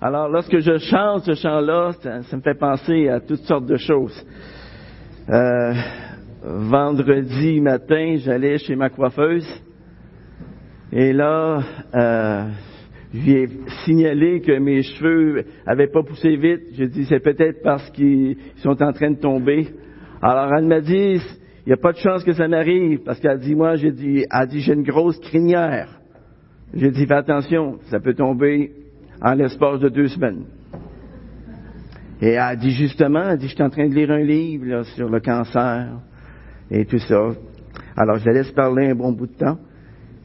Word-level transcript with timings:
Alors, 0.00 0.28
lorsque 0.28 0.60
je 0.60 0.78
chante 0.78 1.24
ce 1.24 1.34
chant-là, 1.34 1.90
ça, 2.00 2.36
me 2.36 2.40
fait 2.40 2.54
penser 2.54 3.08
à 3.08 3.18
toutes 3.18 3.40
sortes 3.40 3.66
de 3.66 3.76
choses. 3.76 4.24
Euh, 5.28 5.72
vendredi 6.44 7.60
matin, 7.60 8.14
j'allais 8.18 8.58
chez 8.58 8.76
ma 8.76 8.90
coiffeuse. 8.90 9.44
Et 10.92 11.12
là, 11.12 11.58
euh, 11.96 12.44
je 13.12 13.18
lui 13.18 13.32
ai 13.32 13.48
signalé 13.84 14.40
que 14.40 14.56
mes 14.60 14.84
cheveux 14.84 15.44
avaient 15.66 15.88
pas 15.88 16.04
poussé 16.04 16.36
vite. 16.36 16.60
J'ai 16.74 16.86
dit, 16.86 17.04
c'est 17.06 17.18
peut-être 17.18 17.60
parce 17.64 17.90
qu'ils 17.90 18.36
sont 18.58 18.80
en 18.80 18.92
train 18.92 19.10
de 19.10 19.18
tomber. 19.18 19.66
Alors, 20.22 20.54
elle 20.56 20.66
m'a 20.66 20.80
dit, 20.80 21.20
il 21.66 21.66
n'y 21.66 21.72
a 21.72 21.76
pas 21.76 21.92
de 21.92 21.98
chance 21.98 22.22
que 22.22 22.34
ça 22.34 22.46
m'arrive, 22.46 23.00
parce 23.04 23.18
qu'elle 23.18 23.40
dit, 23.40 23.56
moi, 23.56 23.74
j'ai 23.74 23.90
dit, 23.90 24.24
elle 24.30 24.46
dit, 24.46 24.60
j'ai 24.60 24.74
une 24.74 24.84
grosse 24.84 25.18
crinière. 25.18 25.88
J'ai 26.72 26.92
dit, 26.92 27.04
fais 27.04 27.14
attention, 27.14 27.78
ça 27.90 27.98
peut 27.98 28.14
tomber 28.14 28.77
en 29.20 29.34
l'espace 29.34 29.80
de 29.80 29.88
deux 29.88 30.08
semaines. 30.08 30.44
Et 32.20 32.30
elle 32.30 32.38
a 32.38 32.56
dit 32.56 32.72
justement, 32.72 33.28
elle 33.28 33.38
dit, 33.38 33.48
je 33.48 33.54
suis 33.54 33.62
en 33.62 33.70
train 33.70 33.88
de 33.88 33.94
lire 33.94 34.10
un 34.10 34.22
livre 34.22 34.82
sur 34.94 35.08
le 35.08 35.20
cancer 35.20 36.00
et 36.70 36.84
tout 36.84 36.98
ça. 36.98 37.30
Alors 37.96 38.18
je 38.18 38.26
la 38.26 38.32
laisse 38.32 38.50
parler 38.52 38.90
un 38.90 38.94
bon 38.94 39.12
bout 39.12 39.26
de 39.26 39.34
temps, 39.34 39.58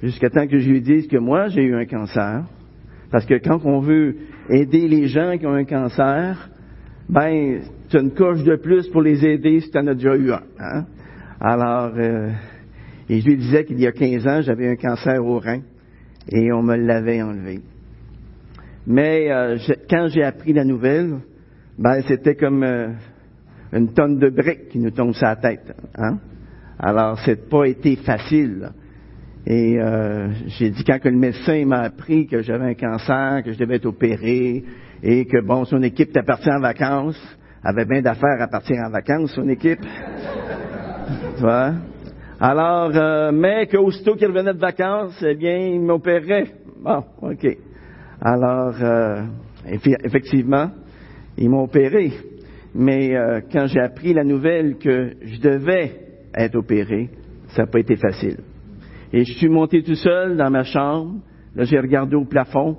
jusqu'à 0.01 0.29
temps 0.29 0.47
que 0.47 0.59
je 0.59 0.69
lui 0.69 0.81
dise 0.81 1.07
que 1.07 1.17
moi, 1.17 1.47
j'ai 1.47 1.63
eu 1.63 1.75
un 1.75 1.85
cancer. 1.85 2.45
Parce 3.11 3.25
que 3.25 3.35
quand 3.35 3.63
on 3.65 3.79
veut 3.79 4.15
aider 4.49 4.87
les 4.87 5.07
gens 5.07 5.37
qui 5.37 5.45
ont 5.45 5.53
un 5.53 5.65
cancer, 5.65 6.49
ben, 7.09 7.59
as 7.93 7.99
une 7.99 8.11
coche 8.11 8.43
de 8.43 8.55
plus 8.55 8.87
pour 8.87 9.03
les 9.03 9.23
aider 9.23 9.59
si 9.59 9.69
tu 9.69 9.77
en 9.77 9.85
as 9.85 9.93
déjà 9.93 10.15
eu 10.15 10.31
un. 10.31 10.41
Hein? 10.59 10.85
Alors, 11.39 11.91
euh, 11.95 12.31
et 13.09 13.19
je 13.19 13.25
lui 13.25 13.37
disais 13.37 13.65
qu'il 13.65 13.79
y 13.79 13.85
a 13.85 13.91
15 13.91 14.27
ans, 14.27 14.41
j'avais 14.41 14.67
un 14.67 14.75
cancer 14.75 15.23
au 15.23 15.37
rein 15.37 15.61
et 16.29 16.51
on 16.51 16.63
me 16.63 16.75
l'avait 16.75 17.21
enlevé. 17.21 17.59
Mais 18.85 19.31
euh, 19.31 19.57
quand 19.89 20.07
j'ai 20.09 20.23
appris 20.23 20.53
la 20.53 20.65
nouvelle, 20.65 21.19
ben 21.77 22.01
c'était 22.07 22.35
comme 22.35 22.63
euh, 22.63 22.89
une 23.71 23.93
tonne 23.93 24.19
de 24.19 24.29
briques 24.29 24.69
qui 24.69 24.79
nous 24.79 24.91
tombe 24.91 25.13
sur 25.13 25.27
la 25.27 25.35
tête. 25.37 25.73
Hein? 25.95 26.19
Alors, 26.79 27.19
c'est 27.19 27.49
pas 27.49 27.65
été 27.65 27.95
facile. 27.97 28.69
Et 29.45 29.79
euh, 29.79 30.29
j'ai 30.47 30.69
dit 30.69 30.83
quand 30.83 30.99
que 30.99 31.09
le 31.09 31.17
médecin 31.17 31.65
m'a 31.65 31.81
appris 31.81 32.27
que 32.27 32.41
j'avais 32.41 32.65
un 32.65 32.73
cancer, 32.73 33.41
que 33.43 33.51
je 33.51 33.57
devais 33.57 33.75
être 33.75 33.85
opéré, 33.85 34.63
et 35.01 35.25
que 35.25 35.41
bon, 35.41 35.65
son 35.65 35.81
équipe 35.83 36.09
était 36.09 36.23
partie 36.23 36.49
en 36.49 36.59
vacances, 36.59 37.19
avait 37.63 37.85
bien 37.85 38.01
d'affaires 38.01 38.41
à 38.41 38.47
partir 38.47 38.77
en 38.85 38.89
vacances, 38.89 39.31
son 39.33 39.47
équipe. 39.49 39.81
tu 41.37 41.41
vois? 41.41 41.73
Alors, 42.39 42.91
euh, 42.95 43.31
mais 43.31 43.67
qu'aussitôt 43.67 44.15
qu'il 44.15 44.27
revenait 44.27 44.53
de 44.53 44.59
vacances, 44.59 45.23
eh 45.25 45.35
bien, 45.35 45.57
il 45.57 45.81
m'opérait. 45.81 46.47
Bon, 46.81 47.03
OK. 47.21 47.57
Alors, 48.25 48.73
euh, 48.81 49.25
effectivement, 49.67 50.71
ils 51.37 51.49
m'ont 51.49 51.63
opéré. 51.63 52.13
Mais 52.73 53.15
euh, 53.15 53.41
quand 53.51 53.67
j'ai 53.67 53.81
appris 53.81 54.13
la 54.13 54.23
nouvelle 54.23 54.77
que 54.77 55.11
je 55.21 55.41
devais 55.41 55.91
être 56.33 56.55
opéré, 56.55 57.09
ça 57.49 57.63
n'a 57.63 57.67
pas 57.67 57.79
été 57.79 57.97
facile. 57.97 58.37
Et 59.11 59.25
je 59.25 59.33
suis 59.33 59.49
monté 59.49 59.83
tout 59.83 59.95
seul 59.95 60.37
dans 60.37 60.49
ma 60.49 60.63
chambre. 60.63 61.15
Là, 61.53 61.65
j'ai 61.65 61.77
regardé 61.77 62.15
au 62.15 62.23
plafond. 62.23 62.77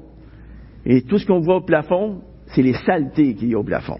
Et 0.86 1.02
tout 1.02 1.18
ce 1.18 1.26
qu'on 1.26 1.40
voit 1.40 1.56
au 1.56 1.64
plafond, 1.64 2.22
c'est 2.46 2.62
les 2.62 2.72
saletés 2.72 3.34
qu'il 3.34 3.50
y 3.50 3.54
a 3.54 3.58
au 3.58 3.64
plafond. 3.64 3.98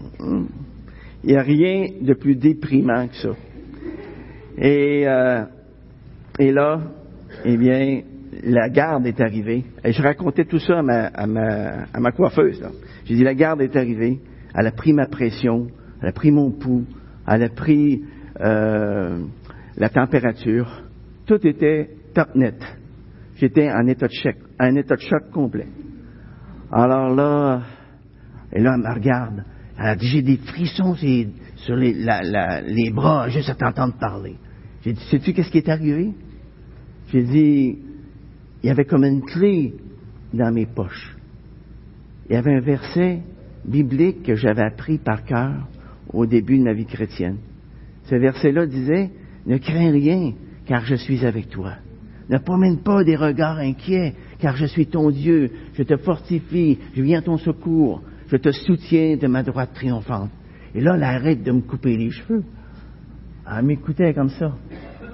Il 1.23 1.29
n'y 1.29 1.37
a 1.37 1.43
rien 1.43 1.89
de 2.01 2.13
plus 2.15 2.35
déprimant 2.35 3.07
que 3.07 3.15
ça. 3.15 3.29
Et, 4.57 5.07
euh, 5.07 5.43
et 6.39 6.51
là, 6.51 6.81
eh 7.45 7.55
bien, 7.55 8.01
la 8.43 8.69
garde 8.69 9.05
est 9.07 9.19
arrivée. 9.21 9.65
Et 9.83 9.91
je 9.91 10.01
racontais 10.01 10.45
tout 10.45 10.59
ça 10.59 10.79
à 10.79 11.27
ma, 11.27 12.11
coiffeuse. 12.11 12.63
J'ai 13.05 13.15
dit, 13.15 13.23
la 13.23 13.35
garde 13.35 13.61
est 13.61 13.75
arrivée, 13.75 14.19
elle 14.53 14.67
a 14.67 14.71
pris 14.71 14.93
ma 14.93 15.07
pression, 15.07 15.67
elle 16.01 16.09
a 16.09 16.11
pris 16.11 16.31
mon 16.31 16.51
pouls, 16.51 16.85
elle 17.27 17.43
a 17.43 17.49
pris 17.49 18.03
euh, 18.41 19.23
la 19.77 19.89
température. 19.89 20.83
Tout 21.25 21.45
était 21.45 21.89
top 22.13 22.35
net. 22.35 22.55
J'étais 23.37 23.69
en 23.71 23.85
état 23.87 24.07
de 24.07 24.13
choc, 24.13 24.35
un 24.59 24.75
état 24.75 24.95
de 24.95 25.01
choc 25.01 25.29
complet. 25.31 25.67
Alors 26.71 27.13
là, 27.13 27.61
et 28.53 28.61
là, 28.61 28.75
elle 28.75 28.81
me 28.81 28.93
regarde. 28.93 29.43
Elle 29.77 29.87
a 29.87 29.95
dit, 29.95 30.07
j'ai 30.07 30.21
des 30.21 30.37
frissons 30.37 30.95
sur 30.95 31.75
les, 31.75 31.93
les 31.93 32.89
bras 32.91 33.27
juste 33.27 33.49
à 33.49 33.55
t'entendre 33.55 33.95
parler. 33.99 34.35
J'ai 34.83 34.93
dit, 34.93 35.03
sais-tu 35.09 35.33
qu'est-ce 35.33 35.49
qui 35.49 35.57
est 35.57 35.69
arrivé? 35.69 36.13
J'ai 37.11 37.23
dit, 37.23 37.79
il 38.65 38.69
y 38.69 38.71
avait 38.71 38.85
comme 38.85 39.03
une 39.03 39.21
clé 39.21 39.75
dans 40.33 40.51
mes 40.51 40.65
poches. 40.65 41.15
Il 42.27 42.33
y 42.33 42.35
avait 42.35 42.55
un 42.55 42.61
verset 42.61 43.21
biblique 43.63 44.23
que 44.23 44.33
j'avais 44.33 44.63
appris 44.63 44.97
par 44.97 45.23
cœur 45.23 45.67
au 46.11 46.25
début 46.25 46.57
de 46.57 46.63
ma 46.63 46.73
vie 46.73 46.87
chrétienne. 46.87 47.37
Ce 48.05 48.15
verset-là 48.15 48.65
disait, 48.65 49.11
ne 49.45 49.59
crains 49.59 49.91
rien, 49.91 50.33
car 50.65 50.83
je 50.83 50.95
suis 50.95 51.23
avec 51.27 51.49
toi. 51.49 51.73
Ne 52.27 52.39
promène 52.39 52.79
pas 52.79 53.03
des 53.03 53.15
regards 53.15 53.59
inquiets, 53.59 54.15
car 54.39 54.55
je 54.55 54.65
suis 54.65 54.87
ton 54.87 55.11
Dieu. 55.11 55.51
Je 55.75 55.83
te 55.83 55.97
fortifie, 55.97 56.79
je 56.95 57.03
viens 57.03 57.19
à 57.19 57.21
ton 57.21 57.37
secours, 57.37 58.01
je 58.29 58.37
te 58.37 58.49
soutiens 58.49 59.15
de 59.15 59.27
ma 59.27 59.43
droite 59.43 59.73
triomphante. 59.75 60.31
Et 60.73 60.81
là, 60.81 60.95
elle 60.95 61.03
arrête 61.03 61.43
de 61.43 61.51
me 61.51 61.61
couper 61.61 61.95
les 61.97 62.09
cheveux. 62.09 62.43
Elle 63.47 63.63
m'écoutait 63.63 64.15
comme 64.15 64.29
ça. 64.29 64.55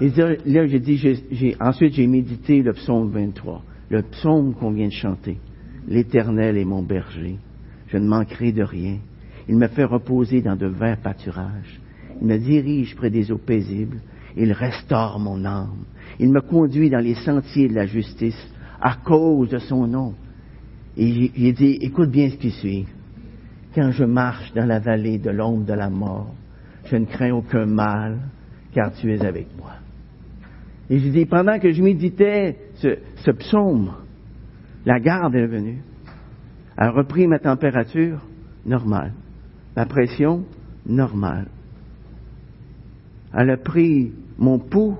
Et 0.00 0.10
là, 0.10 0.66
j'ai 0.66 0.80
dit, 0.80 1.54
ensuite 1.60 1.94
j'ai 1.94 2.06
médité 2.06 2.62
le 2.62 2.72
psaume 2.72 3.10
23, 3.10 3.62
le 3.90 4.02
psaume 4.02 4.54
qu'on 4.54 4.70
vient 4.72 4.88
de 4.88 4.92
chanter. 4.92 5.38
L'Éternel 5.88 6.56
est 6.56 6.64
mon 6.64 6.82
berger, 6.82 7.36
je 7.88 7.98
ne 7.98 8.06
manquerai 8.06 8.52
de 8.52 8.62
rien. 8.62 8.98
Il 9.48 9.56
me 9.56 9.68
fait 9.68 9.84
reposer 9.84 10.40
dans 10.40 10.56
de 10.56 10.66
verts 10.66 11.00
pâturages. 11.02 11.80
Il 12.20 12.26
me 12.26 12.38
dirige 12.38 12.94
près 12.94 13.10
des 13.10 13.30
eaux 13.32 13.38
paisibles. 13.38 13.98
Il 14.36 14.52
restaure 14.52 15.18
mon 15.18 15.44
âme. 15.44 15.84
Il 16.18 16.30
me 16.30 16.40
conduit 16.40 16.88
dans 16.88 17.00
les 17.00 17.16
sentiers 17.16 17.68
de 17.68 17.74
la 17.74 17.86
justice 17.86 18.48
à 18.80 18.94
cause 18.94 19.48
de 19.48 19.58
son 19.58 19.86
nom. 19.86 20.14
Et 20.96 21.30
j'ai 21.34 21.52
dit, 21.52 21.78
écoute 21.80 22.10
bien 22.10 22.30
ce 22.30 22.36
qui 22.36 22.50
suit. 22.50 22.86
Quand 23.74 23.90
je 23.90 24.04
marche 24.04 24.52
dans 24.54 24.66
la 24.66 24.78
vallée 24.78 25.18
de 25.18 25.30
l'ombre 25.30 25.64
de 25.64 25.72
la 25.72 25.90
mort, 25.90 26.34
je 26.84 26.96
ne 26.96 27.06
crains 27.06 27.32
aucun 27.32 27.66
mal, 27.66 28.18
car 28.72 28.92
tu 28.92 29.12
es 29.12 29.24
avec 29.24 29.46
moi. 29.58 29.72
Et 30.90 30.98
je 30.98 31.08
dis, 31.08 31.26
pendant 31.26 31.58
que 31.58 31.72
je 31.72 31.82
méditais 31.82 32.56
ce, 32.74 33.30
psaume, 33.30 33.92
la 34.84 35.00
garde 35.00 35.34
est 35.34 35.46
venue. 35.46 35.82
Elle 36.76 36.88
a 36.88 36.90
repris 36.90 37.26
ma 37.26 37.38
température 37.38 38.20
normale, 38.66 39.12
ma 39.76 39.86
pression 39.86 40.44
normale. 40.86 41.46
Elle 43.34 43.50
a 43.50 43.56
pris 43.56 44.12
mon 44.38 44.58
pouls 44.58 44.98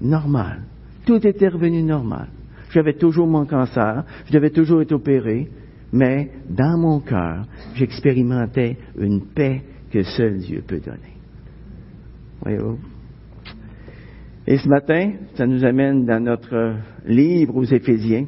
normal. 0.00 0.62
Tout 1.06 1.26
était 1.26 1.48
revenu 1.48 1.82
normal. 1.82 2.28
J'avais 2.70 2.94
toujours 2.94 3.26
mon 3.26 3.46
cancer, 3.46 4.04
je 4.26 4.32
devais 4.32 4.50
toujours 4.50 4.82
être 4.82 4.92
opéré, 4.92 5.48
mais 5.92 6.30
dans 6.48 6.78
mon 6.78 7.00
cœur, 7.00 7.46
j'expérimentais 7.74 8.76
une 8.98 9.22
paix 9.22 9.62
que 9.90 10.02
seul 10.02 10.38
Dieu 10.38 10.62
peut 10.66 10.80
donner. 10.80 11.16
Voyez-vous? 12.42 12.78
Et 14.46 14.56
ce 14.56 14.68
matin, 14.68 15.12
ça 15.34 15.46
nous 15.46 15.64
amène 15.64 16.06
dans 16.06 16.20
notre 16.20 16.76
livre 17.04 17.56
aux 17.56 17.64
Éphésiens. 17.64 18.26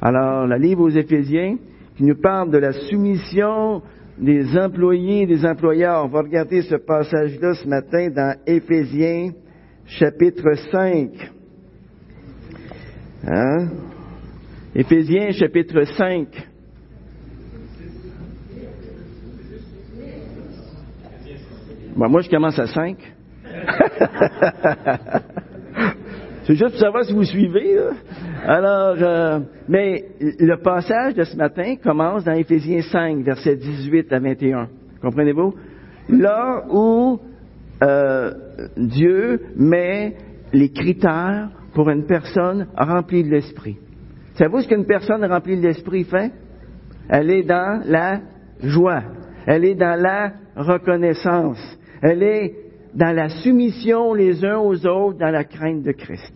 Alors, 0.00 0.46
le 0.46 0.56
livre 0.56 0.82
aux 0.82 0.90
Éphésiens 0.90 1.56
qui 1.96 2.04
nous 2.04 2.20
parle 2.20 2.50
de 2.50 2.58
la 2.58 2.72
soumission 2.72 3.82
des 4.18 4.56
employés 4.58 5.22
et 5.22 5.26
des 5.26 5.44
employeurs. 5.44 6.04
On 6.04 6.08
va 6.08 6.20
regarder 6.20 6.62
ce 6.62 6.76
passage-là 6.76 7.54
ce 7.54 7.66
matin 7.66 8.10
dans 8.10 8.36
Éphésiens 8.46 9.30
chapitre 9.86 10.52
5. 10.70 11.10
Hein? 13.26 13.68
Éphésiens 14.74 15.32
chapitre 15.32 15.82
5. 15.84 16.28
moi, 21.96 22.20
je 22.20 22.28
commence 22.28 22.58
à 22.58 22.66
5. 22.66 22.98
C'est 26.46 26.54
juste 26.54 26.70
pour 26.70 26.80
savoir 26.80 27.04
si 27.04 27.12
vous 27.12 27.24
suivez. 27.24 27.76
Alors, 28.46 28.96
euh, 29.00 29.40
mais 29.68 30.04
le 30.20 30.56
passage 30.62 31.14
de 31.14 31.24
ce 31.24 31.36
matin 31.36 31.74
commence 31.82 32.22
dans 32.22 32.34
Éphésiens 32.34 32.82
5, 32.82 33.24
versets 33.24 33.56
18 33.56 34.12
à 34.12 34.20
21. 34.20 34.68
Comprenez-vous? 35.02 35.54
Là 36.08 36.62
où 36.70 37.18
euh, 37.82 38.32
Dieu 38.76 39.40
met 39.56 40.14
les 40.52 40.70
critères 40.70 41.48
pour 41.74 41.90
une 41.90 42.06
personne 42.06 42.68
remplie 42.78 43.24
de 43.24 43.30
l'esprit. 43.30 43.78
Savez-vous 44.34 44.60
ce 44.60 44.68
qu'une 44.68 44.86
personne 44.86 45.24
remplie 45.24 45.56
de 45.56 45.66
l'esprit 45.66 46.04
fait? 46.04 46.30
Elle 47.08 47.30
est 47.30 47.42
dans 47.42 47.82
la 47.86 48.20
joie. 48.62 49.02
Elle 49.48 49.64
est 49.64 49.74
dans 49.74 50.00
la 50.00 50.32
reconnaissance. 50.54 51.58
Elle 52.02 52.22
est 52.22 52.54
dans 52.96 53.14
la 53.14 53.28
soumission 53.28 54.14
les 54.14 54.44
uns 54.44 54.58
aux 54.58 54.86
autres, 54.86 55.18
dans 55.18 55.30
la 55.30 55.44
crainte 55.44 55.82
de 55.82 55.92
Christ. 55.92 56.32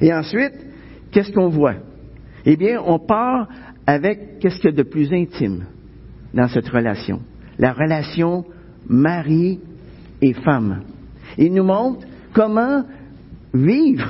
Et 0.00 0.12
ensuite, 0.12 0.54
qu'est-ce 1.12 1.30
qu'on 1.30 1.50
voit? 1.50 1.76
Eh 2.46 2.56
bien, 2.56 2.80
on 2.84 2.98
part 2.98 3.48
avec 3.86 4.38
qu'est-ce 4.40 4.56
qu'il 4.56 4.70
y 4.70 4.72
a 4.72 4.76
de 4.76 4.82
plus 4.82 5.12
intime. 5.12 5.66
dans 6.32 6.48
cette 6.48 6.68
relation? 6.68 7.20
La 7.58 7.72
relation 7.72 8.44
mari 8.88 9.60
et 10.20 10.32
femme. 10.32 10.80
Il 11.38 11.52
nous 11.52 11.64
montre 11.64 12.06
comment 12.32 12.84
vivre 13.52 14.08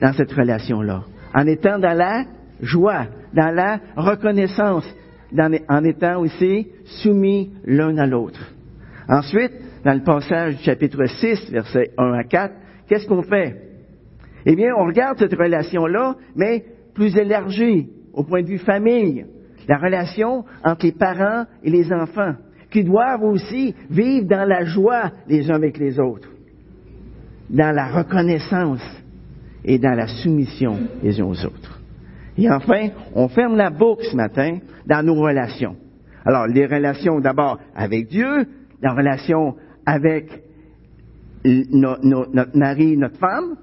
dans 0.00 0.12
cette 0.12 0.32
relation-là, 0.32 1.04
en 1.34 1.46
étant 1.46 1.78
dans 1.78 1.96
la 1.96 2.24
joie, 2.60 3.06
dans 3.34 3.54
la 3.54 3.80
reconnaissance, 3.96 4.86
en 5.68 5.84
étant 5.84 6.20
aussi 6.20 6.68
soumis 6.84 7.50
l'un 7.64 7.96
à 7.98 8.06
l'autre. 8.06 8.40
Ensuite, 9.08 9.52
dans 9.86 9.94
le 9.94 10.02
passage 10.02 10.56
du 10.56 10.64
chapitre 10.64 11.06
6, 11.06 11.52
versets 11.52 11.92
1 11.96 12.12
à 12.12 12.24
4, 12.24 12.54
qu'est-ce 12.88 13.06
qu'on 13.06 13.22
fait? 13.22 13.54
Eh 14.44 14.56
bien, 14.56 14.74
on 14.76 14.84
regarde 14.84 15.16
cette 15.16 15.38
relation-là, 15.38 16.16
mais 16.34 16.64
plus 16.92 17.16
élargie, 17.16 17.88
au 18.12 18.24
point 18.24 18.42
de 18.42 18.48
vue 18.48 18.58
famille, 18.58 19.24
la 19.68 19.78
relation 19.78 20.44
entre 20.64 20.86
les 20.86 20.92
parents 20.92 21.44
et 21.62 21.70
les 21.70 21.92
enfants, 21.92 22.34
qui 22.68 22.82
doivent 22.82 23.22
aussi 23.22 23.76
vivre 23.88 24.26
dans 24.26 24.44
la 24.44 24.64
joie 24.64 25.12
les 25.28 25.48
uns 25.52 25.54
avec 25.54 25.78
les 25.78 26.00
autres, 26.00 26.30
dans 27.48 27.72
la 27.72 27.86
reconnaissance 27.86 28.82
et 29.64 29.78
dans 29.78 29.94
la 29.94 30.08
soumission 30.08 30.80
les 31.00 31.20
uns 31.20 31.26
aux 31.26 31.46
autres. 31.46 31.80
Et 32.36 32.50
enfin, 32.50 32.88
on 33.14 33.28
ferme 33.28 33.56
la 33.56 33.70
boucle 33.70 34.02
ce 34.02 34.16
matin 34.16 34.58
dans 34.84 35.06
nos 35.06 35.14
relations. 35.14 35.76
Alors, 36.24 36.48
les 36.48 36.66
relations 36.66 37.20
d'abord 37.20 37.60
avec 37.76 38.08
Dieu, 38.08 38.46
la 38.82 38.92
relation 38.92 39.54
avec 39.86 40.42
notre 41.44 42.58
mari, 42.58 42.96
notre 42.96 43.18
femme, 43.18 43.56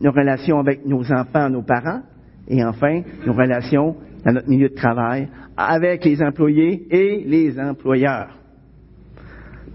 nos 0.00 0.10
relations 0.10 0.58
avec 0.58 0.84
nos 0.84 1.10
enfants, 1.12 1.48
nos 1.48 1.62
parents, 1.62 2.02
et 2.48 2.64
enfin, 2.64 3.02
nos 3.26 3.32
relations 3.32 3.96
dans 4.24 4.32
notre 4.32 4.48
milieu 4.48 4.68
de 4.68 4.74
travail 4.74 5.28
avec 5.56 6.04
les 6.04 6.20
employés 6.22 6.86
et 6.90 7.24
les 7.24 7.58
employeurs. 7.58 8.36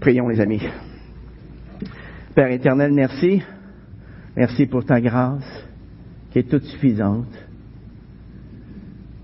Prions 0.00 0.28
les 0.28 0.40
amis. 0.40 0.62
Père 2.34 2.50
éternel, 2.50 2.92
merci. 2.92 3.42
Merci 4.36 4.66
pour 4.66 4.84
ta 4.84 5.00
grâce 5.00 5.66
qui 6.30 6.40
est 6.40 6.50
toute 6.50 6.64
suffisante. 6.64 7.32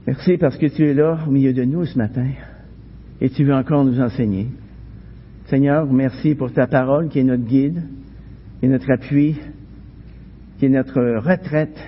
Merci 0.06 0.38
parce 0.38 0.56
que 0.56 0.66
tu 0.66 0.88
es 0.88 0.94
là 0.94 1.18
au 1.26 1.30
milieu 1.30 1.52
de 1.52 1.64
nous 1.64 1.84
ce 1.84 1.98
matin 1.98 2.28
et 3.20 3.28
tu 3.28 3.44
veux 3.44 3.54
encore 3.54 3.84
nous 3.84 4.00
enseigner. 4.00 4.48
Seigneur, 5.52 5.84
merci 5.84 6.34
pour 6.34 6.50
ta 6.50 6.66
parole 6.66 7.10
qui 7.10 7.18
est 7.18 7.24
notre 7.24 7.44
guide 7.44 7.82
et 8.62 8.68
notre 8.68 8.90
appui, 8.90 9.36
qui 10.58 10.64
est 10.64 10.70
notre 10.70 11.18
retraite. 11.18 11.78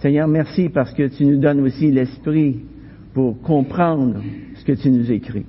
Seigneur, 0.00 0.28
merci 0.28 0.68
parce 0.68 0.92
que 0.92 1.08
tu 1.08 1.24
nous 1.24 1.38
donnes 1.38 1.62
aussi 1.62 1.90
l'esprit 1.90 2.60
pour 3.14 3.40
comprendre 3.40 4.20
ce 4.54 4.64
que 4.66 4.72
tu 4.72 4.90
nous 4.90 5.10
écris. 5.10 5.46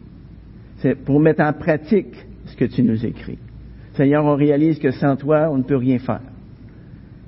Pour 1.03 1.19
mettre 1.19 1.43
en 1.43 1.51
pratique 1.51 2.15
ce 2.45 2.55
que 2.55 2.63
tu 2.63 2.83
nous 2.83 3.05
écris. 3.05 3.37
Seigneur, 3.95 4.23
on 4.23 4.37
réalise 4.37 4.79
que 4.79 4.91
sans 4.91 5.17
toi, 5.17 5.49
on 5.51 5.57
ne 5.57 5.63
peut 5.63 5.75
rien 5.75 5.99
faire. 5.99 6.21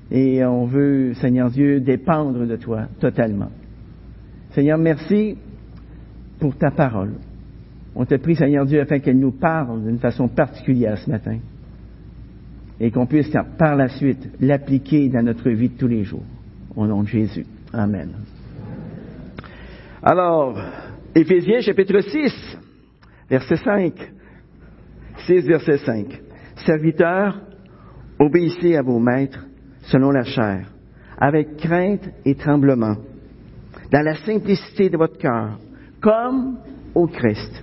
Et 0.10 0.46
on 0.46 0.64
veut, 0.64 1.16
Seigneur 1.16 1.50
Dieu, 1.50 1.82
dépendre 1.82 2.48
de 2.48 2.56
toi 2.56 2.88
totalement. 3.02 3.52
Seigneur, 4.52 4.78
merci 4.78 5.36
pour 6.40 6.56
ta 6.56 6.72
parole. 6.72 7.12
On 7.96 8.06
te 8.06 8.16
prie, 8.16 8.36
Seigneur 8.36 8.66
Dieu, 8.66 8.82
afin 8.82 9.00
qu'elle 9.00 9.20
nous 9.20 9.32
parle 9.32 9.84
d'une 9.84 10.00
façon 10.00 10.28
particulière 10.28 10.98
ce 10.98 11.10
matin. 11.10 11.38
Et 12.80 12.90
qu'on 12.90 13.06
puisse, 13.06 13.32
par 13.58 13.76
la 13.76 13.88
suite, 13.88 14.30
l'appliquer 14.40 15.10
dans 15.10 15.24
notre 15.24 15.50
vie 15.50 15.70
de 15.70 15.78
tous 15.78 15.88
les 15.88 16.04
jours. 16.04 16.26
Au 16.76 16.88
nom 16.88 17.04
de 17.04 17.08
Jésus. 17.08 17.46
Amen. 17.72 18.14
Alors, 20.02 20.60
Éphésiens 21.16 21.62
chapitre 21.62 22.00
6, 22.02 22.58
verset 23.30 23.58
5. 23.58 23.94
6, 25.28 25.46
verset 25.46 25.78
5. 25.78 26.22
Serviteurs, 26.66 27.40
obéissez 28.20 28.76
à 28.76 28.82
vos 28.82 29.00
maîtres 29.00 29.46
selon 29.84 30.12
la 30.12 30.24
chair, 30.24 30.72
avec 31.18 31.58
crainte 31.58 32.10
et 32.26 32.36
tremblement, 32.36 32.98
dans 33.92 34.02
la 34.02 34.16
simplicité 34.16 34.90
de 34.90 34.98
votre 34.98 35.18
cœur, 35.18 35.60
comme 36.02 36.58
au 36.96 37.08
Christ. 37.08 37.63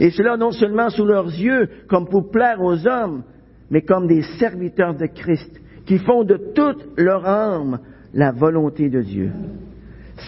Et 0.00 0.10
cela 0.10 0.36
non 0.36 0.50
seulement 0.50 0.90
sous 0.90 1.04
leurs 1.04 1.26
yeux, 1.26 1.68
comme 1.88 2.08
pour 2.08 2.30
plaire 2.30 2.60
aux 2.60 2.86
hommes, 2.86 3.24
mais 3.70 3.82
comme 3.82 4.06
des 4.06 4.22
serviteurs 4.38 4.94
de 4.94 5.06
Christ, 5.06 5.60
qui 5.86 5.98
font 5.98 6.24
de 6.24 6.52
toute 6.54 6.86
leur 6.96 7.26
âme 7.26 7.80
la 8.14 8.32
volonté 8.32 8.88
de 8.88 9.02
Dieu. 9.02 9.30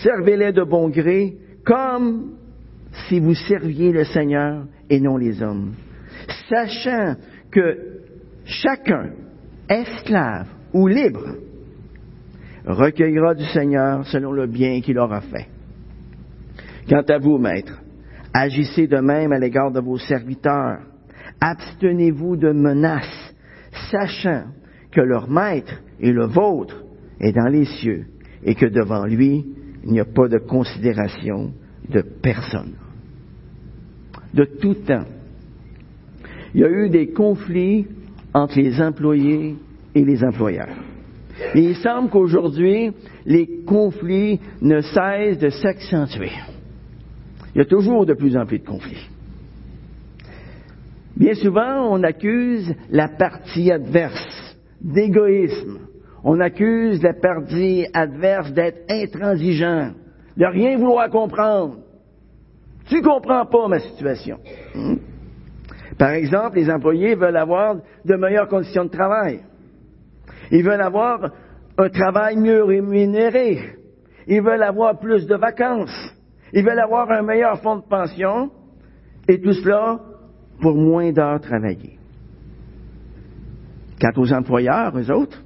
Servez-les 0.02 0.52
de 0.52 0.62
bon 0.62 0.88
gré, 0.88 1.36
comme 1.64 2.32
si 3.08 3.20
vous 3.20 3.34
serviez 3.34 3.92
le 3.92 4.04
Seigneur 4.04 4.64
et 4.90 5.00
non 5.00 5.16
les 5.16 5.42
hommes, 5.42 5.72
sachant 6.48 7.14
que 7.50 8.00
chacun, 8.44 9.10
esclave 9.68 10.48
ou 10.72 10.86
libre, 10.86 11.36
recueillera 12.66 13.34
du 13.34 13.44
Seigneur 13.44 14.06
selon 14.06 14.32
le 14.32 14.46
bien 14.46 14.80
qu'il 14.80 14.98
aura 14.98 15.20
fait. 15.20 15.48
Quant 16.88 17.04
à 17.08 17.18
vous, 17.18 17.38
maîtres, 17.38 17.80
agissez 18.38 18.86
de 18.86 18.98
même 18.98 19.32
à 19.32 19.38
l'égard 19.38 19.72
de 19.72 19.80
vos 19.80 19.98
serviteurs. 19.98 20.80
Abstenez-vous 21.40 22.36
de 22.36 22.52
menaces, 22.52 23.34
sachant 23.90 24.44
que 24.92 25.00
leur 25.00 25.28
maître 25.28 25.74
et 26.00 26.12
le 26.12 26.26
vôtre 26.26 26.84
est 27.20 27.32
dans 27.32 27.48
les 27.48 27.64
cieux 27.64 28.06
et 28.44 28.54
que 28.54 28.66
devant 28.66 29.04
lui, 29.04 29.44
il 29.84 29.92
n'y 29.92 30.00
a 30.00 30.04
pas 30.04 30.28
de 30.28 30.38
considération 30.38 31.52
de 31.88 32.00
personne. 32.00 32.74
De 34.34 34.44
tout 34.44 34.74
temps, 34.74 35.06
il 36.54 36.60
y 36.60 36.64
a 36.64 36.70
eu 36.70 36.88
des 36.90 37.08
conflits 37.08 37.86
entre 38.34 38.58
les 38.58 38.80
employés 38.80 39.56
et 39.94 40.04
les 40.04 40.22
employeurs. 40.22 40.76
Il 41.54 41.76
semble 41.76 42.10
qu'aujourd'hui, 42.10 42.92
les 43.26 43.64
conflits 43.64 44.40
ne 44.60 44.80
cessent 44.80 45.38
de 45.38 45.50
s'accentuer. 45.50 46.32
Il 47.54 47.58
y 47.58 47.60
a 47.62 47.64
toujours 47.64 48.06
de 48.06 48.14
plus 48.14 48.36
en 48.36 48.46
plus 48.46 48.58
de 48.58 48.66
conflits. 48.66 49.08
Bien 51.16 51.34
souvent, 51.34 51.88
on 51.90 52.02
accuse 52.04 52.72
la 52.90 53.08
partie 53.08 53.72
adverse 53.72 54.56
d'égoïsme. 54.80 55.78
On 56.22 56.40
accuse 56.40 57.02
la 57.02 57.14
partie 57.14 57.86
adverse 57.92 58.52
d'être 58.52 58.82
intransigeant, 58.88 59.92
de 60.36 60.44
rien 60.44 60.76
vouloir 60.76 61.10
comprendre. 61.10 61.78
Tu 62.86 63.02
comprends 63.02 63.46
pas 63.46 63.68
ma 63.68 63.80
situation. 63.80 64.38
Hmm? 64.74 64.96
Par 65.98 66.10
exemple, 66.10 66.56
les 66.56 66.70
employés 66.70 67.14
veulent 67.14 67.36
avoir 67.36 67.76
de 68.04 68.14
meilleures 68.14 68.48
conditions 68.48 68.84
de 68.84 68.90
travail. 68.90 69.40
Ils 70.50 70.64
veulent 70.64 70.80
avoir 70.80 71.32
un 71.76 71.88
travail 71.88 72.36
mieux 72.36 72.62
rémunéré. 72.62 73.58
Ils 74.26 74.42
veulent 74.42 74.62
avoir 74.62 74.98
plus 74.98 75.26
de 75.26 75.34
vacances. 75.34 76.14
Ils 76.52 76.64
veulent 76.64 76.78
avoir 76.78 77.10
un 77.10 77.22
meilleur 77.22 77.60
fonds 77.60 77.76
de 77.76 77.88
pension. 77.88 78.50
Et 79.28 79.40
tout 79.40 79.52
cela 79.52 80.00
pour 80.60 80.74
moins 80.74 81.12
d'heures 81.12 81.40
travaillées. 81.40 81.98
Quant 84.00 84.12
aux 84.16 84.32
employeurs, 84.32 84.96
eux 84.98 85.10
autres, 85.10 85.42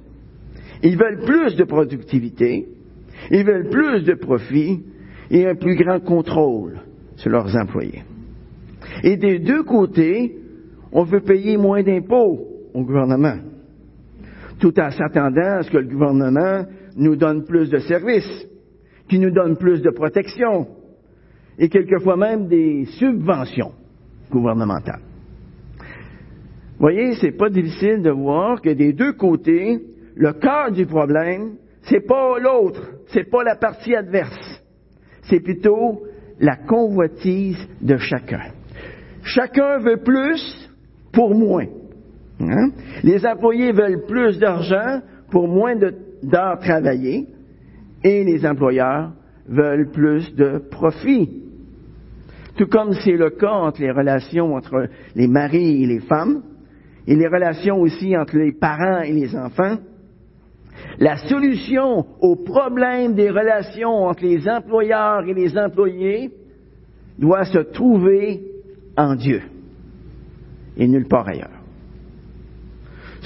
ils 0.81 0.97
veulent 0.97 1.23
plus 1.25 1.55
de 1.55 1.63
productivité, 1.63 2.67
ils 3.31 3.45
veulent 3.45 3.69
plus 3.69 4.03
de 4.03 4.13
profit 4.13 4.83
et 5.29 5.47
un 5.47 5.55
plus 5.55 5.75
grand 5.75 5.99
contrôle 5.99 6.79
sur 7.17 7.29
leurs 7.29 7.55
employés. 7.55 8.03
Et 9.03 9.17
des 9.17 9.39
deux 9.39 9.63
côtés, 9.63 10.37
on 10.91 11.03
veut 11.03 11.21
payer 11.21 11.57
moins 11.57 11.83
d'impôts 11.83 12.47
au 12.73 12.83
gouvernement 12.83 13.37
tout 14.63 14.79
en 14.79 14.91
s'attendant 14.91 15.57
à 15.57 15.63
ce 15.63 15.69
que 15.69 15.77
le 15.77 15.89
gouvernement 15.89 16.65
nous 16.95 17.17
donne 17.17 17.43
plus 17.43 17.69
de 17.69 17.79
services, 17.79 18.47
qui 19.09 19.19
nous 19.19 19.31
donne 19.31 19.57
plus 19.57 19.81
de 19.81 19.89
protection, 19.89 20.67
et 21.57 21.69
quelquefois 21.69 22.17
même 22.17 22.47
des 22.47 22.85
subventions 22.97 23.73
gouvernementales. 24.31 25.01
Voyez, 26.79 27.13
c'est 27.21 27.31
pas 27.31 27.49
difficile 27.49 28.01
de 28.01 28.09
voir 28.09 28.61
que 28.61 28.69
des 28.69 28.93
deux 28.93 29.13
côtés, 29.13 29.79
le 30.15 30.33
cœur 30.33 30.71
du 30.71 30.85
problème, 30.85 31.55
c'est 31.83 32.05
pas 32.05 32.39
l'autre, 32.39 32.81
c'est 33.07 33.29
pas 33.29 33.43
la 33.43 33.55
partie 33.55 33.95
adverse, 33.95 34.63
c'est 35.23 35.39
plutôt 35.39 36.03
la 36.39 36.55
convoitise 36.55 37.57
de 37.81 37.97
chacun. 37.97 38.51
Chacun 39.23 39.77
veut 39.77 40.01
plus 40.03 40.69
pour 41.13 41.35
moins. 41.35 41.67
Hein? 42.39 42.71
Les 43.03 43.25
employés 43.25 43.71
veulent 43.71 44.05
plus 44.05 44.39
d'argent 44.39 45.01
pour 45.31 45.47
moins 45.47 45.75
d'heures 45.75 46.59
travaillées 46.59 47.27
et 48.03 48.23
les 48.23 48.45
employeurs 48.45 49.13
veulent 49.47 49.89
plus 49.91 50.33
de 50.35 50.57
profit. 50.69 51.42
Tout 52.57 52.67
comme 52.67 52.93
c'est 52.93 53.17
le 53.17 53.31
cas 53.31 53.51
entre 53.51 53.81
les 53.81 53.91
relations 53.91 54.53
entre 54.55 54.87
les 55.15 55.27
maris 55.27 55.83
et 55.83 55.87
les 55.87 56.01
femmes, 56.01 56.43
et 57.07 57.15
les 57.15 57.27
relations 57.27 57.79
aussi 57.79 58.15
entre 58.15 58.37
les 58.37 58.53
parents 58.53 59.01
et 59.01 59.11
les 59.11 59.35
enfants, 59.35 59.77
la 60.99 61.17
solution 61.17 62.05
au 62.21 62.35
problème 62.35 63.15
des 63.15 63.29
relations 63.29 64.05
entre 64.05 64.23
les 64.23 64.47
employeurs 64.47 65.23
et 65.27 65.33
les 65.33 65.57
employés 65.57 66.31
doit 67.17 67.45
se 67.45 67.59
trouver 67.59 68.41
en 68.97 69.15
Dieu 69.15 69.41
et 70.77 70.87
nulle 70.87 71.07
part 71.07 71.27
ailleurs. 71.27 71.49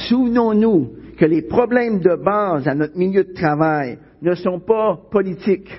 Souvenons-nous 0.09 0.91
que 1.17 1.25
les 1.25 1.41
problèmes 1.41 1.99
de 1.99 2.15
base 2.15 2.67
à 2.67 2.75
notre 2.75 2.97
milieu 2.97 3.23
de 3.23 3.33
travail 3.33 3.97
ne 4.21 4.35
sont 4.35 4.59
pas 4.59 4.99
politiques. 5.11 5.71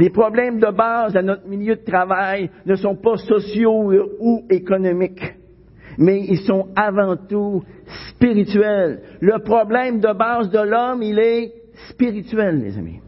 Les 0.00 0.08
problèmes 0.08 0.58
de 0.58 0.70
base 0.70 1.14
à 1.14 1.20
notre 1.20 1.46
milieu 1.46 1.76
de 1.76 1.84
travail 1.84 2.48
ne 2.64 2.74
sont 2.74 2.96
pas 2.96 3.18
sociaux 3.18 3.92
ou 4.18 4.46
économiques, 4.48 5.34
mais 5.98 6.24
ils 6.26 6.40
sont 6.40 6.68
avant 6.74 7.16
tout 7.18 7.62
spirituels. 8.08 9.02
Le 9.20 9.40
problème 9.40 10.00
de 10.00 10.10
base 10.14 10.48
de 10.48 10.58
l'homme, 10.58 11.02
il 11.02 11.18
est 11.18 11.52
spirituel, 11.90 12.62
les 12.62 12.78
amis. 12.78 13.00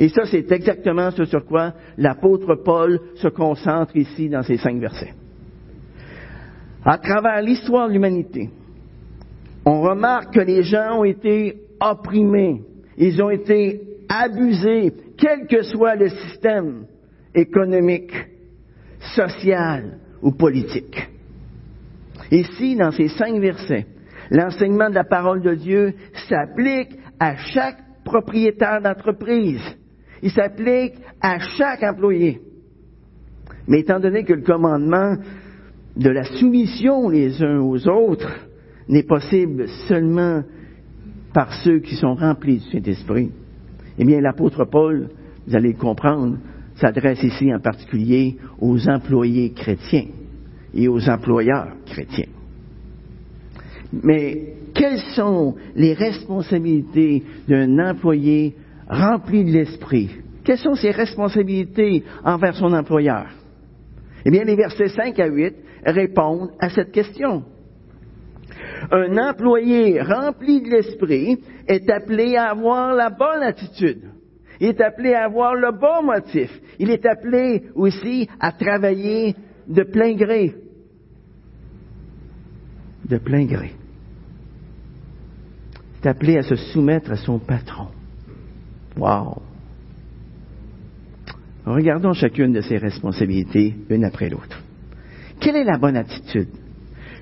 Et 0.00 0.08
ça, 0.08 0.24
c'est 0.24 0.50
exactement 0.50 1.12
ce 1.12 1.26
sur 1.26 1.44
quoi 1.44 1.74
l'apôtre 1.96 2.56
Paul 2.56 2.98
se 3.14 3.28
concentre 3.28 3.96
ici 3.96 4.28
dans 4.28 4.42
ces 4.42 4.56
cinq 4.56 4.80
versets. 4.80 5.14
À 6.84 6.98
travers 6.98 7.40
l'histoire 7.40 7.86
de 7.86 7.92
l'humanité, 7.92 8.50
on 9.64 9.80
remarque 9.80 10.34
que 10.34 10.40
les 10.40 10.64
gens 10.64 10.98
ont 10.98 11.04
été 11.04 11.60
opprimés, 11.80 12.62
ils 12.98 13.22
ont 13.22 13.30
été 13.30 13.82
abusés, 14.08 14.92
quel 15.20 15.46
que 15.46 15.62
soit 15.62 15.94
le 15.96 16.08
système 16.08 16.86
économique, 17.34 18.12
social 19.14 19.98
ou 20.22 20.32
politique. 20.32 21.08
Ici, 22.30 22.76
dans 22.76 22.90
ces 22.90 23.08
cinq 23.08 23.38
versets, 23.40 23.86
l'enseignement 24.30 24.88
de 24.88 24.94
la 24.94 25.04
parole 25.04 25.42
de 25.42 25.54
Dieu 25.54 25.94
s'applique 26.28 26.98
à 27.18 27.36
chaque 27.36 27.78
propriétaire 28.04 28.80
d'entreprise. 28.80 29.62
Il 30.22 30.30
s'applique 30.30 30.94
à 31.20 31.38
chaque 31.38 31.82
employé. 31.82 32.40
Mais 33.66 33.80
étant 33.80 34.00
donné 34.00 34.24
que 34.24 34.32
le 34.32 34.42
commandement 34.42 35.16
de 35.96 36.10
la 36.10 36.24
soumission 36.24 37.08
les 37.08 37.42
uns 37.42 37.60
aux 37.60 37.88
autres 37.88 38.46
n'est 38.88 39.02
possible 39.02 39.68
seulement 39.88 40.42
par 41.32 41.52
ceux 41.62 41.78
qui 41.80 41.94
sont 41.94 42.14
remplis 42.14 42.58
du 42.58 42.70
Saint-Esprit, 42.70 43.30
eh 44.00 44.04
bien, 44.06 44.22
l'apôtre 44.22 44.64
Paul, 44.64 45.10
vous 45.46 45.54
allez 45.54 45.72
le 45.72 45.78
comprendre, 45.78 46.38
s'adresse 46.76 47.22
ici 47.22 47.52
en 47.54 47.60
particulier 47.60 48.38
aux 48.58 48.88
employés 48.88 49.52
chrétiens 49.52 50.06
et 50.72 50.88
aux 50.88 51.06
employeurs 51.06 51.76
chrétiens. 51.84 52.30
Mais 53.92 54.54
quelles 54.72 55.00
sont 55.14 55.54
les 55.76 55.92
responsabilités 55.92 57.22
d'un 57.46 57.78
employé 57.90 58.54
rempli 58.88 59.44
de 59.44 59.50
l'Esprit? 59.50 60.08
Quelles 60.44 60.56
sont 60.56 60.76
ses 60.76 60.92
responsabilités 60.92 62.02
envers 62.24 62.56
son 62.56 62.72
employeur? 62.72 63.26
Eh 64.24 64.30
bien, 64.30 64.44
les 64.44 64.56
versets 64.56 64.88
5 64.88 65.18
à 65.18 65.26
8 65.26 65.54
répondent 65.84 66.52
à 66.58 66.70
cette 66.70 66.92
question. 66.92 67.42
Un 68.90 69.18
employé 69.18 70.00
rempli 70.00 70.62
de 70.62 70.70
l'esprit 70.70 71.38
est 71.66 71.88
appelé 71.90 72.36
à 72.36 72.50
avoir 72.50 72.94
la 72.94 73.10
bonne 73.10 73.42
attitude. 73.42 74.10
Il 74.60 74.68
est 74.68 74.80
appelé 74.80 75.14
à 75.14 75.24
avoir 75.24 75.54
le 75.54 75.72
bon 75.72 76.02
motif. 76.04 76.50
Il 76.78 76.90
est 76.90 77.04
appelé 77.06 77.64
aussi 77.74 78.28
à 78.38 78.52
travailler 78.52 79.34
de 79.66 79.82
plein 79.82 80.14
gré. 80.14 80.54
De 83.08 83.18
plein 83.18 83.44
gré. 83.44 83.72
Il 85.94 86.06
est 86.06 86.10
appelé 86.10 86.38
à 86.38 86.42
se 86.42 86.56
soumettre 86.56 87.10
à 87.12 87.16
son 87.16 87.38
patron. 87.38 87.88
Wow! 88.96 89.42
Regardons 91.66 92.14
chacune 92.14 92.52
de 92.52 92.60
ces 92.60 92.78
responsabilités, 92.78 93.74
une 93.88 94.04
après 94.04 94.28
l'autre. 94.28 94.62
Quelle 95.40 95.56
est 95.56 95.64
la 95.64 95.78
bonne 95.78 95.96
attitude 95.96 96.48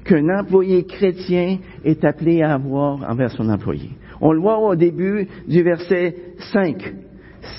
qu'un 0.09 0.29
employé 0.31 0.85
chrétien 0.87 1.59
est 1.85 2.03
appelé 2.05 2.43
à 2.43 2.55
avoir 2.55 3.09
envers 3.09 3.31
son 3.31 3.49
employé? 3.51 3.91
On 4.21 4.33
le 4.33 4.41
voit 4.41 4.59
au 4.59 4.75
début 4.75 5.29
du 5.47 5.63
verset 5.63 6.17
5. 6.53 6.95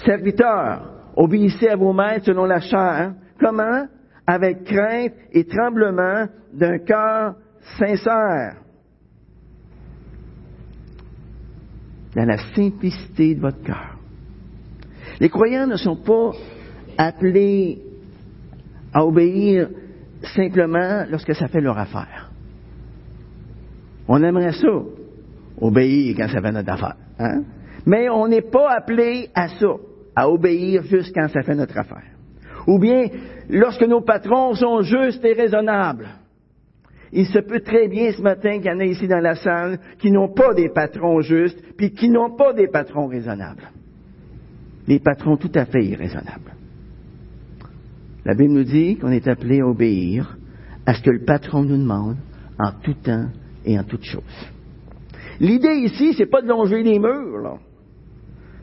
Serviteurs, 0.04 0.82
obéissez 1.16 1.70
à 1.70 1.76
vos 1.76 1.94
maîtres 1.94 2.26
selon 2.26 2.46
la 2.46 2.60
chair. 2.60 3.14
Comment? 3.40 3.86
Avec 4.26 4.64
crainte 4.64 5.14
et 5.32 5.46
tremblement 5.46 6.26
d'un 6.52 6.80
cœur 6.80 7.36
sincère. 7.78 8.56
Dans 12.16 12.26
la 12.26 12.38
simplicité 12.56 13.36
de 13.36 13.42
votre 13.42 13.62
cœur. 13.62 13.98
Les 15.20 15.30
croyants 15.30 15.68
ne 15.68 15.76
sont 15.76 15.98
pas 15.98 16.32
appelés 16.98 17.80
à 18.92 19.06
obéir 19.06 19.70
simplement 20.36 21.06
lorsque 21.10 21.36
ça 21.36 21.48
fait 21.48 21.62
leur 21.62 21.78
affaire. 21.78 22.29
On 24.12 24.24
aimerait 24.24 24.54
ça, 24.54 24.68
obéir 25.62 26.16
quand 26.18 26.28
ça 26.28 26.42
fait 26.42 26.52
notre 26.52 26.72
affaire. 26.72 26.96
Hein? 27.20 27.44
Mais 27.86 28.10
on 28.10 28.28
n'est 28.28 28.42
pas 28.42 28.72
appelé 28.76 29.30
à 29.36 29.48
ça, 29.50 29.76
à 30.16 30.28
obéir 30.28 30.82
juste 30.84 31.14
quand 31.14 31.28
ça 31.28 31.44
fait 31.44 31.54
notre 31.54 31.78
affaire. 31.78 32.10
Ou 32.66 32.80
bien 32.80 33.06
lorsque 33.50 33.84
nos 33.84 34.02
patrons 34.02 34.56
sont 34.56 34.82
justes 34.82 35.24
et 35.24 35.34
raisonnables. 35.34 36.08
Il 37.12 37.28
se 37.28 37.38
peut 37.38 37.60
très 37.60 37.88
bien 37.88 38.12
ce 38.12 38.22
matin 38.24 38.58
qu'il 38.58 38.72
y 38.72 38.74
en 38.74 38.80
a 38.80 38.86
ici 38.86 39.08
dans 39.08 39.22
la 39.22 39.36
salle 39.36 39.80
qui 40.00 40.12
n'ont 40.12 40.34
pas 40.34 40.56
des 40.56 40.70
patrons 40.70 41.22
justes, 41.22 41.60
puis 41.78 41.92
qui 41.92 42.10
n'ont 42.10 42.36
pas 42.36 42.54
des 42.54 42.68
patrons 42.68 43.08
raisonnables. 43.08 43.70
Les 44.88 45.00
patrons 45.00 45.38
tout 45.38 45.52
à 45.54 45.66
fait 45.66 45.86
irraisonnables. 45.86 46.54
La 48.26 48.34
Bible 48.34 48.54
nous 48.54 48.64
dit 48.64 48.98
qu'on 48.98 49.12
est 49.12 49.28
appelé 49.28 49.62
à 49.62 49.68
obéir 49.68 50.36
à 50.88 50.96
ce 50.96 51.04
que 51.04 51.12
le 51.12 51.26
patron 51.26 51.64
nous 51.64 51.78
demande 51.78 52.18
en 52.58 52.72
tout 52.84 52.96
temps 52.96 53.28
et 53.66 53.78
en 53.78 53.84
toutes 53.84 54.06
choses. 54.06 54.50
L'idée 55.40 55.76
ici, 55.76 56.14
c'est 56.14 56.26
pas 56.26 56.42
de 56.42 56.48
longer 56.48 56.84
les 56.84 57.00
murs, 57.00 57.40
là, 57.42 57.58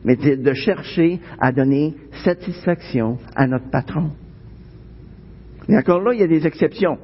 mais 0.03 0.15
de 0.15 0.53
chercher 0.53 1.19
à 1.39 1.51
donner 1.51 1.95
satisfaction 2.23 3.17
à 3.35 3.47
notre 3.47 3.69
patron. 3.69 4.11
Mais 5.67 5.77
encore 5.77 6.01
là, 6.01 6.13
il 6.13 6.19
y 6.19 6.23
a 6.23 6.27
des 6.27 6.45
exceptions. 6.45 6.97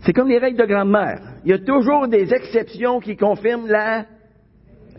C'est 0.00 0.12
comme 0.12 0.28
les 0.28 0.38
règles 0.38 0.58
de 0.58 0.66
grand-mère. 0.66 1.20
Il 1.44 1.50
y 1.50 1.54
a 1.54 1.58
toujours 1.58 2.08
des 2.08 2.32
exceptions 2.32 3.00
qui 3.00 3.16
confirment 3.16 3.66
la, 3.66 4.06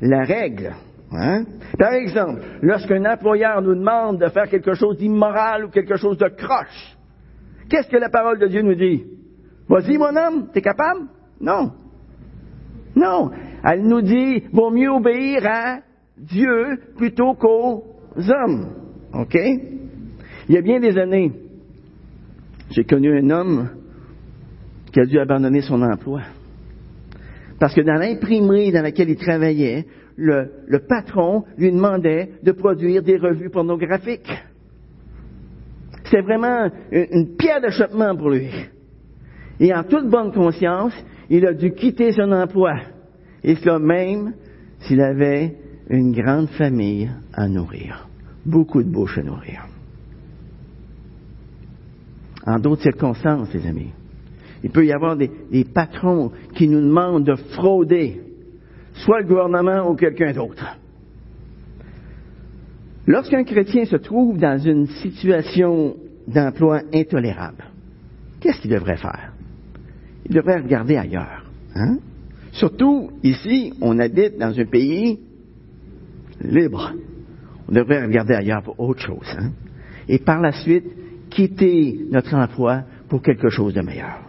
la 0.01 0.23
règle. 0.23 0.73
Hein? 1.11 1.45
Par 1.77 1.93
exemple, 1.93 2.41
lorsqu'un 2.61 3.05
employeur 3.05 3.61
nous 3.61 3.75
demande 3.75 4.19
de 4.19 4.27
faire 4.29 4.49
quelque 4.49 4.73
chose 4.73 4.97
d'immoral 4.97 5.65
ou 5.65 5.69
quelque 5.69 5.95
chose 5.95 6.17
de 6.17 6.27
croche, 6.27 6.97
qu'est-ce 7.69 7.89
que 7.89 7.97
la 7.97 8.09
parole 8.09 8.39
de 8.39 8.47
Dieu 8.47 8.61
nous 8.61 8.75
dit? 8.75 9.05
Vas-y, 9.69 9.97
mon 9.97 10.15
homme, 10.15 10.49
t'es 10.53 10.61
capable? 10.61 11.07
Non. 11.39 11.71
Non. 12.95 13.31
Elle 13.63 13.83
nous 13.83 14.01
dit, 14.01 14.43
vaut 14.51 14.71
mieux 14.71 14.89
obéir 14.89 15.45
à 15.45 15.79
Dieu 16.17 16.79
plutôt 16.97 17.33
qu'aux 17.33 17.83
hommes. 18.17 18.69
OK? 19.13 19.35
Il 19.35 20.55
y 20.55 20.57
a 20.57 20.61
bien 20.61 20.79
des 20.79 20.97
années, 20.97 21.31
j'ai 22.71 22.83
connu 22.83 23.17
un 23.17 23.29
homme 23.29 23.69
qui 24.91 24.99
a 24.99 25.05
dû 25.05 25.19
abandonner 25.19 25.61
son 25.61 25.81
emploi. 25.81 26.21
Parce 27.59 27.73
que 27.73 27.81
dans 27.81 27.95
l'imprimerie 27.95 28.71
dans 28.71 28.83
laquelle 28.83 29.09
il 29.09 29.17
travaillait, 29.17 29.85
le, 30.15 30.79
patron 30.87 31.43
lui 31.57 31.71
demandait 31.71 32.31
de 32.43 32.51
produire 32.51 33.03
des 33.03 33.17
revues 33.17 33.49
pornographiques. 33.49 34.31
C'était 36.03 36.21
vraiment 36.21 36.69
une 36.91 37.35
pierre 37.35 37.61
d'achoppement 37.61 38.15
pour 38.15 38.29
lui. 38.29 38.49
Et 39.59 39.73
en 39.73 39.83
toute 39.83 40.09
bonne 40.09 40.31
conscience, 40.31 40.93
il 41.29 41.45
a 41.45 41.53
dû 41.53 41.71
quitter 41.73 42.11
son 42.11 42.31
emploi. 42.31 42.75
Et 43.43 43.55
cela 43.55 43.79
même 43.79 44.33
s'il 44.79 45.01
avait 45.01 45.55
une 45.89 46.11
grande 46.11 46.49
famille 46.49 47.09
à 47.33 47.47
nourrir. 47.47 48.07
Beaucoup 48.45 48.83
de 48.83 48.89
bouches 48.89 49.17
à 49.17 49.23
nourrir. 49.23 49.65
En 52.45 52.59
d'autres 52.59 52.83
circonstances, 52.83 53.53
les 53.53 53.67
amis, 53.67 53.91
il 54.63 54.69
peut 54.69 54.85
y 54.85 54.93
avoir 54.93 55.17
des, 55.17 55.29
des 55.51 55.65
patrons 55.65 56.31
qui 56.55 56.67
nous 56.67 56.81
demandent 56.81 57.25
de 57.25 57.35
frauder, 57.35 58.21
soit 58.93 59.21
le 59.21 59.27
gouvernement 59.27 59.89
ou 59.89 59.95
quelqu'un 59.95 60.31
d'autre. 60.31 60.77
Lorsqu'un 63.05 63.43
chrétien 63.43 63.85
se 63.85 63.97
trouve 63.97 64.37
dans 64.37 64.57
une 64.57 64.87
situation 64.87 65.95
d'emploi 66.27 66.81
intolérable, 66.93 67.65
qu'est-ce 68.39 68.61
qu'il 68.61 68.71
devrait 68.71 68.97
faire? 68.97 69.36
Il 70.29 70.35
devrait 70.35 70.59
regarder 70.59 70.97
ailleurs. 70.97 71.45
Hein? 71.75 71.97
Surtout, 72.51 73.11
ici, 73.23 73.73
on 73.81 73.99
habite 73.99 74.37
dans 74.37 74.57
un 74.57 74.65
pays 74.65 75.19
libre. 76.41 76.93
On 77.67 77.71
devrait 77.71 78.05
regarder 78.05 78.33
ailleurs 78.33 78.63
pour 78.63 78.79
autre 78.79 79.01
chose. 79.01 79.35
Hein? 79.37 79.51
Et 80.07 80.19
par 80.19 80.41
la 80.41 80.51
suite, 80.51 80.85
quitter 81.29 81.99
notre 82.11 82.33
emploi 82.35 82.83
pour 83.09 83.21
quelque 83.21 83.49
chose 83.49 83.73
de 83.73 83.81
meilleur. 83.81 84.19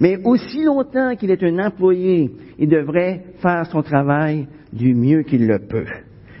Mais 0.00 0.18
aussi 0.24 0.64
longtemps 0.64 1.14
qu'il 1.16 1.30
est 1.30 1.42
un 1.42 1.58
employé, 1.66 2.30
il 2.58 2.68
devrait 2.68 3.22
faire 3.40 3.66
son 3.66 3.82
travail 3.82 4.48
du 4.72 4.94
mieux 4.94 5.22
qu'il 5.22 5.46
le 5.46 5.60
peut, 5.60 5.86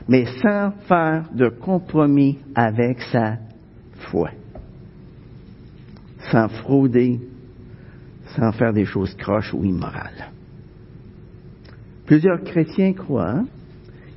mais 0.08 0.24
sans 0.42 0.72
faire 0.88 1.30
de 1.32 1.48
compromis 1.48 2.38
avec 2.54 3.00
sa 3.12 3.36
foi. 4.10 4.30
sans 6.30 6.48
frauder, 6.48 7.20
sans 8.36 8.52
faire 8.52 8.72
des 8.72 8.84
choses 8.84 9.14
croches 9.16 9.52
ou 9.54 9.64
immorales. 9.64 10.30
Plusieurs 12.06 12.42
chrétiens 12.42 12.92
croient 12.92 13.44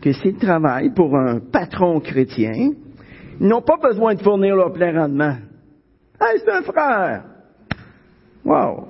que 0.01 0.11
s'ils 0.11 0.37
travaillent 0.37 0.93
pour 0.93 1.15
un 1.17 1.39
patron 1.39 1.99
chrétien, 1.99 2.71
ils 3.39 3.47
n'ont 3.47 3.61
pas 3.61 3.77
besoin 3.77 4.15
de 4.15 4.21
fournir 4.21 4.55
leur 4.55 4.73
plein 4.73 4.99
rendement. 4.99 5.37
Hey, 6.19 6.39
c'est 6.43 6.51
un 6.51 6.61
frère! 6.63 7.23
Wow! 8.43 8.87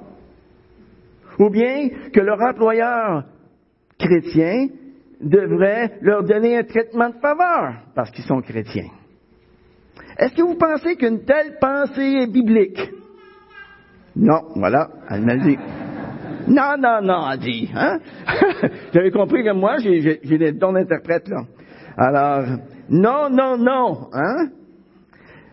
Ou 1.40 1.50
bien 1.50 1.90
que 2.14 2.20
leur 2.20 2.42
employeur 2.42 3.26
chrétien 4.00 4.68
devrait 5.22 5.98
leur 6.02 6.24
donner 6.24 6.58
un 6.58 6.64
traitement 6.64 7.10
de 7.10 7.18
faveur 7.20 7.74
parce 7.96 8.12
qu'ils 8.12 8.24
sont 8.24 8.42
chrétiens. 8.42 8.90
Est-ce 10.18 10.34
que 10.34 10.42
vous 10.42 10.56
pensez 10.56 10.96
qu'une 10.96 11.26
telle 11.26 11.58
pensée 11.60 12.24
est 12.24 12.32
biblique? 12.32 12.80
Non, 14.20 14.42
voilà, 14.56 14.90
elle 15.10 15.22
m'a 15.22 15.38
dit. 15.38 15.58
Non, 16.48 16.76
non, 16.80 17.02
non, 17.04 17.30
elle 17.32 17.40
dit. 17.40 17.70
Hein? 17.76 18.00
J'avais 18.94 19.12
compris 19.12 19.44
que 19.44 19.54
moi, 19.54 19.78
j'ai 19.78 20.38
des 20.38 20.52
dons 20.54 20.74
d'interprète, 20.74 21.28
là. 21.28 21.44
Alors, 21.98 22.46
non, 22.90 23.30
non, 23.30 23.58
non. 23.58 24.08
Hein? 24.14 24.50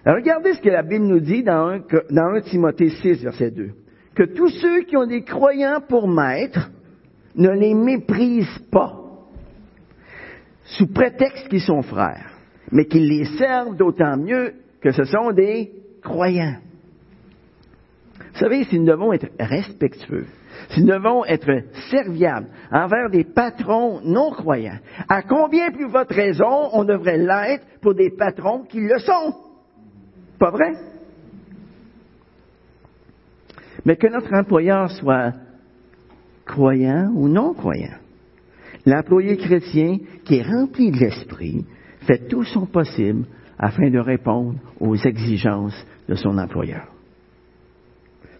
regardez 0.06 0.54
ce 0.54 0.60
que 0.60 0.68
la 0.68 0.82
Bible 0.82 1.04
nous 1.04 1.20
dit 1.20 1.42
dans 1.42 1.68
1, 1.68 1.78
dans 2.10 2.34
1 2.36 2.40
Timothée 2.42 2.90
6, 2.90 3.22
verset 3.22 3.50
2. 3.50 3.70
Que 4.14 4.22
tous 4.22 4.48
ceux 4.48 4.82
qui 4.82 4.96
ont 4.96 5.06
des 5.06 5.24
croyants 5.24 5.80
pour 5.86 6.08
maître 6.08 6.70
ne 7.34 7.50
les 7.50 7.74
méprisent 7.74 8.62
pas, 8.70 9.00
sous 10.64 10.86
prétexte 10.86 11.48
qu'ils 11.48 11.60
sont 11.60 11.82
frères, 11.82 12.30
mais 12.70 12.86
qu'ils 12.86 13.08
les 13.08 13.24
servent 13.36 13.76
d'autant 13.76 14.16
mieux 14.16 14.54
que 14.80 14.92
ce 14.92 15.04
sont 15.04 15.32
des 15.32 15.72
croyants. 16.02 16.56
Vous 18.34 18.40
savez, 18.40 18.64
si 18.64 18.80
nous 18.80 18.86
devons 18.86 19.12
être 19.12 19.30
respectueux, 19.38 20.26
si 20.70 20.80
nous 20.82 20.88
devons 20.88 21.24
être 21.24 21.62
serviables 21.88 22.48
envers 22.72 23.08
des 23.08 23.22
patrons 23.22 24.00
non 24.04 24.32
croyants, 24.32 24.78
à 25.08 25.22
combien 25.22 25.70
plus 25.70 25.88
votre 25.88 26.12
raison 26.12 26.68
on 26.72 26.82
devrait 26.84 27.18
l'être 27.18 27.64
pour 27.80 27.94
des 27.94 28.10
patrons 28.10 28.64
qui 28.64 28.80
le 28.80 28.98
sont? 28.98 29.34
Pas 30.40 30.50
vrai? 30.50 30.72
Mais 33.84 33.94
que 33.94 34.08
notre 34.08 34.34
employeur 34.34 34.90
soit 34.90 35.32
croyant 36.44 37.12
ou 37.14 37.28
non 37.28 37.54
croyant, 37.54 37.98
l'employé 38.84 39.36
chrétien 39.36 39.98
qui 40.24 40.38
est 40.38 40.42
rempli 40.42 40.90
de 40.90 40.98
l'esprit 40.98 41.64
fait 42.00 42.26
tout 42.26 42.42
son 42.42 42.66
possible 42.66 43.26
afin 43.60 43.90
de 43.90 43.98
répondre 44.00 44.58
aux 44.80 44.96
exigences 44.96 45.86
de 46.08 46.16
son 46.16 46.36
employeur. 46.36 46.88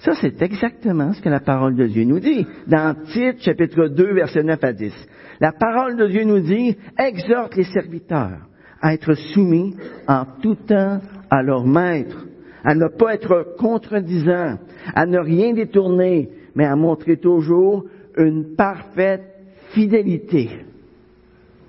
Ça, 0.01 0.13
c'est 0.21 0.43
exactement 0.43 1.13
ce 1.13 1.23
que 1.23 1.29
la 1.29 1.41
parole 1.41 1.77
de 1.77 1.87
Dieu 1.87 2.05
nous 2.05 2.21
dit. 2.21 2.47
Dans 2.67 2.95
Tite, 3.07 3.41
chapitre 3.41 3.89
2, 3.89 4.15
versets 4.15 4.43
9 4.43 4.63
à 4.63 4.73
10. 4.73 4.93
La 5.41 5.53
parole 5.53 5.97
de 5.97 6.07
Dieu 6.07 6.25
nous 6.25 6.41
dit, 6.41 6.77
exhorte 6.99 7.57
les 7.57 7.65
serviteurs 7.65 8.39
à 8.83 8.93
être 8.93 9.15
soumis 9.15 9.75
en 10.07 10.27
tout 10.43 10.57
temps 10.57 11.01
à 11.31 11.43
leur 11.43 11.65
maître, 11.65 12.27
à 12.63 12.75
ne 12.75 12.87
pas 12.89 13.15
être 13.15 13.55
contredisant, 13.59 14.59
à 14.95 15.07
ne 15.07 15.19
rien 15.19 15.55
détourner, 15.55 16.29
mais 16.55 16.67
à 16.67 16.77
montrer 16.77 17.17
toujours 17.17 17.87
une 18.17 18.55
parfaite 18.57 19.25
fidélité. 19.71 20.51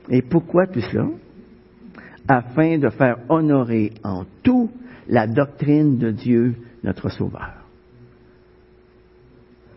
Et 0.10 0.22
pourquoi 0.22 0.68
tout 0.68 0.82
cela? 0.82 1.08
Afin 2.28 2.78
de 2.80 2.90
faire 2.90 3.20
honorer 3.30 3.94
en 4.04 4.26
tout 4.44 4.70
la 5.08 5.26
doctrine 5.26 5.98
de 5.98 6.12
Dieu, 6.12 6.56
notre 6.84 7.10
Sauveur. 7.10 7.55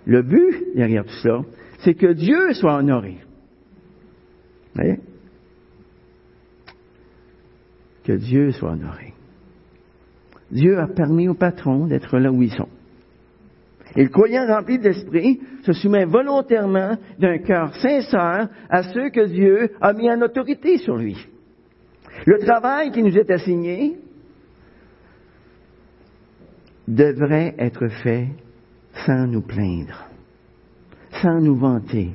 Le 0.08 0.22
but 0.22 0.74
derrière 0.74 1.04
tout 1.04 1.14
cela, 1.22 1.42
c'est 1.80 1.92
que 1.92 2.14
Dieu 2.14 2.54
soit 2.54 2.76
honoré. 2.76 3.18
Vous 4.74 4.82
voyez? 4.82 5.00
Que 8.04 8.14
Dieu 8.14 8.50
soit 8.52 8.70
honoré. 8.70 9.12
Dieu 10.50 10.78
a 10.78 10.86
permis 10.86 11.28
aux 11.28 11.34
patrons 11.34 11.86
d'être 11.86 12.18
là 12.18 12.32
où 12.32 12.42
ils 12.42 12.50
sont. 12.50 12.70
Et 13.96 14.04
le 14.04 14.08
croyant 14.08 14.46
rempli 14.46 14.78
d'esprit 14.78 15.40
se 15.64 15.72
soumet 15.72 16.06
volontairement 16.06 16.96
d'un 17.18 17.38
cœur 17.38 17.74
sincère 17.74 18.48
à 18.70 18.82
ceux 18.84 19.10
que 19.10 19.26
Dieu 19.26 19.72
a 19.82 19.92
mis 19.92 20.10
en 20.10 20.22
autorité 20.22 20.78
sur 20.78 20.96
lui. 20.96 21.18
Le 22.24 22.38
travail 22.38 22.92
qui 22.92 23.02
nous 23.02 23.16
est 23.16 23.30
assigné 23.30 23.98
devrait 26.86 27.54
être 27.58 27.88
fait 28.02 28.28
sans 29.04 29.26
nous 29.26 29.42
plaindre, 29.42 30.08
sans 31.22 31.40
nous 31.40 31.56
vanter, 31.56 32.10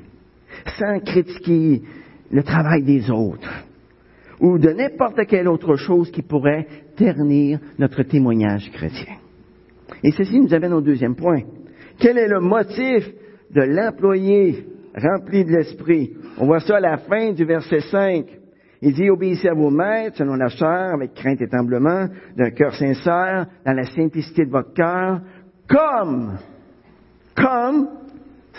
sans 0.78 1.00
critiquer 1.00 1.82
le 2.32 2.44
travail 2.44 2.84
des 2.84 3.10
autres 3.12 3.66
ou 4.40 4.58
de 4.58 4.70
n'importe 4.70 5.26
quelle 5.28 5.48
autre 5.48 5.76
chose 5.76 6.12
qui 6.12 6.22
pourrait 6.22 6.68
ternir 6.98 7.60
notre 7.80 8.04
témoignage 8.04 8.70
chrétien. 8.72 9.16
Et 10.04 10.12
ceci 10.12 10.40
nous 10.40 10.54
amène 10.54 10.74
au 10.74 10.82
deuxième 10.82 11.16
point. 11.16 11.42
Quel 12.00 12.18
est 12.18 12.28
le 12.28 12.40
motif 12.40 13.10
de 13.52 13.62
l'employé 13.62 14.66
rempli 14.96 15.46
de 15.46 15.52
l'esprit? 15.52 16.12
On 16.38 16.46
voit 16.46 16.60
ça 16.60 16.78
à 16.78 16.82
la 16.82 16.98
fin 16.98 17.32
du 17.32 17.46
verset 17.46 17.80
5. 17.80 18.26
Il 18.82 18.94
dit, 18.94 19.10
obéissez 19.10 19.48
à 19.48 19.54
vos 19.54 19.70
maîtres 19.70 20.18
selon 20.18 20.36
la 20.36 20.50
chair, 20.50 20.94
avec 20.94 21.14
crainte 21.14 21.42
et 21.42 21.48
tremblement, 21.48 22.08
d'un 22.36 22.50
cœur 22.50 22.76
sincère, 22.76 23.48
dans 23.66 23.72
la 23.72 23.86
simplicité 23.86 24.46
de 24.46 24.52
votre 24.52 24.74
cœur, 24.74 25.22
comme 25.70 26.38
comme 27.36 27.90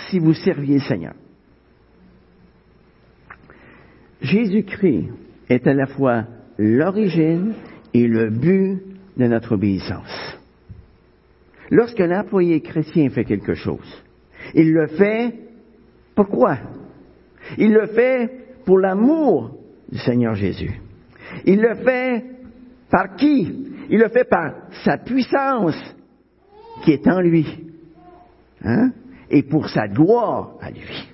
si 0.09 0.19
vous 0.19 0.35
serviez 0.35 0.75
le 0.75 0.81
Seigneur. 0.81 1.15
Jésus-Christ 4.21 5.11
est 5.49 5.67
à 5.67 5.75
la 5.75 5.87
fois 5.87 6.25
l'origine 6.59 7.55
et 7.93 8.07
le 8.07 8.31
but 8.31 8.81
de 9.17 9.27
notre 9.27 9.53
obéissance. 9.53 10.39
Lorsque 11.71 11.99
l'employé 11.99 12.61
chrétien 12.61 13.11
fait 13.11 13.25
quelque 13.25 13.55
chose, 13.55 14.03
il 14.55 14.73
le 14.73 14.87
fait 14.89 15.35
pourquoi? 16.15 16.59
Il 17.59 17.73
le 17.73 17.87
fait 17.87 18.31
pour 18.65 18.79
l'amour 18.79 19.59
du 19.91 19.99
Seigneur 19.99 20.35
Jésus. 20.35 20.81
Il 21.45 21.61
le 21.61 21.75
fait 21.77 22.25
par 22.91 23.17
qui? 23.17 23.67
Il 23.91 23.99
le 23.99 24.09
fait 24.09 24.25
par 24.25 24.53
sa 24.85 24.99
puissance 24.99 25.77
qui 26.83 26.93
est 26.93 27.07
en 27.09 27.21
lui. 27.21 27.47
Hein? 28.65 28.93
et 29.31 29.43
pour 29.43 29.69
sa 29.69 29.89
gloire 29.89 30.55
à 30.61 30.71
lui. 30.71 31.09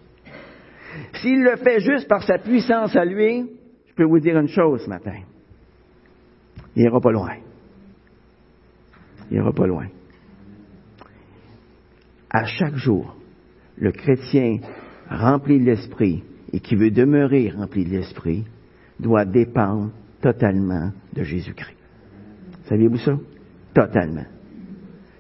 S'il 1.15 1.43
le 1.43 1.57
fait 1.57 1.81
juste 1.81 2.09
par 2.09 2.23
sa 2.23 2.39
puissance 2.39 2.95
à 2.97 3.05
lui, 3.05 3.47
je 3.87 3.95
peux 3.95 4.05
vous 4.05 4.21
dire 4.21 4.39
une 4.39 4.49
chose 4.49 4.83
ce 4.85 4.89
matin. 4.89 5.15
Il 6.77 6.83
n'ira 6.83 7.01
pas 7.01 7.13
loin. 7.13 7.37
Il 9.31 9.39
n'ira 9.39 9.53
pas 9.53 9.67
loin. 9.67 9.87
À 12.31 12.45
chaque 12.45 12.77
jour, 12.77 13.17
le 13.77 13.93
chrétien 13.93 14.59
rempli 15.09 15.59
de 15.59 15.65
l'esprit 15.65 16.23
et 16.53 16.61
qui 16.61 16.77
veut 16.77 16.91
demeurer 16.91 17.51
rempli 17.51 17.85
de 17.85 17.91
l'esprit 17.91 18.45
doit 18.99 19.25
dépendre 19.25 19.91
totalement 20.21 20.93
de 21.13 21.23
Jésus-Christ. 21.23 21.79
Saviez-vous 22.65 22.99
ça? 22.99 23.17
Totalement. 23.75 24.27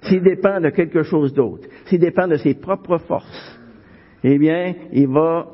S'il 0.02 0.22
dépend 0.22 0.60
de 0.60 0.70
quelque 0.70 1.02
chose 1.02 1.32
d'autre, 1.34 1.68
s'il 1.90 1.98
dépend 1.98 2.28
de 2.28 2.36
ses 2.36 2.54
propres 2.54 2.98
forces, 2.98 3.58
eh 4.22 4.38
bien, 4.38 4.74
il 4.92 5.08
va, 5.08 5.48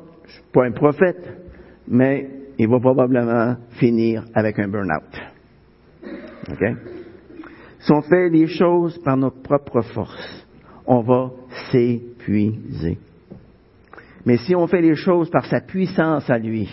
pas 0.53 0.65
un 0.65 0.71
prophète, 0.71 1.27
mais 1.87 2.29
il 2.59 2.67
va 2.67 2.79
probablement 2.79 3.55
finir 3.71 4.23
avec 4.35 4.59
un 4.59 4.67
burn-out. 4.67 5.19
OK? 6.51 6.63
Si 7.79 7.91
on 7.91 8.01
fait 8.03 8.29
les 8.29 8.45
choses 8.47 8.99
par 8.99 9.17
notre 9.17 9.41
propre 9.41 9.81
force, 9.81 10.47
on 10.85 11.01
va 11.01 11.31
s'épuiser. 11.71 12.99
Mais 14.25 14.37
si 14.37 14.55
on 14.55 14.67
fait 14.67 14.81
les 14.81 14.95
choses 14.95 15.31
par 15.31 15.45
sa 15.47 15.61
puissance 15.61 16.29
à 16.29 16.37
lui, 16.37 16.69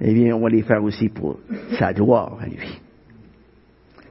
eh 0.00 0.14
bien, 0.14 0.36
on 0.36 0.40
va 0.40 0.48
les 0.48 0.62
faire 0.62 0.84
aussi 0.84 1.08
pour 1.08 1.40
sa 1.76 1.92
gloire 1.92 2.38
à 2.40 2.46
lui. 2.46 2.80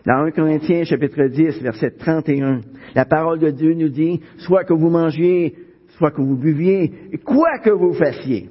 Dans 0.08 0.24
1 0.24 0.32
Corinthiens 0.32 0.86
chapitre 0.86 1.26
10, 1.26 1.62
verset 1.62 1.91
31, 1.91 2.62
la 2.96 3.04
parole 3.04 3.39
de 3.39 3.50
Dieu 3.50 3.74
nous 3.74 3.89
dit, 3.89 4.22
soit 4.38 4.63
que 4.63 4.72
vous 4.72 4.89
mangiez, 4.89 5.54
soit 5.98 6.12
que 6.12 6.22
vous 6.22 6.38
buviez, 6.38 6.93
quoi 7.26 7.60
que 7.60 7.72
vous 7.72 7.91
fassiez, 7.91 8.50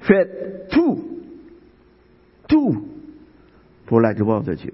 faites 0.00 0.68
tout, 0.72 1.04
tout 2.48 2.84
pour 3.86 4.00
la 4.00 4.12
gloire 4.12 4.42
de 4.42 4.54
Dieu. 4.54 4.72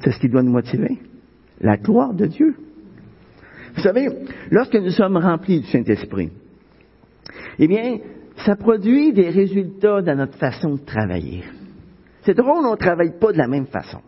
C'est 0.00 0.10
ce 0.10 0.20
qui 0.20 0.28
doit 0.28 0.42
nous 0.42 0.52
motiver. 0.52 0.98
La 1.58 1.78
gloire 1.78 2.12
de 2.12 2.26
Dieu. 2.26 2.54
Vous 3.76 3.82
savez, 3.82 4.08
lorsque 4.50 4.74
nous 4.74 4.90
sommes 4.90 5.16
remplis 5.16 5.60
du 5.60 5.66
Saint-Esprit, 5.68 6.30
eh 7.58 7.66
bien, 7.66 7.96
ça 8.44 8.56
produit 8.56 9.14
des 9.14 9.30
résultats 9.30 10.02
dans 10.02 10.18
notre 10.18 10.36
façon 10.36 10.74
de 10.74 10.84
travailler. 10.84 11.44
C'est 12.24 12.34
drôle, 12.34 12.64
on 12.64 12.72
ne 12.72 12.76
travaille 12.76 13.18
pas 13.18 13.32
de 13.32 13.38
la 13.38 13.48
même 13.48 13.66
façon. 13.66 14.00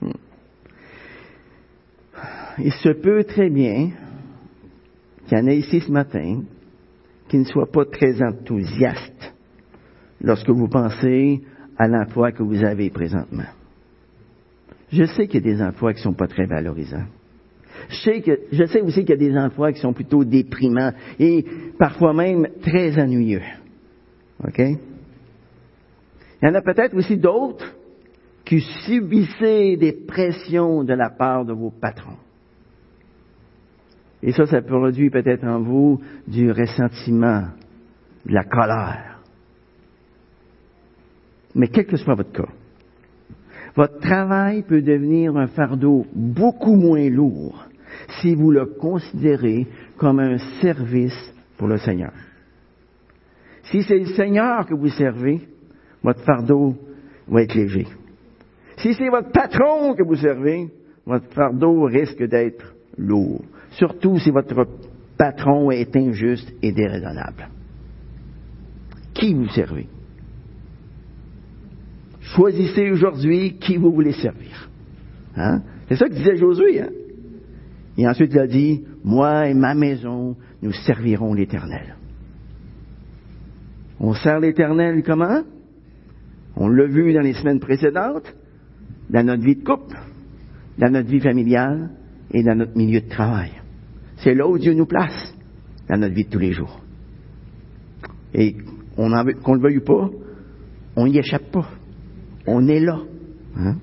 Hmm. 0.00 0.10
il 2.58 2.72
se 2.72 2.88
peut 2.90 3.24
très 3.24 3.48
bien 3.48 3.90
qu'il 5.26 5.38
y 5.38 5.40
en 5.40 5.46
ait 5.46 5.58
ici 5.58 5.80
ce 5.80 5.90
matin 5.90 6.42
qui 7.28 7.38
ne 7.38 7.44
soient 7.44 7.70
pas 7.70 7.84
très 7.86 8.22
enthousiastes 8.22 9.34
lorsque 10.20 10.50
vous 10.50 10.68
pensez 10.68 11.42
à 11.78 11.88
l'emploi 11.88 12.32
que 12.32 12.42
vous 12.42 12.62
avez 12.64 12.90
présentement. 12.90 13.46
Je 14.90 15.04
sais 15.04 15.26
qu'il 15.26 15.44
y 15.44 15.50
a 15.50 15.54
des 15.54 15.62
emplois 15.62 15.92
qui 15.92 16.00
ne 16.00 16.04
sont 16.04 16.14
pas 16.14 16.28
très 16.28 16.46
valorisants. 16.46 17.06
Je 17.88 17.96
sais, 17.96 18.20
que, 18.20 18.38
je 18.52 18.64
sais 18.64 18.80
aussi 18.80 19.00
qu'il 19.04 19.10
y 19.10 19.12
a 19.12 19.16
des 19.16 19.36
emplois 19.36 19.72
qui 19.72 19.80
sont 19.80 19.92
plutôt 19.92 20.24
déprimants 20.24 20.92
et 21.18 21.44
parfois 21.78 22.14
même 22.14 22.48
très 22.62 23.00
ennuyeux. 23.00 23.42
OK? 24.46 24.60
Il 26.44 26.48
y 26.48 26.50
en 26.50 26.56
a 26.56 26.60
peut-être 26.60 26.94
aussi 26.94 27.16
d'autres 27.16 27.74
qui 28.44 28.60
subissaient 28.60 29.78
des 29.78 29.92
pressions 30.06 30.84
de 30.84 30.92
la 30.92 31.08
part 31.08 31.46
de 31.46 31.54
vos 31.54 31.70
patrons. 31.70 32.18
Et 34.22 34.30
ça, 34.32 34.44
ça 34.44 34.60
produit 34.60 35.08
peut-être 35.08 35.44
en 35.44 35.62
vous 35.62 36.02
du 36.28 36.50
ressentiment, 36.50 37.44
de 38.26 38.34
la 38.34 38.44
colère. 38.44 39.22
Mais 41.54 41.68
quel 41.68 41.86
que 41.86 41.96
soit 41.96 42.14
votre 42.14 42.32
cas, 42.32 42.52
votre 43.74 43.98
travail 44.00 44.64
peut 44.64 44.82
devenir 44.82 45.38
un 45.38 45.46
fardeau 45.46 46.04
beaucoup 46.14 46.76
moins 46.76 47.08
lourd 47.08 47.64
si 48.20 48.34
vous 48.34 48.50
le 48.50 48.66
considérez 48.66 49.66
comme 49.96 50.18
un 50.20 50.36
service 50.60 51.34
pour 51.56 51.68
le 51.68 51.78
Seigneur. 51.78 52.12
Si 53.62 53.82
c'est 53.82 53.98
le 53.98 54.14
Seigneur 54.14 54.66
que 54.66 54.74
vous 54.74 54.90
servez, 54.90 55.40
votre 56.04 56.20
fardeau 56.20 56.76
va 57.26 57.42
être 57.42 57.54
léger. 57.54 57.86
Si 58.76 58.92
c'est 58.94 59.08
votre 59.08 59.32
patron 59.32 59.94
que 59.94 60.04
vous 60.04 60.16
servez, 60.16 60.68
votre 61.06 61.32
fardeau 61.32 61.84
risque 61.84 62.22
d'être 62.22 62.74
lourd. 62.98 63.42
Surtout 63.70 64.18
si 64.18 64.30
votre 64.30 64.66
patron 65.16 65.70
est 65.70 65.96
injuste 65.96 66.52
et 66.62 66.72
déraisonnable. 66.72 67.48
Qui 69.14 69.32
vous 69.32 69.48
servez? 69.48 69.86
Choisissez 72.20 72.90
aujourd'hui 72.90 73.58
qui 73.58 73.76
vous 73.76 73.92
voulez 73.92 74.12
servir. 74.12 74.68
Hein? 75.36 75.62
C'est 75.88 75.96
ça 75.96 76.08
que 76.08 76.14
disait 76.14 76.36
Josué. 76.36 76.80
Hein? 76.80 76.90
Et 77.96 78.06
ensuite 78.08 78.32
il 78.32 78.38
a 78.38 78.46
dit, 78.46 78.84
moi 79.04 79.48
et 79.48 79.54
ma 79.54 79.74
maison, 79.74 80.36
nous 80.60 80.72
servirons 80.72 81.32
l'Éternel. 81.32 81.96
On 84.00 84.12
sert 84.14 84.40
l'Éternel 84.40 85.02
comment? 85.04 85.42
On 86.56 86.68
l'a 86.68 86.86
vu 86.86 87.12
dans 87.12 87.20
les 87.20 87.34
semaines 87.34 87.60
précédentes, 87.60 88.34
dans 89.10 89.24
notre 89.24 89.42
vie 89.42 89.56
de 89.56 89.64
couple, 89.64 89.96
dans 90.78 90.90
notre 90.90 91.08
vie 91.08 91.20
familiale 91.20 91.90
et 92.30 92.42
dans 92.42 92.56
notre 92.56 92.76
milieu 92.76 93.00
de 93.00 93.08
travail. 93.08 93.50
C'est 94.16 94.34
là 94.34 94.46
où 94.46 94.58
Dieu 94.58 94.74
nous 94.74 94.86
place, 94.86 95.34
dans 95.88 95.98
notre 95.98 96.14
vie 96.14 96.24
de 96.24 96.30
tous 96.30 96.38
les 96.38 96.52
jours. 96.52 96.80
Et 98.32 98.56
qu'on 98.96 99.08
ne 99.08 99.56
le 99.56 99.60
veuille 99.60 99.80
pas, 99.80 100.10
on 100.96 101.06
n'y 101.06 101.18
échappe 101.18 101.50
pas. 101.50 101.68
On 102.46 102.66
est 102.68 102.80
là. 102.80 103.00
Hein? 103.56 103.76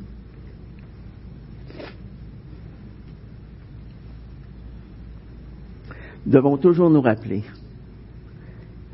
devons 6.25 6.57
toujours 6.57 6.89
nous 6.89 7.01
rappeler 7.01 7.43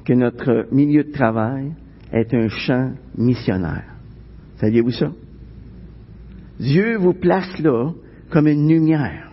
que 0.05 0.13
notre 0.13 0.67
milieu 0.71 1.03
de 1.03 1.11
travail 1.11 1.73
est 2.11 2.33
un 2.33 2.47
champ 2.49 2.93
missionnaire. 3.17 3.95
Saviez-vous 4.57 4.91
ça? 4.91 5.11
Dieu 6.59 6.97
vous 6.97 7.13
place 7.13 7.59
là 7.59 7.91
comme 8.29 8.47
une 8.47 8.67
lumière. 8.67 9.31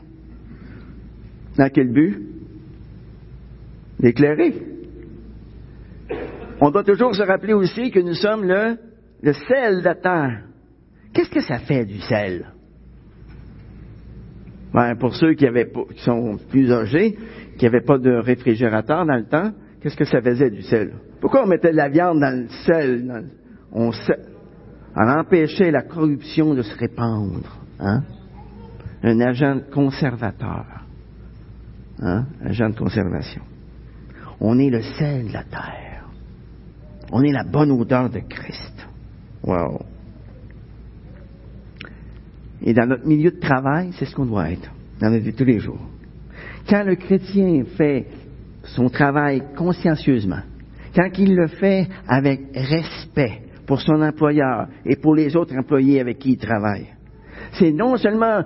Dans 1.56 1.70
quel 1.70 1.92
but? 1.92 2.18
D'éclairer. 3.98 4.54
On 6.60 6.70
doit 6.70 6.84
toujours 6.84 7.14
se 7.14 7.22
rappeler 7.22 7.52
aussi 7.52 7.90
que 7.90 8.00
nous 8.00 8.14
sommes 8.14 8.44
le, 8.44 8.76
sel 9.32 9.78
de 9.78 9.84
la 9.84 9.94
terre. 9.94 10.44
Qu'est-ce 11.12 11.30
que 11.30 11.40
ça 11.40 11.58
fait 11.58 11.84
du 11.84 12.00
sel? 12.00 12.52
Ben, 14.72 14.96
pour 14.96 15.14
ceux 15.14 15.34
qui, 15.34 15.46
avaient, 15.46 15.70
qui 15.94 16.02
sont 16.02 16.36
plus 16.50 16.72
âgés, 16.72 17.16
qui 17.58 17.64
n'avaient 17.64 17.84
pas 17.84 17.98
de 17.98 18.10
réfrigérateur 18.10 19.06
dans 19.06 19.16
le 19.16 19.26
temps, 19.26 19.52
qu'est-ce 19.84 19.96
que 19.96 20.06
ça 20.06 20.22
faisait 20.22 20.48
du 20.48 20.62
sel? 20.62 20.94
Pourquoi 21.20 21.44
on 21.44 21.46
mettait 21.46 21.70
de 21.70 21.76
la 21.76 21.90
viande 21.90 22.18
dans 22.18 22.34
le 22.34 22.48
sel? 22.64 23.26
on, 23.70 23.90
empêchait 24.96 25.70
la 25.70 25.82
corruption 25.82 26.54
de 26.54 26.62
se 26.62 26.74
répandre. 26.78 27.58
Hein? 27.78 28.02
Un 29.02 29.20
agent 29.20 29.60
conservateur. 29.70 30.64
Hein? 32.00 32.24
Agent 32.42 32.70
de 32.70 32.78
conservation. 32.78 33.42
On 34.40 34.58
est 34.58 34.70
le 34.70 34.80
sel 34.80 35.28
de 35.28 35.32
la 35.34 35.44
terre. 35.44 36.06
On 37.12 37.22
est 37.22 37.32
la 37.32 37.44
bonne 37.44 37.70
odeur 37.70 38.08
de 38.08 38.20
Christ. 38.20 38.88
Wow. 39.42 39.82
Et 42.62 42.72
dans 42.72 42.86
notre 42.86 43.06
milieu 43.06 43.32
de 43.32 43.38
travail, 43.38 43.90
c'est 43.98 44.06
ce 44.06 44.14
qu'on 44.14 44.24
doit 44.24 44.50
être, 44.50 44.70
dans 44.98 45.10
notre 45.10 45.24
vie 45.24 45.34
tous 45.34 45.44
les 45.44 45.58
jours. 45.58 45.86
Quand 46.66 46.84
le 46.84 46.94
chrétien 46.94 47.64
fait 47.76 48.06
son 48.64 48.88
travail 48.88 49.42
consciencieusement, 49.56 50.42
quand 50.94 51.10
il 51.18 51.34
le 51.34 51.48
fait 51.48 51.86
avec 52.06 52.40
respect 52.54 53.42
pour 53.66 53.80
son 53.80 54.00
employeur 54.02 54.68
et 54.84 54.96
pour 54.96 55.14
les 55.14 55.36
autres 55.36 55.56
employés 55.56 56.00
avec 56.00 56.18
qui 56.18 56.32
il 56.32 56.38
travaille, 56.38 56.86
c'est 57.52 57.72
non 57.72 57.96
seulement 57.96 58.42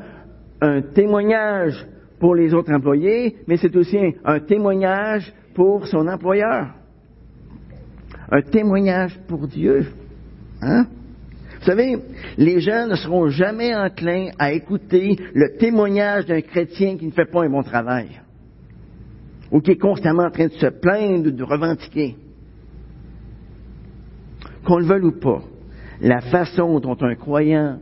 un 0.60 0.82
témoignage 0.82 1.86
pour 2.18 2.34
les 2.34 2.52
autres 2.52 2.72
employés, 2.72 3.36
mais 3.46 3.56
c'est 3.56 3.74
aussi 3.76 3.98
un 4.24 4.40
témoignage 4.40 5.32
pour 5.54 5.86
son 5.86 6.06
employeur. 6.08 6.74
Un 8.30 8.42
témoignage 8.42 9.18
pour 9.28 9.46
Dieu. 9.46 9.86
Hein? 10.60 10.86
Vous 11.60 11.64
savez, 11.64 11.98
les 12.36 12.60
gens 12.60 12.86
ne 12.86 12.94
seront 12.94 13.28
jamais 13.28 13.74
enclins 13.74 14.30
à 14.38 14.52
écouter 14.52 15.16
le 15.34 15.56
témoignage 15.58 16.26
d'un 16.26 16.40
chrétien 16.40 16.96
qui 16.96 17.06
ne 17.06 17.12
fait 17.12 17.30
pas 17.30 17.44
un 17.44 17.50
bon 17.50 17.62
travail 17.62 18.08
ou 19.50 19.60
qui 19.60 19.72
est 19.72 19.78
constamment 19.78 20.24
en 20.24 20.30
train 20.30 20.48
de 20.48 20.52
se 20.52 20.66
plaindre 20.66 21.28
ou 21.28 21.30
de 21.30 21.42
revendiquer. 21.42 22.16
Qu'on 24.64 24.78
le 24.78 24.84
veuille 24.84 25.04
ou 25.04 25.18
pas, 25.18 25.42
la 26.00 26.20
façon 26.20 26.80
dont 26.80 26.96
un 27.00 27.14
croyant 27.14 27.78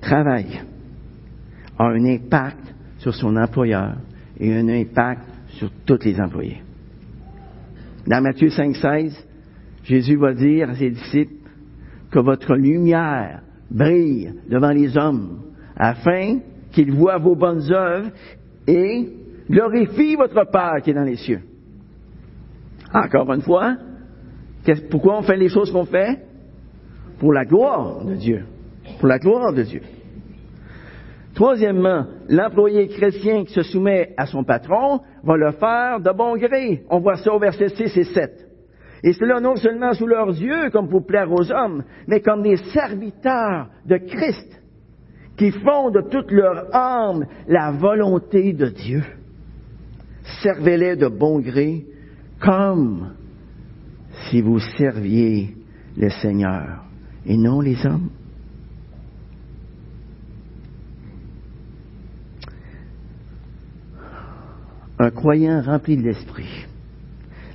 travaille 0.00 0.60
a 1.78 1.84
un 1.84 2.04
impact 2.04 2.74
sur 2.98 3.14
son 3.14 3.36
employeur 3.36 3.96
et 4.38 4.54
un 4.54 4.68
impact 4.68 5.22
sur 5.48 5.70
tous 5.84 6.04
les 6.04 6.20
employés. 6.20 6.62
Dans 8.06 8.22
Matthieu 8.22 8.48
5,16, 8.48 9.12
Jésus 9.84 10.16
va 10.16 10.32
dire 10.32 10.70
à 10.70 10.74
ses 10.74 10.90
disciples, 10.90 11.36
que 12.10 12.18
votre 12.20 12.54
lumière 12.54 13.42
brille 13.70 14.32
devant 14.48 14.70
les 14.70 14.96
hommes, 14.96 15.40
afin 15.76 16.38
qu'ils 16.72 16.92
voient 16.92 17.18
vos 17.18 17.34
bonnes 17.34 17.70
œuvres 17.72 18.10
et 18.66 19.08
glorifient 19.50 20.16
votre 20.16 20.50
Père 20.50 20.76
qui 20.82 20.90
est 20.90 20.94
dans 20.94 21.02
les 21.02 21.16
cieux. 21.16 21.40
Encore 22.92 23.32
une 23.32 23.42
fois, 23.42 23.76
pourquoi 24.90 25.18
on 25.18 25.22
fait 25.22 25.36
les 25.36 25.48
choses 25.48 25.70
qu'on 25.72 25.84
fait? 25.84 26.18
Pour 27.18 27.32
la 27.32 27.44
gloire 27.44 28.04
de 28.04 28.14
Dieu. 28.14 28.44
Pour 28.98 29.08
la 29.08 29.18
gloire 29.18 29.52
de 29.52 29.62
Dieu. 29.62 29.82
Troisièmement, 31.34 32.06
l'employé 32.28 32.88
chrétien 32.88 33.44
qui 33.44 33.52
se 33.52 33.62
soumet 33.62 34.14
à 34.16 34.26
son 34.26 34.42
patron 34.42 35.00
va 35.22 35.36
le 35.36 35.52
faire 35.52 36.00
de 36.00 36.10
bon 36.10 36.36
gré. 36.36 36.84
On 36.88 37.00
voit 37.00 37.16
ça 37.16 37.32
au 37.32 37.38
verset 37.38 37.68
6 37.68 37.96
et 37.96 38.04
7. 38.04 38.46
Et 39.04 39.12
cela 39.12 39.40
non 39.40 39.56
seulement 39.56 39.92
sous 39.92 40.06
leurs 40.06 40.30
yeux, 40.30 40.70
comme 40.70 40.88
pour 40.88 41.04
plaire 41.04 41.30
aux 41.30 41.52
hommes, 41.52 41.84
mais 42.06 42.20
comme 42.20 42.42
des 42.42 42.56
serviteurs 42.56 43.68
de 43.84 43.98
Christ, 43.98 44.62
qui 45.36 45.50
font 45.50 45.90
de 45.90 46.00
toute 46.00 46.30
leur 46.30 46.74
âme 46.74 47.26
la 47.46 47.70
volonté 47.72 48.54
de 48.54 48.66
Dieu. 48.66 49.02
Servez-les 50.42 50.96
de 50.96 51.08
bon 51.08 51.40
gré, 51.40 51.84
comme 52.40 53.12
si 54.28 54.40
vous 54.40 54.58
serviez 54.58 55.56
le 55.96 56.08
Seigneur 56.10 56.84
et 57.24 57.36
non 57.36 57.60
les 57.60 57.84
hommes. 57.86 58.10
Un 64.98 65.10
croyant 65.10 65.60
rempli 65.60 65.96
de 65.96 66.02
l'esprit 66.02 66.66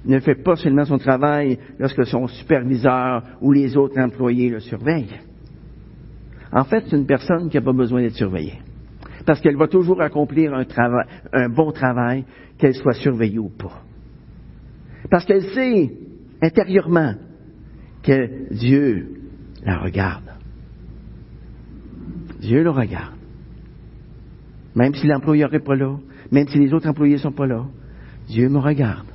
ne 0.06 0.20
fait 0.20 0.36
pas 0.36 0.56
seulement 0.56 0.86
son 0.86 0.98
travail 0.98 1.60
lorsque 1.80 2.06
son 2.06 2.28
superviseur 2.28 3.24
ou 3.42 3.52
les 3.52 3.76
autres 3.78 4.00
employés 4.00 4.50
le 4.50 4.60
surveillent. 4.60 5.20
En 6.52 6.64
fait, 6.66 6.84
c'est 6.88 6.96
une 6.96 7.06
personne 7.06 7.50
qui 7.50 7.58
n'a 7.58 7.64
pas 7.64 7.74
besoin 7.74 8.02
d'être 8.02 8.16
surveillée. 8.16 8.60
Parce 9.26 9.42
qu'elle 9.42 9.58
va 9.58 9.68
toujours 9.68 10.02
accomplir 10.02 10.54
un, 10.54 10.66
travail, 10.66 11.06
un 11.34 11.50
bon 11.50 11.72
travail, 11.72 12.26
qu'elle 12.58 12.76
soit 12.76 12.94
surveillée 12.94 13.40
ou 13.40 13.50
pas. 13.50 13.84
Parce 15.10 15.26
qu'elle 15.26 15.44
sait 15.54 15.92
intérieurement 16.42 17.16
que 18.04 18.54
Dieu 18.54 19.22
la 19.64 19.78
regarde. 19.80 20.32
Dieu 22.40 22.64
le 22.64 22.72
regarde. 22.72 23.14
même 24.76 24.96
si 24.96 25.06
l'employeur 25.06 25.52
n'est 25.52 25.60
pas 25.60 25.76
là, 25.76 25.98
même 26.32 26.48
si 26.48 26.58
les 26.58 26.74
autres 26.74 26.88
employés 26.88 27.16
ne 27.16 27.20
sont 27.20 27.32
pas 27.32 27.46
là. 27.46 27.66
Dieu 28.28 28.50
me 28.50 28.58
regarde. 28.58 29.08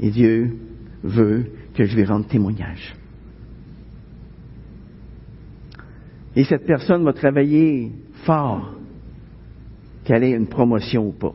Et 0.00 0.10
Dieu 0.10 0.56
veut 1.02 1.46
que 1.74 1.84
je 1.84 1.96
lui 1.96 2.04
rende 2.04 2.28
témoignage. 2.28 2.94
Et 6.38 6.44
cette 6.44 6.66
personne 6.66 7.02
va 7.02 7.12
travailler 7.12 7.90
fort, 8.24 8.76
qu'elle 10.04 10.22
ait 10.22 10.30
une 10.30 10.46
promotion 10.46 11.08
ou 11.08 11.10
pas. 11.10 11.34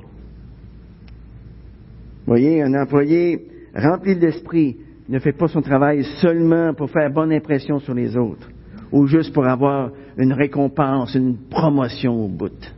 Voyez, 2.26 2.62
un 2.62 2.74
employé 2.74 3.46
rempli 3.76 4.16
de 4.16 4.22
l'esprit 4.22 4.78
ne 5.10 5.20
fait 5.20 5.34
pas 5.34 5.50
son 5.50 5.62
travail 5.62 6.06
seulement 6.22 6.74
pour 6.74 6.90
faire 6.90 7.12
bonne 7.12 7.34
impression 7.34 7.80
sur 7.80 7.94
les 7.94 8.16
autres, 8.16 8.48
ou 8.94 9.06
juste 9.08 9.34
pour 9.34 9.46
avoir 9.46 9.92
une 10.16 10.32
récompense, 10.32 11.16
une 11.16 11.36
promotion 11.50 12.24
au 12.24 12.30
bout. 12.30 12.72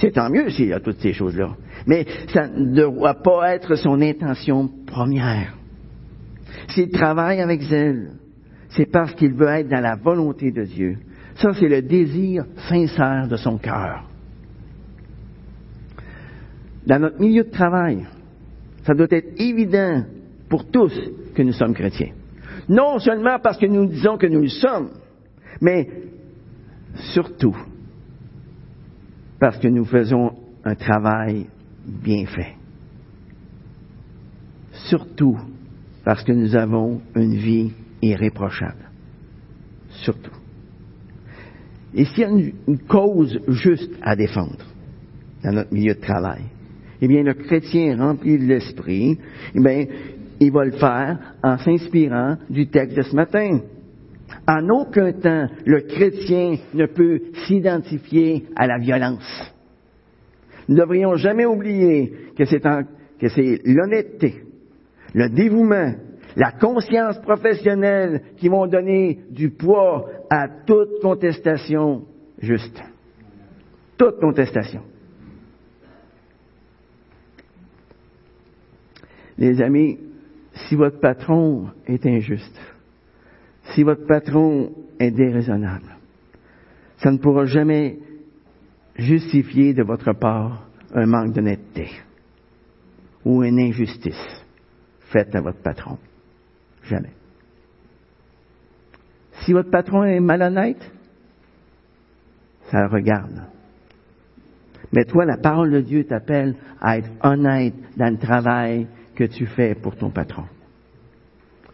C'est 0.00 0.10
tant 0.10 0.30
mieux 0.30 0.50
s'il 0.50 0.66
y 0.66 0.72
a 0.72 0.80
toutes 0.80 0.98
ces 0.98 1.12
choses-là. 1.12 1.54
Mais 1.86 2.06
ça 2.34 2.48
ne 2.48 2.74
doit 2.74 3.22
pas 3.22 3.54
être 3.54 3.76
son 3.76 4.02
intention 4.02 4.68
première. 4.84 5.56
S'il 6.70 6.90
travaille 6.90 7.40
avec 7.40 7.60
zèle, 7.62 8.14
c'est 8.70 8.90
parce 8.90 9.14
qu'il 9.14 9.34
veut 9.34 9.46
être 9.46 9.68
dans 9.68 9.80
la 9.80 9.94
volonté 9.94 10.50
de 10.50 10.64
Dieu. 10.64 10.98
Ça, 11.36 11.52
c'est 11.54 11.68
le 11.68 11.82
désir 11.82 12.44
sincère 12.68 13.28
de 13.28 13.36
son 13.36 13.58
cœur. 13.58 14.04
Dans 16.86 16.98
notre 16.98 17.20
milieu 17.20 17.44
de 17.44 17.50
travail, 17.50 18.06
ça 18.84 18.94
doit 18.94 19.06
être 19.10 19.40
évident 19.40 20.04
pour 20.48 20.70
tous 20.70 20.92
que 21.34 21.42
nous 21.42 21.52
sommes 21.52 21.74
chrétiens. 21.74 22.12
Non 22.68 22.98
seulement 22.98 23.38
parce 23.42 23.58
que 23.58 23.66
nous 23.66 23.86
disons 23.86 24.16
que 24.16 24.26
nous 24.26 24.40
le 24.40 24.48
sommes, 24.48 24.90
mais 25.60 25.88
surtout 27.12 27.56
parce 29.38 29.58
que 29.58 29.68
nous 29.68 29.84
faisons 29.84 30.32
un 30.64 30.74
travail 30.74 31.46
bien 31.86 32.26
fait. 32.26 32.56
Surtout 34.72 35.38
parce 36.04 36.22
que 36.24 36.32
nous 36.32 36.54
avons 36.56 37.00
une 37.14 37.36
vie 37.36 37.72
irréprochable. 38.02 38.90
Surtout. 39.90 40.39
Et 41.94 42.04
s'il 42.04 42.18
y 42.20 42.24
a 42.24 42.28
une, 42.28 42.78
cause 42.88 43.40
juste 43.48 43.92
à 44.02 44.14
défendre 44.14 44.64
dans 45.42 45.52
notre 45.52 45.72
milieu 45.72 45.94
de 45.94 46.00
travail, 46.00 46.42
eh 47.00 47.08
bien, 47.08 47.22
le 47.22 47.34
chrétien 47.34 47.96
rempli 47.96 48.38
de 48.38 48.44
l'esprit, 48.44 49.18
eh 49.54 49.60
bien, 49.60 49.86
il 50.38 50.52
va 50.52 50.64
le 50.64 50.72
faire 50.72 51.18
en 51.42 51.58
s'inspirant 51.58 52.36
du 52.48 52.68
texte 52.68 52.96
de 52.96 53.02
ce 53.02 53.16
matin. 53.16 53.60
En 54.46 54.68
aucun 54.68 55.12
temps, 55.12 55.48
le 55.64 55.80
chrétien 55.82 56.56
ne 56.74 56.86
peut 56.86 57.20
s'identifier 57.46 58.46
à 58.56 58.66
la 58.66 58.78
violence. 58.78 59.52
Nous 60.68 60.76
ne 60.76 60.80
devrions 60.80 61.16
jamais 61.16 61.46
oublier 61.46 62.12
que 62.36 62.44
c'est, 62.44 62.60
que 62.60 63.28
c'est 63.28 63.60
l'honnêteté, 63.64 64.44
le 65.14 65.28
dévouement, 65.28 65.94
la 66.36 66.52
conscience 66.52 67.18
professionnelle 67.20 68.22
qui 68.36 68.48
vont 68.48 68.66
donner 68.66 69.20
du 69.30 69.50
poids 69.50 70.08
à 70.30 70.48
toute 70.48 71.00
contestation 71.02 72.04
juste. 72.38 72.80
Toute 73.96 74.18
contestation. 74.20 74.82
Les 79.38 79.60
amis, 79.62 79.98
si 80.52 80.74
votre 80.74 81.00
patron 81.00 81.68
est 81.86 82.04
injuste, 82.06 82.60
si 83.74 83.82
votre 83.82 84.06
patron 84.06 84.72
est 84.98 85.10
déraisonnable, 85.10 85.96
ça 86.98 87.10
ne 87.10 87.18
pourra 87.18 87.46
jamais 87.46 87.98
justifier 88.96 89.72
de 89.72 89.82
votre 89.82 90.12
part 90.12 90.68
un 90.94 91.06
manque 91.06 91.32
d'honnêteté 91.32 91.88
ou 93.24 93.42
une 93.42 93.60
injustice 93.60 94.44
faite 95.10 95.34
à 95.34 95.40
votre 95.40 95.62
patron. 95.62 95.98
Jamais. 96.90 97.12
Si 99.44 99.52
votre 99.52 99.70
patron 99.70 100.02
est 100.02 100.18
malhonnête, 100.18 100.90
ça 102.64 102.82
le 102.82 102.88
regarde. 102.88 103.44
Mais 104.92 105.04
toi, 105.04 105.24
la 105.24 105.36
parole 105.36 105.70
de 105.70 105.80
Dieu 105.82 106.02
t'appelle 106.02 106.56
à 106.80 106.98
être 106.98 107.10
honnête 107.22 107.74
dans 107.96 108.12
le 108.12 108.18
travail 108.18 108.88
que 109.14 109.22
tu 109.22 109.46
fais 109.46 109.76
pour 109.76 109.94
ton 109.96 110.10
patron. 110.10 110.46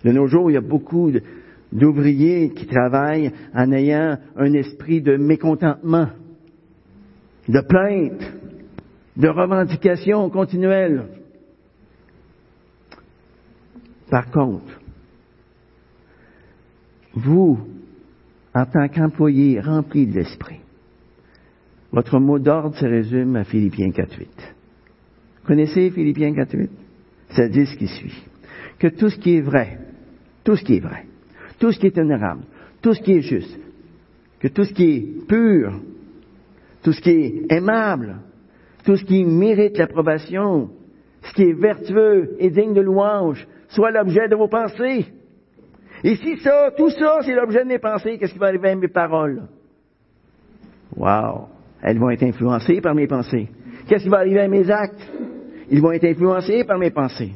De 0.05 0.13
nos 0.13 0.27
jours, 0.27 0.51
il 0.51 0.55
y 0.55 0.59
a 0.59 0.61
beaucoup 0.61 1.11
d'ouvriers 1.73 2.51
qui 2.51 2.67
travaillent 2.67 3.33
en 3.55 3.73
ayant 3.73 4.19
un 4.37 4.53
esprit 4.53 5.01
de 5.01 5.17
mécontentement, 5.17 6.09
de 7.49 7.61
plainte, 7.67 8.33
de 9.17 9.29
revendication 9.29 10.29
continuelle. 10.29 11.05
Par 14.11 14.31
contre, 14.31 14.81
vous, 17.17 17.59
en 18.55 18.67
tant 18.67 18.89
qu'employé 18.89 19.61
rempli 19.61 20.07
de 20.07 20.15
l'esprit, 20.15 20.61
votre 21.91 22.19
mot 22.19 22.39
d'ordre 22.39 22.77
se 22.77 22.85
résume 22.87 23.37
à 23.37 23.45
Philippiens 23.45 23.89
4.8. 23.89 24.27
Connaissez 25.47 25.91
Philippiens 25.91 26.33
4.8? 26.33 26.69
Ça 27.31 27.49
dit 27.49 27.67
ce 27.67 27.77
qui 27.77 27.89
suit. 27.89 28.23
Que 28.79 28.89
tout 28.89 29.09
ce 29.09 29.17
qui 29.19 29.37
est 29.37 29.41
vrai, 29.41 29.79
tout 30.45 30.57
ce 30.57 30.63
qui 30.63 30.77
est 30.77 30.81
vrai, 30.81 31.07
tout 31.59 31.73
ce 31.73 31.79
qui 31.79 31.87
est 31.87 31.99
honorable, 31.99 32.43
tout 32.83 32.93
ce 32.93 33.01
qui 33.01 33.13
est 33.13 33.23
juste, 33.23 33.59
que 34.39 34.49
tout 34.49 34.65
ce 34.65 34.75
qui 34.75 34.85
est 34.85 35.27
pur, 35.27 35.81
tout 36.83 36.93
ce 36.93 37.01
qui 37.01 37.11
est 37.11 37.53
aimable, 37.53 38.21
tout 38.85 38.97
ce 38.97 39.05
qui 39.05 39.25
mérite 39.25 39.79
l'approbation, 39.79 40.71
ce 41.23 41.33
qui 41.33 41.43
est 41.45 41.55
vertueux 41.55 42.37
et 42.39 42.51
digne 42.51 42.75
de 42.75 42.83
louange, 42.83 43.47
soit 43.69 43.91
l'objet 43.91 44.29
de 44.29 44.37
vos 44.37 44.49
pensées. 44.49 45.07
Et 46.05 46.17
si 46.17 46.37
ça, 46.39 46.71
tout 46.77 46.91
ça, 46.91 47.19
c'est 47.23 47.35
l'objet 47.35 47.65
de 47.65 47.69
mes 47.69 47.79
pensées, 47.79 48.19
qu'est-ce 48.19 48.33
qui 48.33 48.39
va 48.39 48.47
arriver 48.47 48.71
à 48.71 48.77
mes 48.77 48.89
paroles? 48.89 49.43
Wow! 50.97 51.49
Elles 51.83 51.99
vont 51.99 52.11
être 52.11 52.23
influencées 52.23 52.81
par 52.81 52.95
mes 52.95 53.07
pensées. 53.07 53.49
Qu'est-ce 53.87 54.05
qui 54.05 54.09
va 54.09 54.19
arriver 54.19 54.41
à 54.41 54.49
mes 54.49 54.71
actes? 54.71 55.11
Ils 55.71 55.81
vont 55.81 55.93
être 55.93 56.05
influencés 56.05 56.65
par 56.65 56.79
mes 56.79 56.91
pensées. 56.91 57.33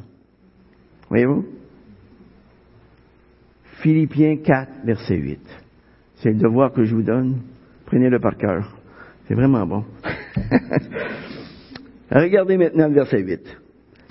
Voyez-vous? 1.09 1.45
Philippiens 3.81 4.37
4, 4.37 4.85
verset 4.85 5.15
8. 5.15 5.39
C'est 6.15 6.31
le 6.31 6.39
devoir 6.39 6.71
que 6.71 6.83
je 6.83 6.95
vous 6.95 7.01
donne. 7.01 7.41
Prenez-le 7.85 8.19
par 8.19 8.37
cœur. 8.37 8.77
C'est 9.27 9.33
vraiment 9.33 9.65
bon. 9.65 9.83
Regardez 12.11 12.57
maintenant 12.57 12.87
le 12.87 12.93
verset 12.93 13.21
8. 13.21 13.57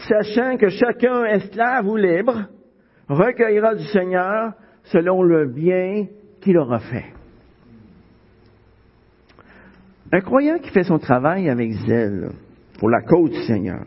Sachant 0.09 0.57
que 0.57 0.71
chacun, 0.71 1.25
esclave 1.25 1.87
ou 1.87 1.97
libre, 1.97 2.47
recueillera 3.11 3.75
du 3.75 3.85
Seigneur 3.87 4.53
selon 4.85 5.23
le 5.23 5.47
bien 5.47 6.07
qu'il 6.41 6.57
aura 6.57 6.79
fait. 6.79 7.07
Un 10.13 10.21
croyant 10.21 10.59
qui 10.59 10.71
fait 10.71 10.85
son 10.85 10.99
travail 10.99 11.49
avec 11.49 11.73
zèle 11.73 12.31
pour 12.79 12.89
la 12.89 13.03
cause 13.03 13.31
du 13.31 13.43
Seigneur 13.43 13.85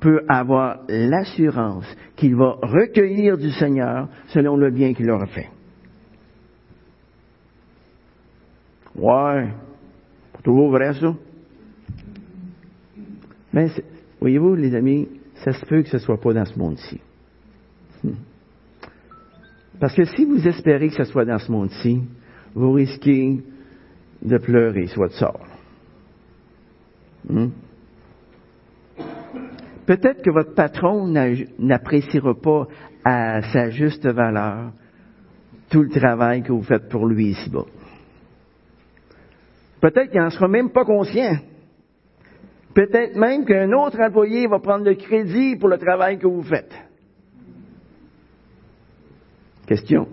peut 0.00 0.22
avoir 0.28 0.80
l'assurance 0.88 1.86
qu'il 2.16 2.36
va 2.36 2.56
recueillir 2.62 3.38
du 3.38 3.50
Seigneur 3.50 4.08
selon 4.28 4.56
le 4.56 4.70
bien 4.70 4.92
qu'il 4.92 5.10
aura 5.10 5.26
fait. 5.26 5.48
Ouais, 8.96 9.48
c'est 10.36 10.42
toujours 10.42 10.70
vrai 10.70 10.92
ça. 10.94 11.14
Mais 13.52 13.68
voyez-vous, 14.20 14.54
les 14.54 14.74
amis, 14.74 15.08
ça 15.36 15.52
se 15.52 15.64
peut 15.64 15.82
que 15.82 15.88
ce 15.88 15.96
ne 15.96 16.00
soit 16.02 16.20
pas 16.20 16.32
dans 16.32 16.44
ce 16.44 16.58
monde-ci. 16.58 17.00
Parce 19.84 19.96
que 19.96 20.06
si 20.06 20.24
vous 20.24 20.48
espérez 20.48 20.88
que 20.88 20.94
ce 20.94 21.04
soit 21.04 21.26
dans 21.26 21.38
ce 21.38 21.52
monde-ci, 21.52 22.00
vous 22.54 22.72
risquez 22.72 23.42
de 24.22 24.38
pleurer 24.38 24.86
sur 24.86 25.02
votre 25.02 25.14
sort. 25.14 25.46
Hmm? 27.28 27.48
Peut-être 29.84 30.22
que 30.22 30.30
votre 30.30 30.54
patron 30.54 31.06
n'appréciera 31.58 32.32
pas 32.32 32.66
à 33.04 33.42
sa 33.52 33.68
juste 33.68 34.06
valeur 34.06 34.72
tout 35.68 35.82
le 35.82 35.90
travail 35.90 36.42
que 36.42 36.52
vous 36.52 36.62
faites 36.62 36.88
pour 36.88 37.06
lui 37.06 37.32
ici-bas. 37.32 37.66
Peut-être 39.82 40.10
qu'il 40.10 40.20
n'en 40.22 40.30
sera 40.30 40.48
même 40.48 40.70
pas 40.70 40.86
conscient. 40.86 41.36
Peut-être 42.72 43.16
même 43.16 43.44
qu'un 43.44 43.70
autre 43.72 44.00
employé 44.00 44.46
va 44.46 44.60
prendre 44.60 44.86
le 44.86 44.94
crédit 44.94 45.56
pour 45.56 45.68
le 45.68 45.76
travail 45.76 46.16
que 46.16 46.26
vous 46.26 46.42
faites. 46.42 46.72
Question. 49.66 50.08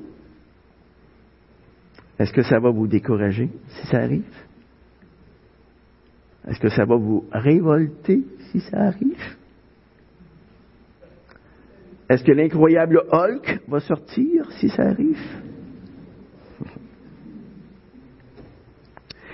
Est-ce 2.20 2.32
que 2.32 2.44
ça 2.44 2.60
va 2.60 2.70
vous 2.70 2.88
décourager 2.88 3.50
si 3.68 3.88
ça 3.88 3.98
arrive? 3.98 4.24
Est-ce 6.48 6.60
que 6.60 6.70
ça 6.70 6.86
va 6.86 6.96
vous 6.96 7.26
révolter 7.32 8.24
si 8.52 8.60
ça 8.62 8.78
arrive? 8.78 9.38
Est-ce 12.10 12.24
que 12.24 12.32
l'incroyable 12.32 13.04
Hulk 13.12 13.62
va 13.68 13.80
sortir 13.80 14.52
si 14.60 14.70
ça 14.70 14.84
arrive? 14.84 15.20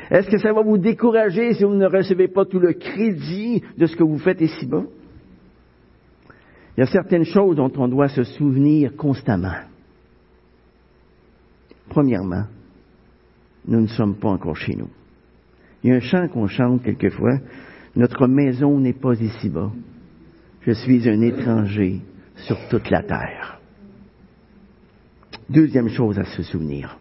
Est-ce 0.10 0.30
que 0.30 0.38
ça 0.38 0.54
va 0.54 0.62
vous 0.62 0.78
décourager 0.78 1.54
si 1.54 1.64
vous 1.64 1.76
ne 1.76 1.88
recevez 1.88 2.28
pas 2.28 2.46
tout 2.46 2.60
le 2.60 2.74
crédit 2.74 3.62
de 3.78 3.86
ce 3.86 3.96
que 3.96 4.04
vous 4.04 4.20
faites 4.20 4.40
ici-bas? 4.42 4.84
Il 6.78 6.82
y 6.82 6.84
a 6.84 6.86
certaines 6.86 7.26
choses 7.26 7.56
dont 7.56 7.72
on 7.78 7.88
doit 7.88 8.08
se 8.08 8.24
souvenir 8.24 8.96
constamment. 8.96 9.58
Premièrement, 11.90 12.46
nous 13.68 13.82
ne 13.82 13.88
sommes 13.88 14.16
pas 14.16 14.30
encore 14.30 14.56
chez 14.56 14.76
nous. 14.76 14.90
Il 15.84 15.90
y 15.90 15.94
a 15.94 15.98
un 15.98 16.02
chant 16.02 16.28
qu'on 16.28 16.48
chante 16.48 16.84
quelquefois. 16.84 17.40
Notre 17.96 18.28
maison 18.28 18.80
n'est 18.80 18.94
pas 18.94 19.14
ici-bas. 19.14 19.72
Je 20.62 20.72
suis 20.72 21.08
un 21.10 21.22
étranger 21.22 22.02
sur 22.36 22.58
toute 22.70 22.90
la 22.90 23.04
terre. 23.04 23.60
Deuxième 25.50 25.90
chose 25.90 26.20
à 26.20 26.26
se 26.26 26.44
souvenir, 26.44 27.00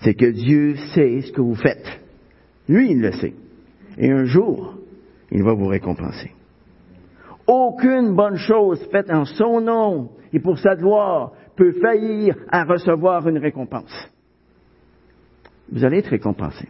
c'est 0.00 0.14
que 0.14 0.30
Dieu 0.30 0.76
sait 0.94 1.20
ce 1.22 1.32
que 1.32 1.40
vous 1.40 1.56
faites. 1.56 2.00
Lui, 2.68 2.92
il 2.92 3.00
le 3.00 3.12
sait. 3.12 3.34
Et 3.98 4.10
un 4.10 4.24
jour, 4.24 4.76
il 5.30 5.42
va 5.42 5.54
vous 5.54 5.66
récompenser. 5.66 6.32
Aucune 7.46 8.14
bonne 8.14 8.36
chose 8.36 8.84
faite 8.90 9.10
en 9.10 9.24
son 9.24 9.60
nom 9.60 10.10
et 10.32 10.40
pour 10.40 10.58
sa 10.58 10.76
gloire 10.76 11.32
peut 11.56 11.72
faillir 11.80 12.36
à 12.50 12.64
recevoir 12.64 13.26
une 13.28 13.38
récompense. 13.38 14.10
Vous 15.70 15.84
allez 15.84 15.98
être 15.98 16.10
récompensé. 16.10 16.68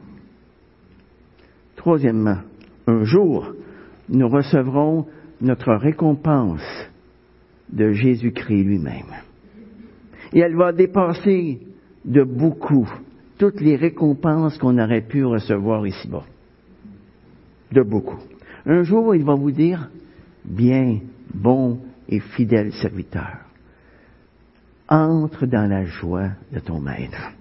Troisièmement, 1.76 2.38
un 2.86 3.04
jour, 3.04 3.52
nous 4.08 4.28
recevrons 4.28 5.06
notre 5.40 5.74
récompense 5.74 6.88
de 7.68 7.92
Jésus-Christ 7.92 8.64
lui-même. 8.64 9.12
Et 10.32 10.40
elle 10.40 10.56
va 10.56 10.72
dépasser 10.72 11.60
de 12.04 12.22
beaucoup 12.22 12.88
toutes 13.38 13.60
les 13.60 13.76
récompenses 13.76 14.56
qu'on 14.58 14.78
aurait 14.78 15.06
pu 15.06 15.24
recevoir 15.24 15.86
ici-bas. 15.86 16.24
De 17.72 17.82
beaucoup. 17.82 18.18
Un 18.64 18.82
jour, 18.82 19.14
il 19.14 19.24
va 19.24 19.34
vous 19.34 19.50
dire, 19.50 19.90
bien, 20.44 21.00
bon 21.34 21.80
et 22.08 22.20
fidèle 22.20 22.72
serviteur, 22.72 23.45
entre 24.88 25.46
dans 25.46 25.68
la 25.68 25.84
joie 25.84 26.30
de 26.52 26.60
ton 26.60 26.80
maître. 26.80 27.32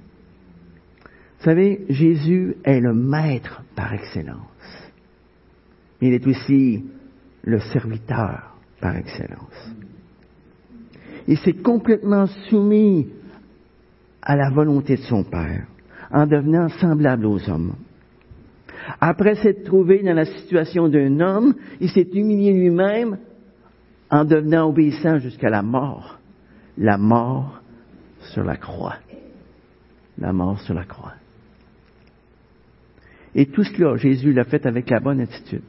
Vous 1.39 1.45
savez, 1.45 1.85
Jésus 1.89 2.55
est 2.63 2.79
le 2.79 2.93
maître 2.93 3.61
par 3.75 3.93
excellence. 3.93 4.39
Il 6.01 6.13
est 6.13 6.25
aussi 6.25 6.83
le 7.43 7.59
serviteur 7.59 8.55
par 8.81 8.95
excellence. 8.95 9.73
Il 11.27 11.37
s'est 11.37 11.53
complètement 11.53 12.27
soumis 12.49 13.07
à 14.21 14.35
la 14.35 14.49
volonté 14.49 14.95
de 14.95 15.01
son 15.01 15.23
Père 15.23 15.67
en 16.11 16.25
devenant 16.25 16.69
semblable 16.69 17.25
aux 17.25 17.49
hommes. 17.49 17.75
Après 18.99 19.35
s'être 19.35 19.63
trouvé 19.63 20.03
dans 20.03 20.13
la 20.13 20.25
situation 20.25 20.87
d'un 20.87 21.19
homme, 21.19 21.55
il 21.79 21.89
s'est 21.89 22.09
humilié 22.13 22.53
lui-même 22.53 23.17
en 24.11 24.23
devenant 24.23 24.69
obéissant 24.69 25.17
jusqu'à 25.17 25.49
la 25.49 25.63
mort. 25.63 26.19
La 26.77 26.97
mort 26.97 27.61
sur 28.33 28.43
la 28.43 28.57
croix. 28.57 28.97
La 30.17 30.33
mort 30.33 30.59
sur 30.61 30.73
la 30.73 30.85
croix. 30.85 31.13
Et 33.33 33.47
tout 33.47 33.63
cela, 33.63 33.97
Jésus 33.97 34.31
l'a 34.31 34.45
fait 34.45 34.65
avec 34.65 34.89
la 34.89 34.99
bonne 34.99 35.19
attitude. 35.19 35.63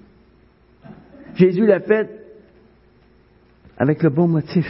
Jésus 1.34 1.66
l'a 1.66 1.80
fait 1.80 2.08
avec 3.76 4.02
le 4.02 4.10
bon 4.10 4.28
motif. 4.28 4.66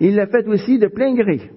Il 0.00 0.16
l'a 0.16 0.26
fait 0.26 0.46
aussi 0.48 0.78
de 0.78 0.88
plein 0.88 1.14
gré. 1.14 1.50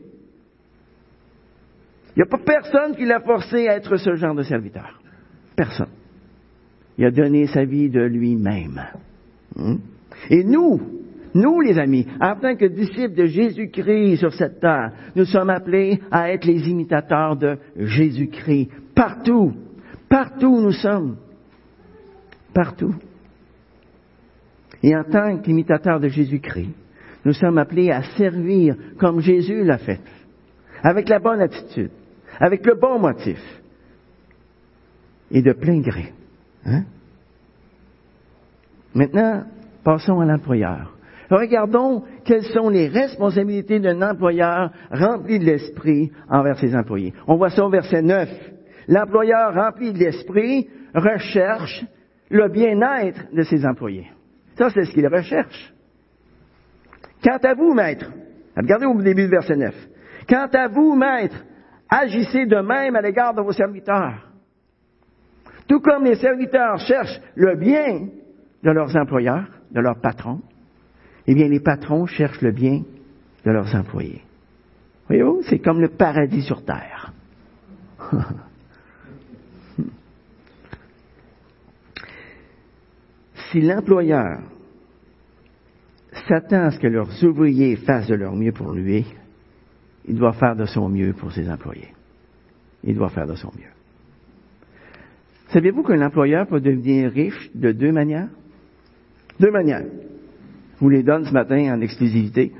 Il 2.15 2.19
n'y 2.19 2.23
a 2.23 2.25
pas 2.27 2.38
personne 2.38 2.95
qui 2.95 3.05
l'a 3.05 3.19
forcé 3.21 3.67
à 3.67 3.75
être 3.75 3.97
ce 3.97 4.15
genre 4.15 4.36
de 4.36 4.43
serviteur. 4.43 5.01
Personne. 5.55 5.89
Il 6.97 7.05
a 7.05 7.12
donné 7.12 7.47
sa 7.47 7.65
vie 7.65 7.89
de 7.89 8.01
lui-même. 8.01 8.81
Hmm? 9.55 9.77
Et 10.29 10.43
nous, 10.43 11.04
nous 11.35 11.59
les 11.59 11.77
amis, 11.77 12.07
en 12.21 12.35
tant 12.37 12.55
que 12.55 12.65
disciples 12.65 13.13
de 13.13 13.25
Jésus-Christ 13.25 14.17
sur 14.17 14.33
cette 14.33 14.61
terre, 14.61 14.93
nous 15.15 15.25
sommes 15.25 15.49
appelés 15.49 15.99
à 16.09 16.31
être 16.31 16.45
les 16.45 16.69
imitateurs 16.69 17.35
de 17.35 17.57
Jésus-Christ. 17.75 18.69
Partout, 18.95 19.53
partout 20.09 20.47
où 20.47 20.61
nous 20.61 20.71
sommes. 20.71 21.17
Partout. 22.53 22.95
Et 24.81 24.95
en 24.95 25.03
tant 25.03 25.37
qu'imitateurs 25.39 25.99
de 25.99 26.07
Jésus-Christ, 26.07 26.73
nous 27.25 27.33
sommes 27.33 27.57
appelés 27.57 27.91
à 27.91 28.03
servir 28.17 28.77
comme 28.97 29.19
Jésus 29.19 29.63
l'a 29.65 29.77
fait, 29.77 29.99
avec 30.83 31.09
la 31.09 31.19
bonne 31.19 31.41
attitude, 31.41 31.91
avec 32.39 32.65
le 32.65 32.75
bon 32.75 32.97
motif 32.97 33.39
et 35.31 35.41
de 35.41 35.51
plein 35.51 35.81
gré. 35.81 36.13
Hein? 36.65 36.83
Maintenant, 38.93 39.43
passons 39.83 40.21
à 40.21 40.25
l'employeur. 40.25 40.94
Regardons 41.29 42.03
quelles 42.23 42.45
sont 42.45 42.69
les 42.69 42.88
responsabilités 42.88 43.79
d'un 43.79 44.01
employeur 44.01 44.71
rempli 44.91 45.39
de 45.39 45.45
l'esprit 45.45 46.11
envers 46.29 46.57
ses 46.59 46.75
employés. 46.75 47.13
On 47.27 47.35
voit 47.35 47.49
ça 47.49 47.65
au 47.65 47.69
verset 47.69 48.01
9. 48.01 48.29
L'employeur 48.88 49.53
rempli 49.53 49.93
de 49.93 49.99
l'esprit 49.99 50.69
recherche 50.93 51.85
le 52.29 52.49
bien-être 52.49 53.33
de 53.33 53.43
ses 53.43 53.65
employés. 53.65 54.07
Ça, 54.55 54.69
c'est 54.69 54.85
ce 54.85 54.91
qu'il 54.91 55.07
recherche. 55.07 55.73
Quant 57.23 57.39
à 57.43 57.53
vous, 57.55 57.73
maître, 57.73 58.11
regardez 58.55 58.85
au 58.85 59.01
début 59.01 59.23
du 59.23 59.31
verset 59.31 59.55
9. 59.55 59.73
Quant 60.29 60.47
à 60.53 60.67
vous, 60.67 60.95
maître, 60.95 61.43
agissez 61.89 62.45
de 62.45 62.57
même 62.57 62.95
à 62.95 63.01
l'égard 63.01 63.33
de 63.33 63.41
vos 63.41 63.51
serviteurs. 63.51 64.31
Tout 65.67 65.79
comme 65.79 66.03
les 66.03 66.15
serviteurs 66.15 66.77
cherchent 66.79 67.19
le 67.35 67.55
bien 67.57 68.07
de 68.63 68.71
leurs 68.71 68.95
employeurs, 68.95 69.47
de 69.71 69.81
leurs 69.81 69.99
patrons, 69.99 70.41
eh 71.27 71.35
bien 71.35 71.47
les 71.47 71.59
patrons 71.59 72.05
cherchent 72.05 72.41
le 72.41 72.51
bien 72.51 72.83
de 73.45 73.51
leurs 73.51 73.75
employés. 73.75 74.21
Voyez-vous, 75.07 75.41
c'est 75.43 75.59
comme 75.59 75.81
le 75.81 75.89
paradis 75.89 76.41
sur 76.43 76.63
terre. 76.65 77.13
si 83.51 83.61
l'employeur 83.61 84.39
s'attend 86.27 86.63
à 86.65 86.71
ce 86.71 86.79
que 86.79 86.88
leurs 86.88 87.23
ouvriers 87.23 87.75
fassent 87.75 88.07
de 88.07 88.15
leur 88.15 88.35
mieux 88.35 88.51
pour 88.51 88.71
lui, 88.73 89.05
il 90.07 90.15
doit 90.15 90.33
faire 90.33 90.55
de 90.55 90.65
son 90.65 90.89
mieux 90.89 91.13
pour 91.13 91.31
ses 91.31 91.49
employés. 91.49 91.93
Il 92.83 92.95
doit 92.95 93.09
faire 93.09 93.27
de 93.27 93.35
son 93.35 93.51
mieux. 93.57 93.71
Savez-vous 95.49 95.83
qu'un 95.83 96.01
employeur 96.05 96.47
peut 96.47 96.59
devenir 96.59 97.11
riche 97.11 97.51
de 97.53 97.71
deux 97.71 97.91
manières? 97.91 98.29
Deux 99.39 99.51
manières. 99.51 99.85
Vous 100.79 100.89
les 100.89 101.03
donne 101.03 101.25
ce 101.25 101.31
matin 101.31 101.73
en 101.73 101.81
exclusivité. 101.81 102.51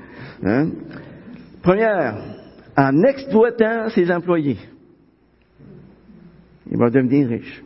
Hein? 0.42 0.68
Première, 1.62 2.16
en 2.76 3.02
exploitant 3.02 3.88
ses 3.90 4.10
employés. 4.10 4.58
Il 6.70 6.78
va 6.78 6.90
devenir 6.90 7.28
riche. 7.28 7.62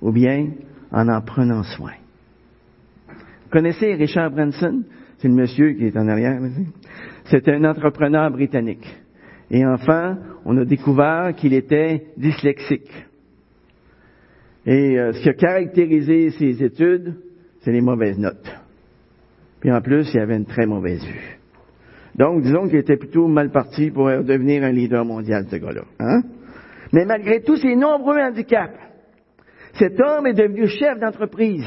Ou 0.00 0.12
bien 0.12 0.48
en 0.92 1.08
en 1.08 1.20
prenant 1.20 1.62
soin. 1.62 1.94
Vous 3.08 3.50
connaissez 3.50 3.94
Richard 3.94 4.30
Branson? 4.30 4.82
C'est 5.18 5.28
le 5.28 5.34
monsieur 5.34 5.72
qui 5.72 5.86
est 5.86 5.96
en 5.96 6.06
arrière. 6.06 6.40
C'est 7.24 7.48
un 7.48 7.64
entrepreneur 7.64 8.30
britannique. 8.30 8.86
Et 9.50 9.64
enfin, 9.66 10.18
on 10.44 10.56
a 10.58 10.64
découvert 10.64 11.34
qu'il 11.34 11.54
était 11.54 12.06
dyslexique. 12.16 12.90
Et 14.66 14.98
euh, 14.98 15.12
ce 15.12 15.22
qui 15.22 15.28
a 15.30 15.34
caractérisé 15.34 16.30
ses 16.30 16.62
études, 16.62 17.14
c'est 17.60 17.72
les 17.72 17.80
mauvaises 17.80 18.18
notes. 18.18 18.50
Puis 19.60 19.72
en 19.72 19.80
plus, 19.80 20.08
il 20.14 20.20
avait 20.20 20.36
une 20.36 20.46
très 20.46 20.66
mauvaise 20.66 21.04
vue. 21.04 21.38
Donc, 22.14 22.42
disons 22.42 22.68
qu'il 22.68 22.78
était 22.78 22.96
plutôt 22.96 23.28
mal 23.28 23.50
parti 23.50 23.90
pour 23.90 24.06
devenir 24.06 24.64
un 24.64 24.72
leader 24.72 25.04
mondial, 25.04 25.46
ce 25.50 25.56
gars-là. 25.56 25.82
Hein? 26.00 26.22
Mais 26.92 27.04
malgré 27.04 27.42
tous 27.42 27.56
ses 27.56 27.76
nombreux 27.76 28.18
handicaps, 28.18 28.78
cet 29.74 30.00
homme 30.00 30.26
est 30.26 30.34
devenu 30.34 30.66
chef 30.66 30.98
d'entreprise. 30.98 31.66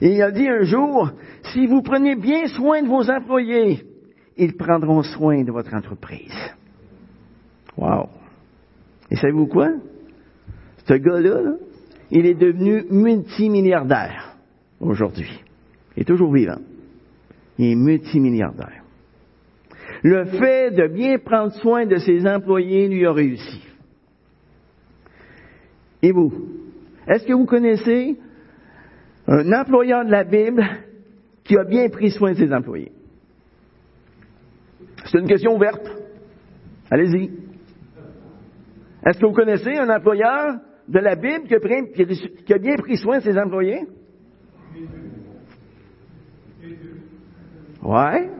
Et 0.00 0.14
il 0.14 0.22
a 0.22 0.30
dit 0.30 0.48
un 0.48 0.62
jour, 0.62 1.10
si 1.52 1.66
vous 1.66 1.82
prenez 1.82 2.16
bien 2.16 2.46
soin 2.46 2.82
de 2.82 2.88
vos 2.88 3.10
employés, 3.10 3.84
ils 4.36 4.56
prendront 4.56 5.02
soin 5.02 5.42
de 5.42 5.52
votre 5.52 5.74
entreprise. 5.74 6.34
Wow. 7.76 8.08
Et 9.10 9.16
savez-vous 9.16 9.46
quoi? 9.46 9.68
Ce 10.86 10.94
gars-là, 10.94 11.56
il 12.10 12.26
est 12.26 12.34
devenu 12.34 12.84
multimilliardaire 12.90 14.36
aujourd'hui. 14.80 15.42
Il 15.96 16.02
est 16.02 16.06
toujours 16.06 16.32
vivant. 16.32 16.58
Il 17.58 17.72
est 17.72 17.74
multimilliardaire. 17.74 18.82
Le 20.02 20.24
fait 20.24 20.70
de 20.72 20.88
bien 20.88 21.18
prendre 21.18 21.52
soin 21.54 21.86
de 21.86 21.96
ses 21.96 22.26
employés 22.26 22.88
lui 22.88 23.06
a 23.06 23.12
réussi. 23.12 23.62
Et 26.02 26.12
vous? 26.12 26.32
Est-ce 27.06 27.26
que 27.26 27.32
vous 27.32 27.46
connaissez 27.46 28.16
un 29.26 29.52
employeur 29.52 30.04
de 30.04 30.10
la 30.10 30.24
Bible 30.24 30.64
qui 31.44 31.56
a 31.56 31.64
bien 31.64 31.88
pris 31.88 32.10
soin 32.10 32.32
de 32.32 32.38
ses 32.38 32.52
employés? 32.52 32.92
C'est 35.04 35.18
une 35.18 35.28
question 35.28 35.54
ouverte. 35.54 35.88
Allez-y. 36.90 37.30
Est-ce 39.06 39.18
que 39.18 39.26
vous 39.26 39.32
connaissez 39.32 39.76
un 39.76 39.88
employeur 39.88 40.56
de 40.88 40.98
la 40.98 41.16
Bible 41.16 41.46
qui 41.46 42.52
a, 42.52 42.58
bien 42.58 42.76
pris 42.76 42.96
soin 42.96 43.18
de 43.18 43.22
ses 43.22 43.38
employés? 43.38 43.86
Ouais. 47.82 48.30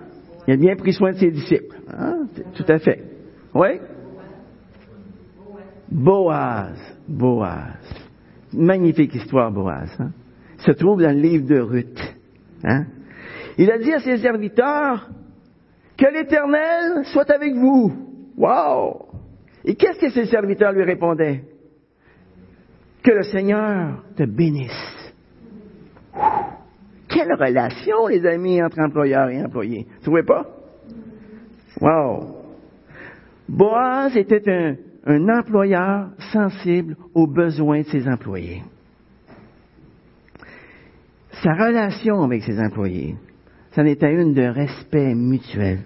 Il 0.46 0.54
a 0.54 0.56
bien 0.56 0.76
pris 0.76 0.92
soin 0.92 1.12
de 1.12 1.18
ses 1.18 1.30
disciples. 1.30 1.76
Hein? 1.88 2.26
Tout 2.54 2.64
à 2.68 2.78
fait. 2.78 3.02
Oui? 3.54 3.80
Boaz. 5.90 6.78
Boaz. 7.08 7.78
Magnifique 8.52 9.14
histoire, 9.14 9.50
Boaz. 9.50 9.90
Hein? 9.98 10.10
Se 10.58 10.72
trouve 10.72 11.02
dans 11.02 11.14
le 11.14 11.20
livre 11.20 11.46
de 11.46 11.60
Ruth. 11.60 12.16
Hein? 12.64 12.86
Il 13.58 13.70
a 13.70 13.78
dit 13.78 13.92
à 13.92 14.00
ses 14.00 14.18
serviteurs, 14.18 15.08
que 15.96 16.06
l'Éternel 16.06 17.04
soit 17.06 17.30
avec 17.30 17.54
vous. 17.54 17.92
Wow! 18.36 19.06
Et 19.64 19.74
qu'est-ce 19.74 20.00
que 20.00 20.10
ses 20.10 20.26
serviteurs 20.26 20.72
lui 20.72 20.84
répondaient? 20.84 21.44
Que 23.02 23.12
le 23.12 23.22
Seigneur 23.22 24.02
te 24.16 24.24
bénisse. 24.24 25.14
Quelle 27.12 27.34
relation, 27.34 28.06
les 28.08 28.24
amis, 28.26 28.62
entre 28.62 28.80
employeurs 28.80 29.28
et 29.28 29.42
employés. 29.42 29.86
Vous 29.96 30.02
trouvez 30.02 30.22
pas? 30.22 30.46
Wow! 31.80 32.36
Boaz 33.48 34.16
était 34.16 34.48
un, 34.50 34.76
un 35.04 35.28
employeur 35.28 36.10
sensible 36.32 36.96
aux 37.14 37.26
besoins 37.26 37.80
de 37.80 37.86
ses 37.86 38.08
employés. 38.08 38.62
Sa 41.42 41.54
relation 41.54 42.22
avec 42.22 42.42
ses 42.44 42.58
employés, 42.60 43.16
c'en 43.72 43.84
était 43.84 44.12
une 44.14 44.32
de 44.32 44.44
respect 44.44 45.14
mutuel, 45.14 45.80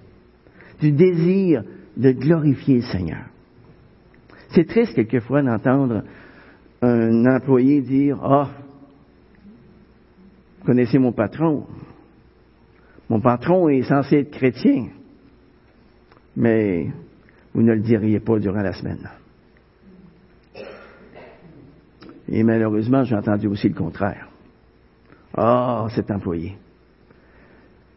du 0.80 0.92
désir 0.92 1.62
de 1.96 2.12
glorifier 2.12 2.76
le 2.76 2.82
Seigneur. 2.82 3.24
C'est 4.50 4.68
triste 4.68 4.94
quelquefois 4.94 5.42
d'entendre 5.42 6.02
un 6.82 7.26
employé 7.26 7.80
dire 7.80 8.18
Ah, 8.22 8.50
vous 8.58 8.65
connaissez 10.66 10.98
mon 10.98 11.12
patron. 11.12 11.64
Mon 13.08 13.20
patron 13.20 13.68
est 13.68 13.84
censé 13.84 14.16
être 14.16 14.32
chrétien, 14.32 14.88
mais 16.36 16.88
vous 17.54 17.62
ne 17.62 17.72
le 17.72 17.80
diriez 17.80 18.18
pas 18.20 18.38
durant 18.38 18.60
la 18.60 18.72
semaine. 18.72 19.08
Et 22.28 22.42
malheureusement, 22.42 23.04
j'ai 23.04 23.14
entendu 23.14 23.46
aussi 23.46 23.68
le 23.68 23.74
contraire. 23.74 24.28
Ah, 25.34 25.86
cet 25.94 26.10
employé. 26.10 26.56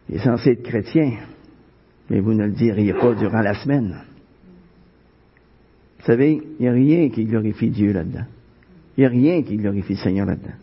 Il 0.07 0.15
est 0.15 0.23
censé 0.23 0.51
être 0.51 0.63
chrétien, 0.63 1.13
mais 2.09 2.19
vous 2.19 2.33
ne 2.33 2.45
le 2.45 2.51
diriez 2.51 2.93
pas 2.93 3.15
durant 3.15 3.41
la 3.41 3.55
semaine. 3.55 4.03
Vous 5.99 6.05
savez, 6.05 6.41
il 6.59 6.61
n'y 6.61 6.67
a 6.67 6.71
rien 6.71 7.09
qui 7.09 7.25
glorifie 7.25 7.71
Dieu 7.71 7.91
là-dedans. 7.91 8.25
Il 8.95 9.01
n'y 9.01 9.05
a 9.05 9.09
rien 9.09 9.41
qui 9.41 9.57
glorifie 9.57 9.93
le 9.93 9.99
Seigneur 9.99 10.27
là-dedans. 10.27 10.55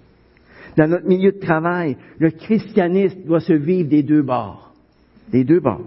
Dans 0.77 0.89
notre 0.89 1.07
milieu 1.07 1.33
de 1.33 1.39
travail, 1.39 1.97
le 2.19 2.31
christianisme 2.31 3.21
doit 3.25 3.41
se 3.41 3.53
vivre 3.53 3.89
des 3.89 4.03
deux 4.03 4.23
bords. 4.23 4.73
Des 5.33 5.45
deux 5.45 5.61
bords. 5.61 5.85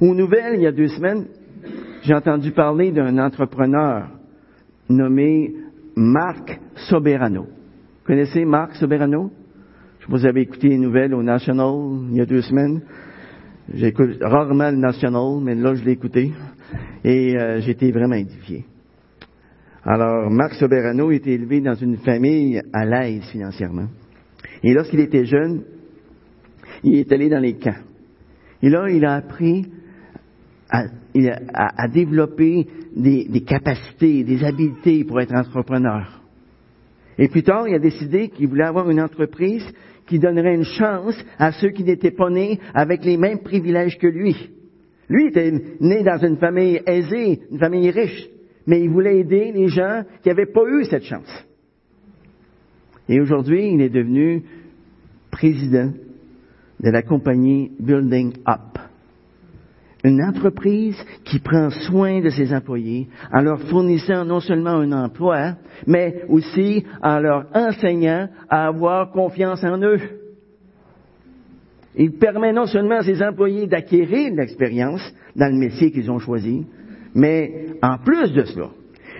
Aux 0.00 0.14
nouvelles, 0.14 0.56
il 0.56 0.62
y 0.62 0.66
a 0.66 0.72
deux 0.72 0.88
semaines, 0.88 1.26
j'ai 2.02 2.14
entendu 2.14 2.50
parler 2.50 2.90
d'un 2.90 3.18
entrepreneur 3.18 4.08
nommé 4.88 5.54
Marc 5.96 6.60
Soberano. 6.88 7.42
Vous 7.44 8.06
connaissez 8.06 8.44
Marc 8.44 8.74
Soberano? 8.74 9.30
Je 10.00 10.06
vous 10.08 10.26
avais 10.26 10.42
écouté 10.42 10.68
les 10.68 10.78
nouvelles 10.78 11.14
au 11.14 11.22
National 11.22 11.72
il 12.10 12.16
y 12.16 12.20
a 12.20 12.26
deux 12.26 12.42
semaines. 12.42 12.82
J'écoute 13.72 14.18
rarement 14.20 14.70
le 14.70 14.76
National, 14.76 15.40
mais 15.40 15.54
là, 15.54 15.74
je 15.74 15.84
l'ai 15.84 15.92
écouté. 15.92 16.32
Et 17.02 17.38
euh, 17.38 17.60
été 17.60 17.90
vraiment 17.92 18.16
édifié. 18.16 18.66
Alors, 19.86 20.30
Marc 20.30 20.54
Soberano 20.54 21.10
était 21.10 21.32
élevé 21.32 21.60
dans 21.60 21.74
une 21.74 21.98
famille 21.98 22.60
à 22.72 22.86
l'aise 22.86 23.22
financièrement. 23.30 23.88
Et 24.62 24.72
lorsqu'il 24.72 25.00
était 25.00 25.26
jeune, 25.26 25.62
il 26.82 26.94
est 26.96 27.12
allé 27.12 27.28
dans 27.28 27.40
les 27.40 27.54
camps. 27.54 27.82
Et 28.62 28.70
là, 28.70 28.88
il 28.88 29.04
a 29.04 29.16
appris 29.16 29.66
à, 30.70 31.88
développer 31.88 32.66
des, 32.96 33.28
des, 33.28 33.42
capacités, 33.42 34.24
des 34.24 34.42
habiletés 34.42 35.04
pour 35.04 35.20
être 35.20 35.34
entrepreneur. 35.34 36.22
Et 37.18 37.28
plus 37.28 37.42
tard, 37.42 37.68
il 37.68 37.74
a 37.74 37.78
décidé 37.78 38.28
qu'il 38.30 38.48
voulait 38.48 38.64
avoir 38.64 38.90
une 38.90 39.00
entreprise 39.00 39.64
qui 40.06 40.18
donnerait 40.18 40.54
une 40.54 40.64
chance 40.64 41.14
à 41.38 41.52
ceux 41.52 41.70
qui 41.70 41.84
n'étaient 41.84 42.10
pas 42.10 42.30
nés 42.30 42.58
avec 42.72 43.04
les 43.04 43.18
mêmes 43.18 43.40
privilèges 43.40 43.98
que 43.98 44.06
lui. 44.06 44.34
Lui 45.08 45.26
était 45.28 45.52
né 45.80 46.02
dans 46.02 46.18
une 46.18 46.38
famille 46.38 46.80
aisée, 46.86 47.42
une 47.50 47.58
famille 47.58 47.90
riche, 47.90 48.28
mais 48.66 48.80
il 48.82 48.90
voulait 48.90 49.18
aider 49.18 49.52
les 49.52 49.68
gens 49.68 50.02
qui 50.22 50.28
n'avaient 50.28 50.46
pas 50.46 50.64
eu 50.66 50.84
cette 50.84 51.04
chance. 51.04 51.46
Et 53.08 53.20
aujourd'hui, 53.20 53.72
il 53.72 53.82
est 53.82 53.90
devenu 53.90 54.42
président 55.30 55.92
de 56.80 56.90
la 56.90 57.02
compagnie 57.02 57.72
Building 57.78 58.32
Up 58.46 58.78
une 60.04 60.22
entreprise 60.22 60.96
qui 61.24 61.38
prend 61.38 61.70
soin 61.70 62.20
de 62.20 62.28
ses 62.28 62.54
employés 62.54 63.08
en 63.32 63.40
leur 63.40 63.58
fournissant 63.62 64.24
non 64.26 64.38
seulement 64.38 64.76
un 64.76 64.92
emploi, 64.92 65.54
mais 65.86 66.24
aussi 66.28 66.84
en 67.02 67.18
leur 67.18 67.46
enseignant 67.54 68.28
à 68.50 68.66
avoir 68.66 69.10
confiance 69.10 69.64
en 69.64 69.78
eux. 69.82 69.98
Il 71.96 72.18
permet 72.18 72.52
non 72.52 72.66
seulement 72.66 72.98
à 72.98 73.02
ses 73.02 73.22
employés 73.22 73.66
d'acquérir 73.66 74.32
de 74.32 74.36
l'expérience 74.36 75.00
dans 75.34 75.50
le 75.50 75.58
métier 75.58 75.90
qu'ils 75.90 76.10
ont 76.10 76.18
choisi, 76.18 76.66
mais 77.14 77.66
en 77.82 77.98
plus 77.98 78.32
de 78.32 78.44
cela, 78.44 78.70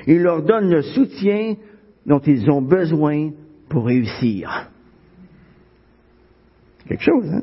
il 0.07 0.23
leur 0.23 0.43
donne 0.43 0.71
le 0.71 0.83
soutien 0.83 1.55
dont 2.07 2.21
ils 2.21 2.51
ont 2.51 2.63
besoin 2.63 3.31
pour 3.69 3.87
réussir. 3.87 4.71
Quelque 6.87 7.03
chose, 7.03 7.27
hein? 7.33 7.43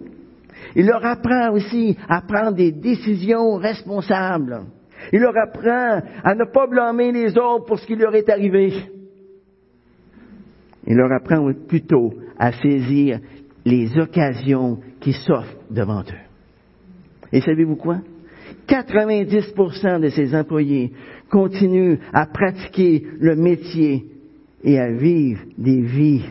Il 0.75 0.85
leur 0.85 1.03
apprend 1.05 1.51
aussi 1.51 1.97
à 2.07 2.21
prendre 2.21 2.55
des 2.55 2.71
décisions 2.71 3.55
responsables. 3.55 4.65
Il 5.11 5.19
leur 5.19 5.35
apprend 5.35 6.01
à 6.23 6.35
ne 6.35 6.45
pas 6.45 6.67
blâmer 6.67 7.11
les 7.11 7.37
autres 7.37 7.65
pour 7.65 7.79
ce 7.79 7.87
qui 7.87 7.95
leur 7.95 8.13
est 8.15 8.29
arrivé. 8.29 8.71
Il 10.85 10.95
leur 10.95 11.11
apprend 11.11 11.51
plutôt 11.67 12.13
à 12.37 12.51
saisir 12.51 13.19
les 13.65 13.97
occasions 13.97 14.79
qui 14.99 15.13
s'offrent 15.13 15.57
devant 15.69 16.01
eux. 16.01 17.27
Et 17.31 17.41
savez-vous 17.41 17.75
quoi? 17.75 17.97
90% 18.71 19.99
de 19.99 20.09
ces 20.09 20.33
employés 20.33 20.93
continuent 21.29 21.97
à 22.13 22.25
pratiquer 22.25 23.05
le 23.19 23.35
métier 23.35 24.05
et 24.63 24.79
à 24.79 24.91
vivre 24.91 25.41
des 25.57 25.81
vies 25.81 26.25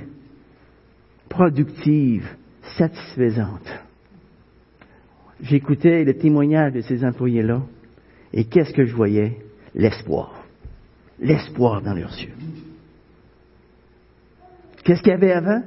productives, 1.28 2.28
satisfaisantes 2.76 3.70
j'écoutais 5.42 6.04
le 6.04 6.14
témoignage 6.14 6.72
de 6.72 6.80
ces 6.80 7.04
employés-là, 7.04 7.62
et 8.32 8.44
qu'est-ce 8.44 8.72
que 8.72 8.84
je 8.84 8.94
voyais? 8.94 9.38
L'espoir. 9.74 10.44
L'espoir 11.18 11.82
dans 11.82 11.94
leurs 11.94 12.16
yeux. 12.18 12.32
Qu'est-ce 14.84 15.02
qu'il 15.02 15.12
y 15.12 15.14
avait 15.14 15.32
avant? 15.32 15.62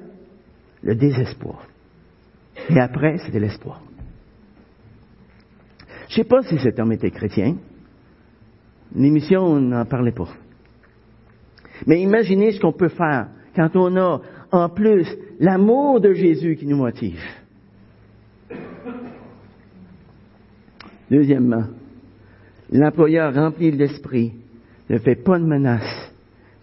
Le 0.81 0.95
désespoir. 0.95 1.65
Et 2.69 2.79
après, 2.79 3.17
c'était 3.19 3.39
l'espoir. 3.39 3.81
Je 6.13 6.19
ne 6.19 6.23
sais 6.25 6.29
pas 6.29 6.43
si 6.43 6.59
cet 6.59 6.79
homme 6.79 6.91
était 6.91 7.09
chrétien. 7.09 7.55
L'émission 8.95 9.59
n'en 9.59 9.83
parlait 9.83 10.11
pas. 10.11 10.29
Mais 11.87 12.01
imaginez 12.01 12.51
ce 12.51 12.59
qu'on 12.59 12.71
peut 12.71 12.89
faire 12.89 13.29
quand 13.55 13.75
on 13.75 13.97
a 13.97 14.21
en 14.51 14.69
plus 14.69 15.07
l'amour 15.39 15.99
de 16.01 16.13
Jésus 16.13 16.55
qui 16.55 16.67
nous 16.67 16.77
motive. 16.77 17.19
Deuxièmement, 21.09 21.65
l'employeur 22.71 23.33
rempli 23.33 23.71
de 23.71 23.77
l'esprit 23.77 24.33
ne 24.91 24.99
fait 24.99 25.15
pas 25.15 25.39
de 25.39 25.45
menaces, 25.45 26.13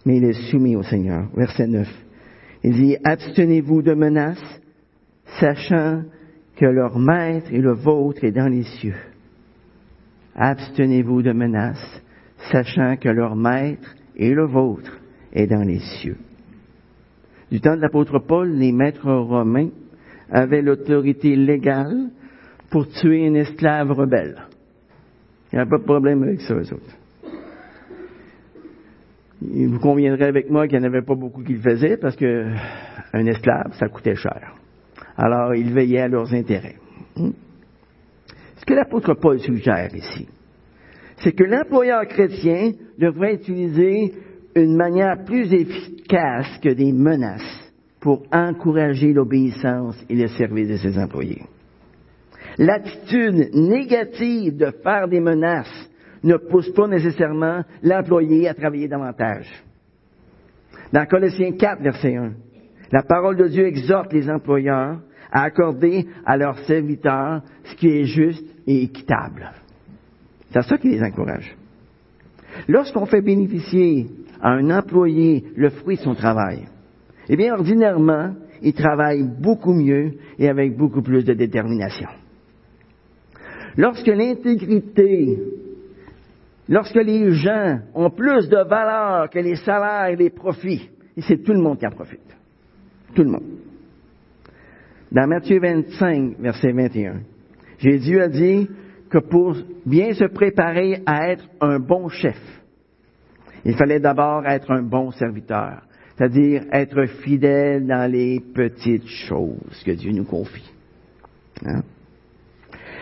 mais 0.05 0.15
il 0.15 0.23
est 0.23 0.49
soumis 0.49 0.77
au 0.77 0.83
Seigneur. 0.83 1.27
Verset 1.35 1.67
9. 1.67 1.89
Il 2.63 2.73
dit, 2.73 2.95
abstenez-vous 3.03 3.81
de 3.81 3.95
menaces, 3.95 4.61
sachant 5.41 6.03
que 6.55 6.65
leur 6.65 6.97
maître 6.97 7.51
et 7.51 7.59
le 7.59 7.73
vôtre 7.73 8.23
est 8.23 8.31
dans 8.31 8.47
les 8.47 8.63
cieux. 8.63 9.10
Abstenez-vous 10.35 11.21
de 11.21 11.33
menaces, 11.33 12.01
sachant 12.51 12.97
que 12.97 13.09
leur 13.09 13.35
maître 13.35 13.95
et 14.15 14.33
le 14.33 14.45
vôtre 14.45 14.99
est 15.33 15.47
dans 15.47 15.63
les 15.63 15.79
cieux. 15.79 16.17
Du 17.51 17.59
temps 17.59 17.75
de 17.75 17.81
l'apôtre 17.81 18.19
Paul, 18.19 18.49
les 18.51 18.71
maîtres 18.71 19.11
romains 19.11 19.69
avaient 20.29 20.61
l'autorité 20.61 21.35
légale 21.35 22.09
pour 22.69 22.87
tuer 22.87 23.27
un 23.27 23.33
esclave 23.33 23.91
rebelle. 23.91 24.47
Il 25.51 25.57
n'y 25.57 25.61
a 25.61 25.65
pas 25.65 25.77
de 25.77 25.83
problème 25.83 26.23
avec 26.23 26.39
ça, 26.41 26.53
eux 26.53 26.73
autres. 26.73 26.97
vous 29.41 29.79
conviendrez 29.79 30.25
avec 30.25 30.49
moi 30.49 30.67
qu'il 30.67 30.79
n'y 30.79 30.85
en 30.85 30.87
avait 30.87 31.01
pas 31.01 31.15
beaucoup 31.15 31.43
qui 31.43 31.53
le 31.53 31.59
faisaient 31.59 31.97
parce 31.97 32.15
que 32.15 32.53
un 33.13 33.25
esclave, 33.25 33.73
ça 33.73 33.89
coûtait 33.89 34.15
cher. 34.15 34.55
Alors, 35.17 35.53
ils 35.53 35.73
veillaient 35.73 36.01
à 36.01 36.07
leurs 36.07 36.33
intérêts. 36.33 36.77
Ce 38.61 38.65
que 38.65 38.75
l'apôtre 38.75 39.15
Paul 39.15 39.39
suggère 39.39 39.89
ici, 39.95 40.27
c'est 41.17 41.31
que 41.31 41.43
l'employeur 41.43 42.05
chrétien 42.05 42.73
devrait 42.99 43.33
utiliser 43.33 44.13
une 44.55 44.75
manière 44.75 45.23
plus 45.25 45.51
efficace 45.51 46.59
que 46.61 46.69
des 46.69 46.91
menaces 46.91 47.71
pour 47.99 48.21
encourager 48.31 49.13
l'obéissance 49.13 49.97
et 50.07 50.15
le 50.15 50.27
service 50.27 50.67
de 50.67 50.77
ses 50.77 50.99
employés. 50.99 51.41
L'attitude 52.59 53.49
négative 53.55 54.57
de 54.57 54.69
faire 54.83 55.07
des 55.07 55.21
menaces 55.21 55.89
ne 56.23 56.37
pousse 56.37 56.71
pas 56.73 56.87
nécessairement 56.87 57.63
l'employé 57.81 58.47
à 58.47 58.53
travailler 58.53 58.87
davantage. 58.87 59.47
Dans 60.93 61.07
Colossiens 61.07 61.53
4, 61.53 61.81
verset 61.81 62.15
1, 62.15 62.33
la 62.91 63.01
parole 63.01 63.37
de 63.37 63.47
Dieu 63.47 63.65
exhorte 63.65 64.13
les 64.13 64.29
employeurs 64.29 64.99
à 65.31 65.43
accorder 65.43 66.05
à 66.25 66.37
leurs 66.37 66.59
serviteurs 66.65 67.41
ce 67.63 67.75
qui 67.75 67.87
est 67.87 68.03
juste 68.03 68.45
et 68.67 68.83
équitable. 68.83 69.51
C'est 70.51 70.61
ça 70.63 70.77
qui 70.77 70.89
les 70.89 71.01
encourage. 71.01 71.55
Lorsqu'on 72.67 73.05
fait 73.05 73.21
bénéficier 73.21 74.07
à 74.41 74.49
un 74.49 74.69
employé 74.69 75.45
le 75.55 75.69
fruit 75.69 75.97
de 75.97 76.01
son 76.01 76.15
travail, 76.15 76.67
eh 77.29 77.35
bien, 77.35 77.53
ordinairement, 77.53 78.33
il 78.61 78.73
travaille 78.73 79.23
beaucoup 79.23 79.73
mieux 79.73 80.13
et 80.37 80.49
avec 80.49 80.75
beaucoup 80.75 81.01
plus 81.01 81.23
de 81.23 81.33
détermination. 81.33 82.09
Lorsque 83.77 84.07
l'intégrité, 84.07 85.39
lorsque 86.67 86.95
les 86.95 87.31
gens 87.31 87.79
ont 87.95 88.09
plus 88.09 88.49
de 88.49 88.67
valeur 88.67 89.29
que 89.29 89.39
les 89.39 89.55
salaires 89.55 90.07
et 90.07 90.15
les 90.15 90.29
profits, 90.29 90.89
et 91.15 91.21
c'est 91.21 91.43
tout 91.43 91.53
le 91.53 91.61
monde 91.61 91.79
qui 91.79 91.87
en 91.87 91.91
profite. 91.91 92.19
Tout 93.15 93.23
le 93.23 93.31
monde. 93.31 93.43
Dans 95.11 95.27
Matthieu 95.27 95.59
25, 95.59 96.37
verset 96.39 96.71
21, 96.71 97.21
Jésus 97.81 98.21
a 98.21 98.27
dit 98.27 98.69
que 99.09 99.17
pour 99.17 99.57
bien 99.85 100.13
se 100.13 100.25
préparer 100.25 101.01
à 101.05 101.29
être 101.31 101.45
un 101.59 101.79
bon 101.79 102.09
chef, 102.09 102.39
il 103.65 103.75
fallait 103.75 103.99
d'abord 103.99 104.45
être 104.45 104.71
un 104.71 104.83
bon 104.83 105.11
serviteur, 105.11 105.81
c'est-à-dire 106.15 106.63
être 106.71 107.05
fidèle 107.23 107.87
dans 107.87 108.09
les 108.09 108.39
petites 108.39 109.07
choses 109.07 109.83
que 109.83 109.91
Dieu 109.91 110.11
nous 110.11 110.25
confie. 110.25 110.71
Hein? 111.65 111.81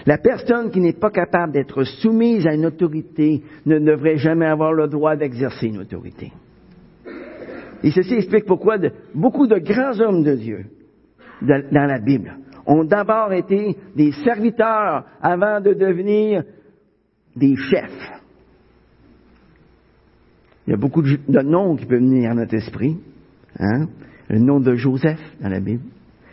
La 0.06 0.18
personne 0.18 0.72
qui 0.72 0.80
n'est 0.80 0.94
pas 0.94 1.12
capable 1.12 1.54
d'être 1.54 1.84
soumise 1.84 2.48
à 2.48 2.54
une 2.54 2.66
autorité 2.66 3.44
ne 3.66 3.80
devrait 3.80 4.18
jamais 4.18 4.46
avoir 4.46 4.72
le 4.72 4.88
droit 4.88 5.18
d'exercer 5.18 5.68
une 5.68 5.80
autorité. 5.80 6.32
Et 7.84 7.92
ceci 7.92 8.14
explique 8.14 8.46
pourquoi 8.46 8.78
beaucoup 9.14 9.46
de 9.46 9.58
grands 9.58 10.00
hommes 10.00 10.24
de 10.24 10.36
Dieu 10.36 10.66
dans 11.42 11.86
la 11.86 12.00
Bible 12.00 12.34
ont 12.70 12.84
d'abord 12.84 13.34
été 13.34 13.76
des 13.96 14.12
serviteurs 14.24 15.04
avant 15.22 15.60
de 15.60 15.74
devenir 15.74 16.44
des 17.36 17.56
chefs. 17.56 18.12
Il 20.68 20.72
y 20.72 20.74
a 20.74 20.78
beaucoup 20.78 21.02
de 21.02 21.42
noms 21.42 21.76
qui 21.76 21.88
peuvent 21.88 22.00
venir 22.00 22.30
à 22.30 22.36
notre 22.36 22.54
esprit. 22.54 23.00
Hein? 23.58 23.88
Le 24.30 24.38
nom 24.38 24.60
de 24.60 24.76
Joseph 24.76 25.20
dans 25.42 25.50
la 25.50 25.60
Bible, 25.60 25.84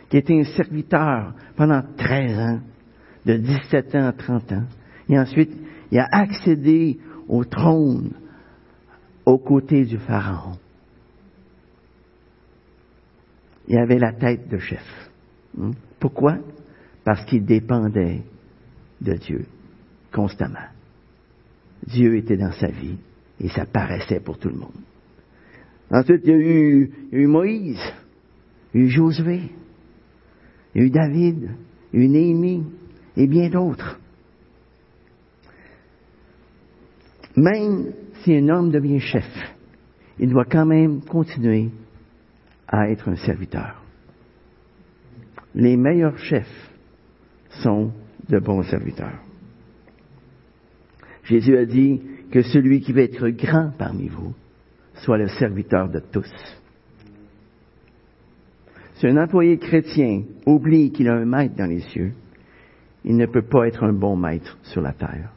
qui 0.09 0.17
était 0.17 0.39
un 0.39 0.43
serviteur 0.43 1.33
pendant 1.55 1.81
13 1.97 2.37
ans, 2.37 2.59
de 3.25 3.37
17 3.37 3.95
ans 3.95 4.07
à 4.07 4.13
30 4.13 4.51
ans. 4.51 4.63
Et 5.09 5.17
ensuite, 5.17 5.51
il 5.91 5.97
a 5.97 6.07
accédé 6.11 6.99
au 7.27 7.45
trône 7.45 8.11
aux 9.25 9.39
côtés 9.39 9.85
du 9.85 9.97
Pharaon. 9.97 10.57
Il 13.67 13.77
avait 13.79 13.97
la 13.97 14.13
tête 14.13 14.47
de 14.47 14.59
chef. 14.59 15.09
Hein? 15.59 15.71
Pourquoi? 15.99 16.37
Parce 17.03 17.25
qu'il 17.25 17.45
dépendait 17.45 18.21
de 19.01 19.13
Dieu 19.13 19.45
constamment. 20.11 20.67
Dieu 21.85 22.17
était 22.17 22.37
dans 22.37 22.51
sa 22.51 22.67
vie 22.67 22.97
et 23.39 23.49
ça 23.49 23.65
paraissait 23.65 24.19
pour 24.19 24.37
tout 24.37 24.49
le 24.49 24.57
monde. 24.57 24.71
Ensuite, 25.89 26.21
il 26.25 26.29
y 26.29 26.33
a 26.33 26.37
eu, 26.37 27.27
Moïse, 27.27 27.79
il 28.73 28.81
y 28.81 28.83
a 28.83 28.87
eu 28.87 28.89
Josué, 28.89 29.41
il 30.75 30.81
y 30.81 30.83
a 30.83 30.87
eu 30.87 30.89
David, 30.89 31.49
il 31.93 31.99
y 31.99 32.03
a 32.03 32.05
eu 32.05 32.09
Néhémie 32.09 32.63
et 33.15 33.27
bien 33.27 33.49
d'autres. 33.49 33.99
Même 37.35 37.93
si 38.23 38.35
un 38.35 38.49
homme 38.49 38.71
devient 38.71 38.99
chef, 38.99 39.29
il 40.19 40.29
doit 40.29 40.45
quand 40.45 40.65
même 40.65 41.01
continuer 41.01 41.69
à 42.67 42.89
être 42.89 43.07
un 43.07 43.15
serviteur. 43.15 43.81
Les 45.57 45.75
meilleurs 45.75 46.19
chefs 46.19 46.71
sont 47.63 47.91
de 48.29 48.37
bons 48.37 48.61
serviteurs. 48.61 49.19
Jésus 51.23 51.57
a 51.57 51.65
dit 51.65 51.99
que 52.31 52.43
celui 52.43 52.79
qui 52.79 52.93
veut 52.93 53.01
être 53.01 53.27
grand 53.29 53.71
parmi 53.75 54.07
vous 54.07 54.35
soit 54.93 55.17
le 55.17 55.27
serviteur 55.27 55.89
de 55.89 55.99
tous. 55.99 56.31
Si 58.97 59.07
un 59.07 59.17
employé 59.17 59.57
chrétien 59.57 60.25
oublie 60.45 60.91
qu'il 60.91 61.09
a 61.09 61.15
un 61.15 61.25
maître 61.25 61.55
dans 61.55 61.65
les 61.65 61.81
cieux, 61.81 62.13
il 63.03 63.17
ne 63.17 63.25
peut 63.25 63.41
pas 63.41 63.67
être 63.67 63.83
un 63.83 63.93
bon 63.93 64.15
maître 64.15 64.59
sur 64.61 64.81
la 64.81 64.93
terre. 64.93 65.31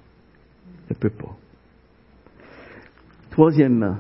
Il 0.91 0.93
ne 0.93 0.99
peut 0.99 1.09
pas. 1.09 1.35
Troisièmement, 3.31 3.97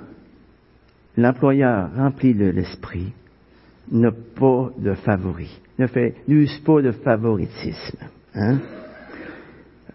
l'employeur 1.16 1.94
rempli 1.94 2.34
de 2.34 2.50
l'esprit 2.50 3.14
n'a 3.90 4.12
pas 4.12 4.70
de 4.76 4.92
favori, 4.92 5.58
ne 5.80 5.86
fait, 5.86 6.14
n'use 6.28 6.58
pas 6.60 6.82
de 6.82 6.92
favoritisme. 6.92 7.98
Hein? 8.34 8.60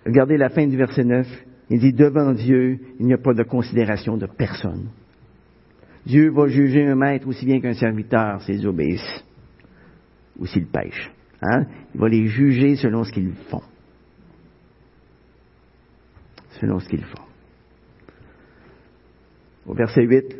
Regardez 0.05 0.37
la 0.37 0.49
fin 0.49 0.67
du 0.67 0.75
verset 0.75 1.03
9. 1.03 1.27
Il 1.69 1.79
dit, 1.79 1.93
devant 1.93 2.33
Dieu, 2.33 2.79
il 2.99 3.05
n'y 3.05 3.13
a 3.13 3.17
pas 3.17 3.33
de 3.33 3.43
considération 3.43 4.17
de 4.17 4.25
personne. 4.25 4.89
Dieu 6.05 6.29
va 6.31 6.47
juger 6.47 6.85
un 6.85 6.95
maître 6.95 7.27
aussi 7.27 7.45
bien 7.45 7.59
qu'un 7.59 7.73
serviteur 7.73 8.41
s'ils 8.41 8.67
obéissent 8.67 9.23
ou 10.37 10.45
s'ils 10.45 10.67
pêchent. 10.67 11.11
Hein? 11.41 11.65
Il 11.93 11.99
va 11.99 12.09
les 12.09 12.27
juger 12.27 12.75
selon 12.75 13.03
ce 13.03 13.11
qu'ils 13.11 13.33
font. 13.49 13.63
Selon 16.59 16.79
ce 16.79 16.87
qu'ils 16.87 17.03
font. 17.03 17.23
Au 19.65 19.73
verset 19.73 20.03
8, 20.03 20.37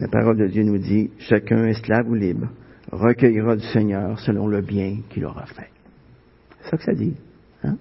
la 0.00 0.08
parole 0.08 0.36
de 0.36 0.46
Dieu 0.46 0.64
nous 0.64 0.78
dit, 0.78 1.10
chacun, 1.18 1.64
esclave 1.66 2.08
ou 2.08 2.14
libre, 2.14 2.48
recueillera 2.90 3.56
du 3.56 3.66
Seigneur 3.66 4.18
selon 4.20 4.46
le 4.46 4.60
bien 4.60 4.98
qu'il 5.10 5.24
aura 5.24 5.46
fait. 5.46 5.70
C'est 6.60 6.70
ça 6.70 6.76
que 6.76 6.84
ça 6.84 6.94
dit. 6.94 7.14
Hein? 7.64 7.76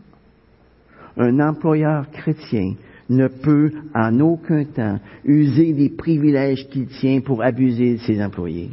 Un 1.17 1.39
employeur 1.39 2.09
chrétien 2.11 2.75
ne 3.09 3.27
peut 3.27 3.71
en 3.93 4.19
aucun 4.19 4.65
temps 4.65 4.99
user 5.23 5.73
des 5.73 5.89
privilèges 5.89 6.67
qu'il 6.69 6.87
tient 6.87 7.21
pour 7.21 7.41
abuser 7.41 7.93
de 7.93 7.99
ses 7.99 8.21
employés, 8.21 8.71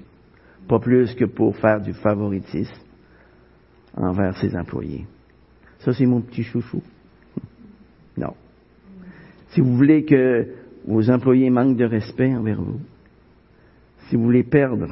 pas 0.68 0.80
plus 0.80 1.14
que 1.14 1.24
pour 1.24 1.56
faire 1.56 1.80
du 1.80 1.92
favoritisme 1.92 2.82
envers 3.96 4.36
ses 4.38 4.56
employés. 4.56 5.06
Ça, 5.80 5.92
c'est 5.92 6.06
mon 6.06 6.20
petit 6.20 6.42
chouchou. 6.42 6.82
Non. 8.16 8.34
Si 9.48 9.60
vous 9.60 9.76
voulez 9.76 10.04
que 10.04 10.46
vos 10.86 11.10
employés 11.10 11.50
manquent 11.50 11.76
de 11.76 11.84
respect 11.84 12.32
envers 12.32 12.60
vous, 12.62 12.78
si 14.06 14.14
vous 14.14 14.22
voulez 14.22 14.44
perdre 14.44 14.86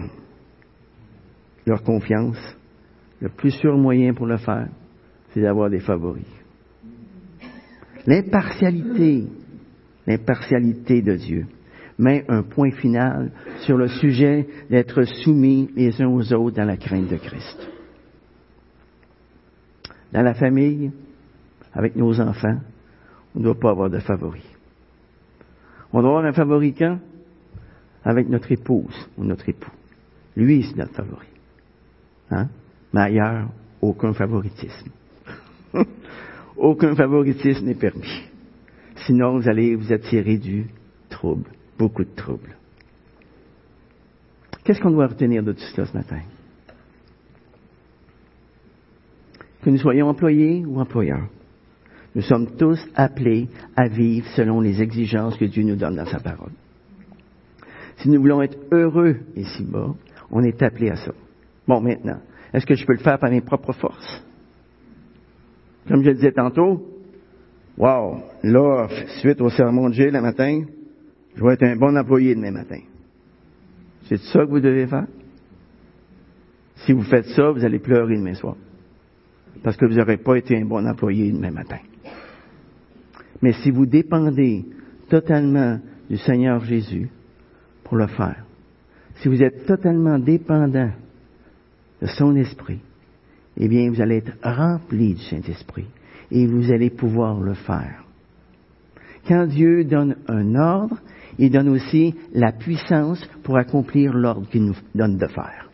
leur 1.67 1.83
confiance, 1.83 2.39
le 3.21 3.29
plus 3.29 3.53
sûr 3.53 3.77
moyen 3.77 4.15
pour 4.15 4.27
le 4.27 4.37
faire, 4.37 4.69
c'est 5.31 5.41
d'avoir 5.41 5.71
des 5.71 5.81
favoris. 5.81 6.27
L'impartialité, 8.07 9.27
l'impartialité 10.07 11.03
de 11.03 11.15
Dieu 11.15 11.47
met 11.99 12.25
un 12.29 12.43
point 12.43 12.73
final 12.73 13.31
sur 13.61 13.77
le 13.77 13.87
sujet 13.87 14.47
d'être 14.71 15.05
soumis 15.05 15.71
les 15.77 16.01
uns 16.03 16.09
aux 16.09 16.33
autres 16.33 16.57
dans 16.57 16.65
la 16.65 16.77
crainte 16.77 17.09
de 17.09 17.17
Christ. 17.17 17.69
Dans 20.13 20.23
la 20.23 20.35
famille, 20.35 20.91
avec 21.73 21.97
nos 21.97 22.21
enfants, 22.21 22.59
on 23.35 23.39
ne 23.39 23.45
doit 23.45 23.59
pas 23.59 23.71
avoir 23.71 23.89
de 23.89 23.99
favoris. 23.99 24.43
On 25.93 26.01
doit 26.01 26.11
avoir 26.11 26.25
un 26.25 26.33
favori 26.33 26.75
quand? 26.75 26.99
Avec 28.05 28.29
notre 28.29 28.51
épouse 28.51 29.09
ou 29.17 29.25
notre 29.25 29.49
époux. 29.49 29.71
Lui, 30.37 30.65
c'est 30.65 30.77
notre 30.77 30.95
favori. 30.95 31.32
Hein? 32.33 32.49
Mais 32.93 33.01
ailleurs, 33.01 33.49
aucun 33.81 34.13
favoritisme. 34.13 34.91
Aucun 36.57 36.95
favoritisme 36.95 37.67
n'est 37.67 37.75
permis. 37.75 38.23
Sinon, 39.07 39.39
vous 39.39 39.49
allez 39.49 39.75
vous 39.75 39.93
attirer 39.93 40.39
du 40.39 40.67
trouble, 41.09 41.51
beaucoup 41.79 42.05
de 42.05 42.15
trouble. 42.15 42.57
Qu'est-ce 44.65 44.81
qu'on 44.81 44.91
doit 44.91 45.09
retenir 45.09 45.43
de 45.43 45.53
tout 45.53 45.65
cela 45.75 45.87
ce 45.87 45.97
matin? 45.97 46.21
Que 49.63 49.71
nous 49.71 49.79
soyons 49.79 50.09
employés 50.09 50.65
ou 50.65 50.79
employeurs, 50.81 51.29
nous 52.15 52.23
sommes 52.23 52.57
tous 52.57 52.79
appelés 52.95 53.49
à 53.75 53.89
vivre 53.89 54.27
selon 54.37 54.61
les 54.61 54.83
exigences 54.83 55.37
que 55.37 55.47
Dieu 55.47 55.65
nous 55.65 55.77
donne 55.77 55.97
dans 55.97 56.07
sa 56.07 56.21
parole. 56.21 56.53
Si 57.97 58.09
nous 58.09 58.21
voulons 58.21 58.43
être 58.43 58.59
heureux 58.71 59.17
ici-bas, 59.37 59.95
on 60.31 60.43
est 60.43 60.63
appelé 60.63 60.91
à 60.91 60.97
ça. 60.97 61.13
Bon, 61.67 61.81
maintenant, 61.81 62.21
est-ce 62.53 62.67
que 62.67 62.75
je 62.75 62.85
peux 62.85 62.95
le 62.95 62.99
faire 62.99 63.19
par 63.19 63.31
mes 63.31 63.41
propres 63.41 63.73
forces? 63.73 64.25
Comme 65.89 66.03
je 66.03 66.09
le 66.09 66.15
disais 66.15 66.33
tantôt, 66.33 66.93
Wow, 67.77 68.23
là, 68.43 68.89
suite 69.21 69.41
au 69.41 69.49
sermon 69.49 69.89
de 69.89 69.95
Gilles 69.95 70.13
le 70.13 70.21
matin, 70.21 70.65
je 71.35 71.43
vais 71.43 71.55
être 71.55 71.63
un 71.63 71.77
bon 71.77 71.97
employé 71.97 72.35
demain 72.35 72.51
matin. 72.51 72.81
C'est 74.09 74.19
ça 74.19 74.41
que 74.41 74.51
vous 74.51 74.61
devez 74.61 74.87
faire? 74.87 75.07
Si 76.77 76.93
vous 76.93 77.03
faites 77.03 77.27
ça, 77.27 77.51
vous 77.51 77.65
allez 77.65 77.79
pleurer 77.79 78.17
demain 78.17 78.35
soir. 78.35 78.57
Parce 79.63 79.77
que 79.77 79.87
vous 79.87 79.95
n'aurez 79.95 80.19
pas 80.19 80.37
été 80.37 80.57
un 80.57 80.65
bon 80.65 80.87
employé 80.87 81.33
demain 81.33 81.51
matin. 81.51 81.79
Mais 83.41 83.53
si 83.53 83.71
vous 83.71 83.87
dépendez 83.87 84.67
totalement 85.09 85.79
du 86.11 86.17
Seigneur 86.19 86.61
Jésus 86.65 87.09
pour 87.85 87.97
le 87.97 88.07
faire, 88.07 88.45
si 89.17 89.29
vous 89.29 89.43
êtes 89.43 89.67
totalement 89.67 90.19
dépendant 90.19 90.91
de 92.03 92.09
son 92.09 92.35
esprit, 92.35 92.81
eh 93.57 93.69
bien, 93.69 93.89
vous 93.91 94.01
allez 94.01 94.17
être 94.17 94.37
rempli 94.43 95.15
du 95.15 95.23
Saint-Esprit 95.23 95.87
et 96.33 96.47
vous 96.47 96.73
allez 96.73 96.91
pouvoir 96.91 97.41
le 97.41 97.55
faire. 97.55 98.05
Quand 99.29 99.47
Dieu 99.47 99.85
donne 99.85 100.17
un 100.27 100.57
ordre, 100.57 100.99
il 101.39 101.51
donne 101.51 101.69
aussi 101.69 102.15
la 102.35 102.51
puissance 102.51 103.25
pour 103.45 103.57
accomplir 103.57 104.13
l'ordre 104.15 104.49
qu'il 104.49 104.65
nous 104.65 104.77
donne 104.95 105.17
de 105.17 105.27
faire. 105.29 105.71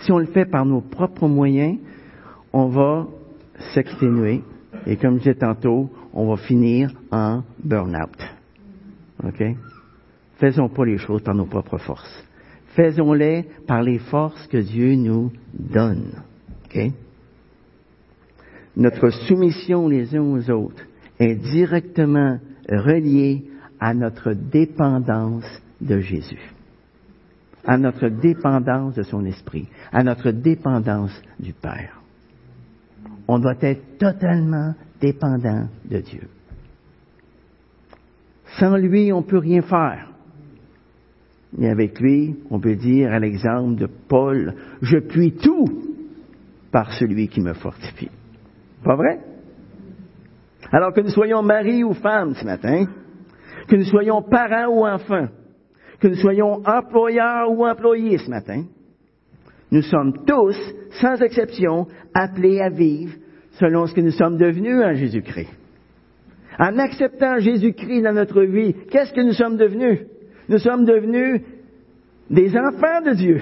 Si 0.00 0.12
on 0.12 0.18
le 0.18 0.26
fait 0.26 0.46
par 0.46 0.64
nos 0.64 0.80
propres 0.80 1.26
moyens, 1.26 1.78
on 2.52 2.68
va 2.68 3.08
s'exténuer 3.74 4.42
et 4.86 4.96
comme 4.96 5.14
je 5.14 5.18
disais 5.18 5.34
tantôt, 5.34 5.90
on 6.12 6.28
va 6.28 6.36
finir 6.36 6.92
en 7.10 7.42
burn-out. 7.62 8.16
OK? 9.24 9.42
Faisons 10.36 10.68
pas 10.68 10.84
les 10.84 10.96
choses 10.96 11.22
par 11.22 11.34
nos 11.34 11.46
propres 11.46 11.78
forces. 11.78 12.24
Faisons-les 12.76 13.46
par 13.66 13.82
les 13.82 13.98
forces 13.98 14.46
que 14.46 14.58
Dieu 14.58 14.94
nous 14.94 15.32
donne. 15.52 16.22
Notre 18.76 19.10
soumission 19.10 19.88
les 19.88 20.14
uns 20.14 20.22
aux 20.22 20.50
autres 20.50 20.84
est 21.18 21.34
directement 21.34 22.38
reliée 22.68 23.44
à 23.80 23.92
notre 23.94 24.32
dépendance 24.32 25.44
de 25.80 25.98
Jésus, 26.00 26.52
à 27.66 27.76
notre 27.76 28.08
dépendance 28.08 28.94
de 28.94 29.02
son 29.02 29.24
esprit, 29.24 29.68
à 29.90 30.04
notre 30.04 30.30
dépendance 30.30 31.20
du 31.40 31.52
Père. 31.52 32.00
On 33.26 33.38
doit 33.38 33.58
être 33.60 33.98
totalement 33.98 34.74
dépendant 35.00 35.68
de 35.84 35.98
Dieu. 35.98 36.28
Sans 38.58 38.76
lui, 38.76 39.12
on 39.12 39.20
ne 39.20 39.26
peut 39.26 39.38
rien 39.38 39.62
faire. 39.62 40.09
Mais 41.56 41.68
avec 41.68 41.98
lui, 42.00 42.36
on 42.50 42.60
peut 42.60 42.76
dire 42.76 43.12
à 43.12 43.18
l'exemple 43.18 43.80
de 43.80 43.88
Paul, 44.08 44.54
je 44.82 44.98
puis 44.98 45.32
tout 45.32 45.66
par 46.70 46.92
celui 46.92 47.28
qui 47.28 47.40
me 47.40 47.52
fortifie. 47.54 48.10
Pas 48.84 48.96
vrai? 48.96 49.20
Alors 50.72 50.92
que 50.92 51.00
nous 51.00 51.10
soyons 51.10 51.42
mari 51.42 51.82
ou 51.82 51.92
femme 51.94 52.34
ce 52.34 52.44
matin, 52.44 52.86
que 53.66 53.76
nous 53.76 53.84
soyons 53.84 54.22
parents 54.22 54.68
ou 54.68 54.86
enfants, 54.86 55.28
que 55.98 56.08
nous 56.08 56.16
soyons 56.16 56.62
employeurs 56.64 57.50
ou 57.50 57.66
employés 57.66 58.18
ce 58.18 58.30
matin, 58.30 58.64
nous 59.72 59.82
sommes 59.82 60.24
tous, 60.24 60.56
sans 61.00 61.20
exception, 61.22 61.86
appelés 62.14 62.60
à 62.60 62.70
vivre 62.70 63.14
selon 63.52 63.86
ce 63.86 63.94
que 63.94 64.00
nous 64.00 64.10
sommes 64.10 64.36
devenus 64.36 64.82
en 64.82 64.94
Jésus-Christ. 64.94 65.50
En 66.58 66.78
acceptant 66.78 67.38
Jésus-Christ 67.38 68.02
dans 68.02 68.12
notre 68.12 68.42
vie, 68.42 68.74
qu'est-ce 68.90 69.12
que 69.12 69.20
nous 69.20 69.32
sommes 69.32 69.56
devenus? 69.56 70.00
Nous 70.50 70.58
sommes 70.58 70.84
devenus 70.84 71.42
des 72.28 72.50
enfants 72.56 73.00
de 73.06 73.14
Dieu. 73.14 73.40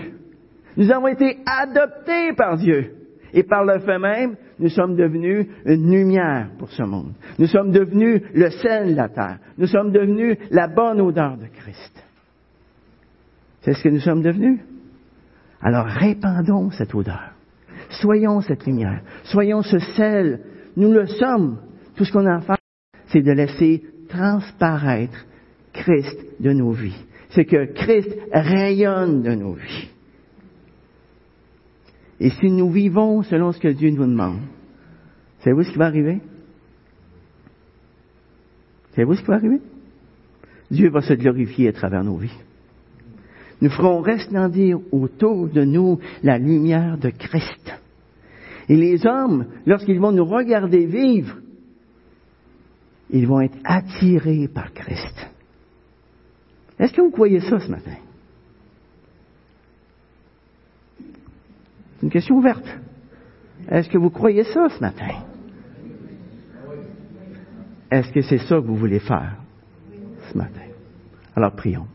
Nous 0.77 0.91
avons 0.93 1.09
été 1.09 1.39
adoptés 1.47 2.35
par 2.37 2.59
Dieu. 2.59 2.95
Et 3.33 3.43
par 3.43 3.65
le 3.65 3.79
fait 3.81 3.99
même, 3.99 4.37
nous 4.59 4.69
sommes 4.69 4.95
devenus 4.95 5.47
une 5.65 5.91
lumière 5.91 6.51
pour 6.59 6.71
ce 6.71 6.83
monde. 6.83 7.13
Nous 7.39 7.47
sommes 7.47 7.73
devenus 7.73 8.23
le 8.35 8.51
sel 8.51 8.91
de 8.91 8.97
la 8.97 9.09
terre. 9.09 9.39
Nous 9.57 9.67
sommes 9.67 9.91
devenus 9.91 10.37
la 10.51 10.69
bonne 10.69 11.01
odeur 11.01 11.37
de 11.39 11.47
Christ. 11.47 12.05
C'est 13.63 13.73
ce 13.73 13.83
que 13.83 13.89
nous 13.89 14.01
sommes 14.01 14.23
devenus. 14.23 14.61
Alors 15.63 15.87
répandons 15.87 16.71
cette 16.71 16.95
odeur. 16.95 17.33
Soyons 17.89 18.43
cette 18.43 18.67
lumière. 18.67 19.01
Soyons 19.25 19.63
ce 19.63 19.79
sel. 19.79 20.41
Nous 20.77 20.93
le 20.93 21.07
sommes. 21.07 21.59
Tout 21.97 22.05
ce 22.05 22.13
qu'on 22.13 22.27
a 22.27 22.37
à 22.37 22.41
faire, 22.41 22.59
c'est 23.07 23.23
de 23.23 23.33
laisser 23.33 23.83
transparaître 24.09 25.27
Christ 25.79 26.18
de 26.41 26.53
nos 26.53 26.72
vies. 26.72 27.05
C'est 27.31 27.45
que 27.45 27.72
Christ 27.72 28.11
rayonne 28.33 29.22
de 29.22 29.35
nos 29.35 29.55
vies. 29.55 29.89
Et 32.20 32.31
si 32.31 32.51
nous 32.51 32.70
vivons 32.70 33.22
selon 33.22 33.53
ce 33.53 33.61
que 33.61 33.68
Dieu 33.68 33.91
nous 33.91 34.07
demande, 34.07 34.41
savez-vous 35.41 35.62
ce 35.62 35.70
qui 35.70 35.79
va 35.79 35.87
arriver? 35.87 36.20
Savez-vous 38.91 39.14
ce 39.14 39.20
qui 39.20 39.26
va 39.26 39.35
arriver? 39.35 39.61
Dieu 40.70 40.91
va 40.91 41.01
se 41.01 41.14
glorifier 41.14 41.68
à 41.68 41.72
travers 41.72 42.03
nos 42.03 42.16
vies. 42.16 42.37
Nous 43.61 43.70
ferons 43.70 44.01
resplendir 44.01 44.79
autour 44.93 45.49
de 45.49 45.64
nous 45.64 45.99
la 46.22 46.39
lumière 46.39 46.99
de 46.99 47.11
Christ. 47.11 47.72
Et 48.68 48.76
les 48.76 49.07
hommes, 49.07 49.47
lorsqu'ils 49.66 50.01
vont 50.01 50.12
nous 50.12 50.24
regarder 50.24 50.87
vivre, 50.87 51.37
ils 53.11 53.26
vont 53.26 53.41
être 53.41 53.59
attirés 53.64 54.49
par 54.49 54.72
Christ. 54.72 55.29
Est-ce 56.79 56.93
que 56.93 57.01
vous 57.01 57.11
croyez 57.11 57.41
ça 57.41 57.59
ce 57.59 57.68
matin? 57.70 57.97
C'est 61.97 62.03
une 62.03 62.11
question 62.11 62.37
ouverte. 62.37 62.66
Est-ce 63.68 63.89
que 63.89 63.99
vous 63.99 64.11
croyez 64.11 64.45
ça 64.45 64.68
ce 64.68 64.81
matin? 64.81 65.09
Est-ce 67.91 68.12
que 68.12 68.22
c'est 68.22 68.39
ça 68.39 68.57
que 68.57 68.66
vous 68.66 68.76
voulez 68.76 69.01
faire 69.01 69.37
ce 70.31 70.39
matin? 70.39 70.61
Alors 71.35 71.53
prions. 71.53 71.89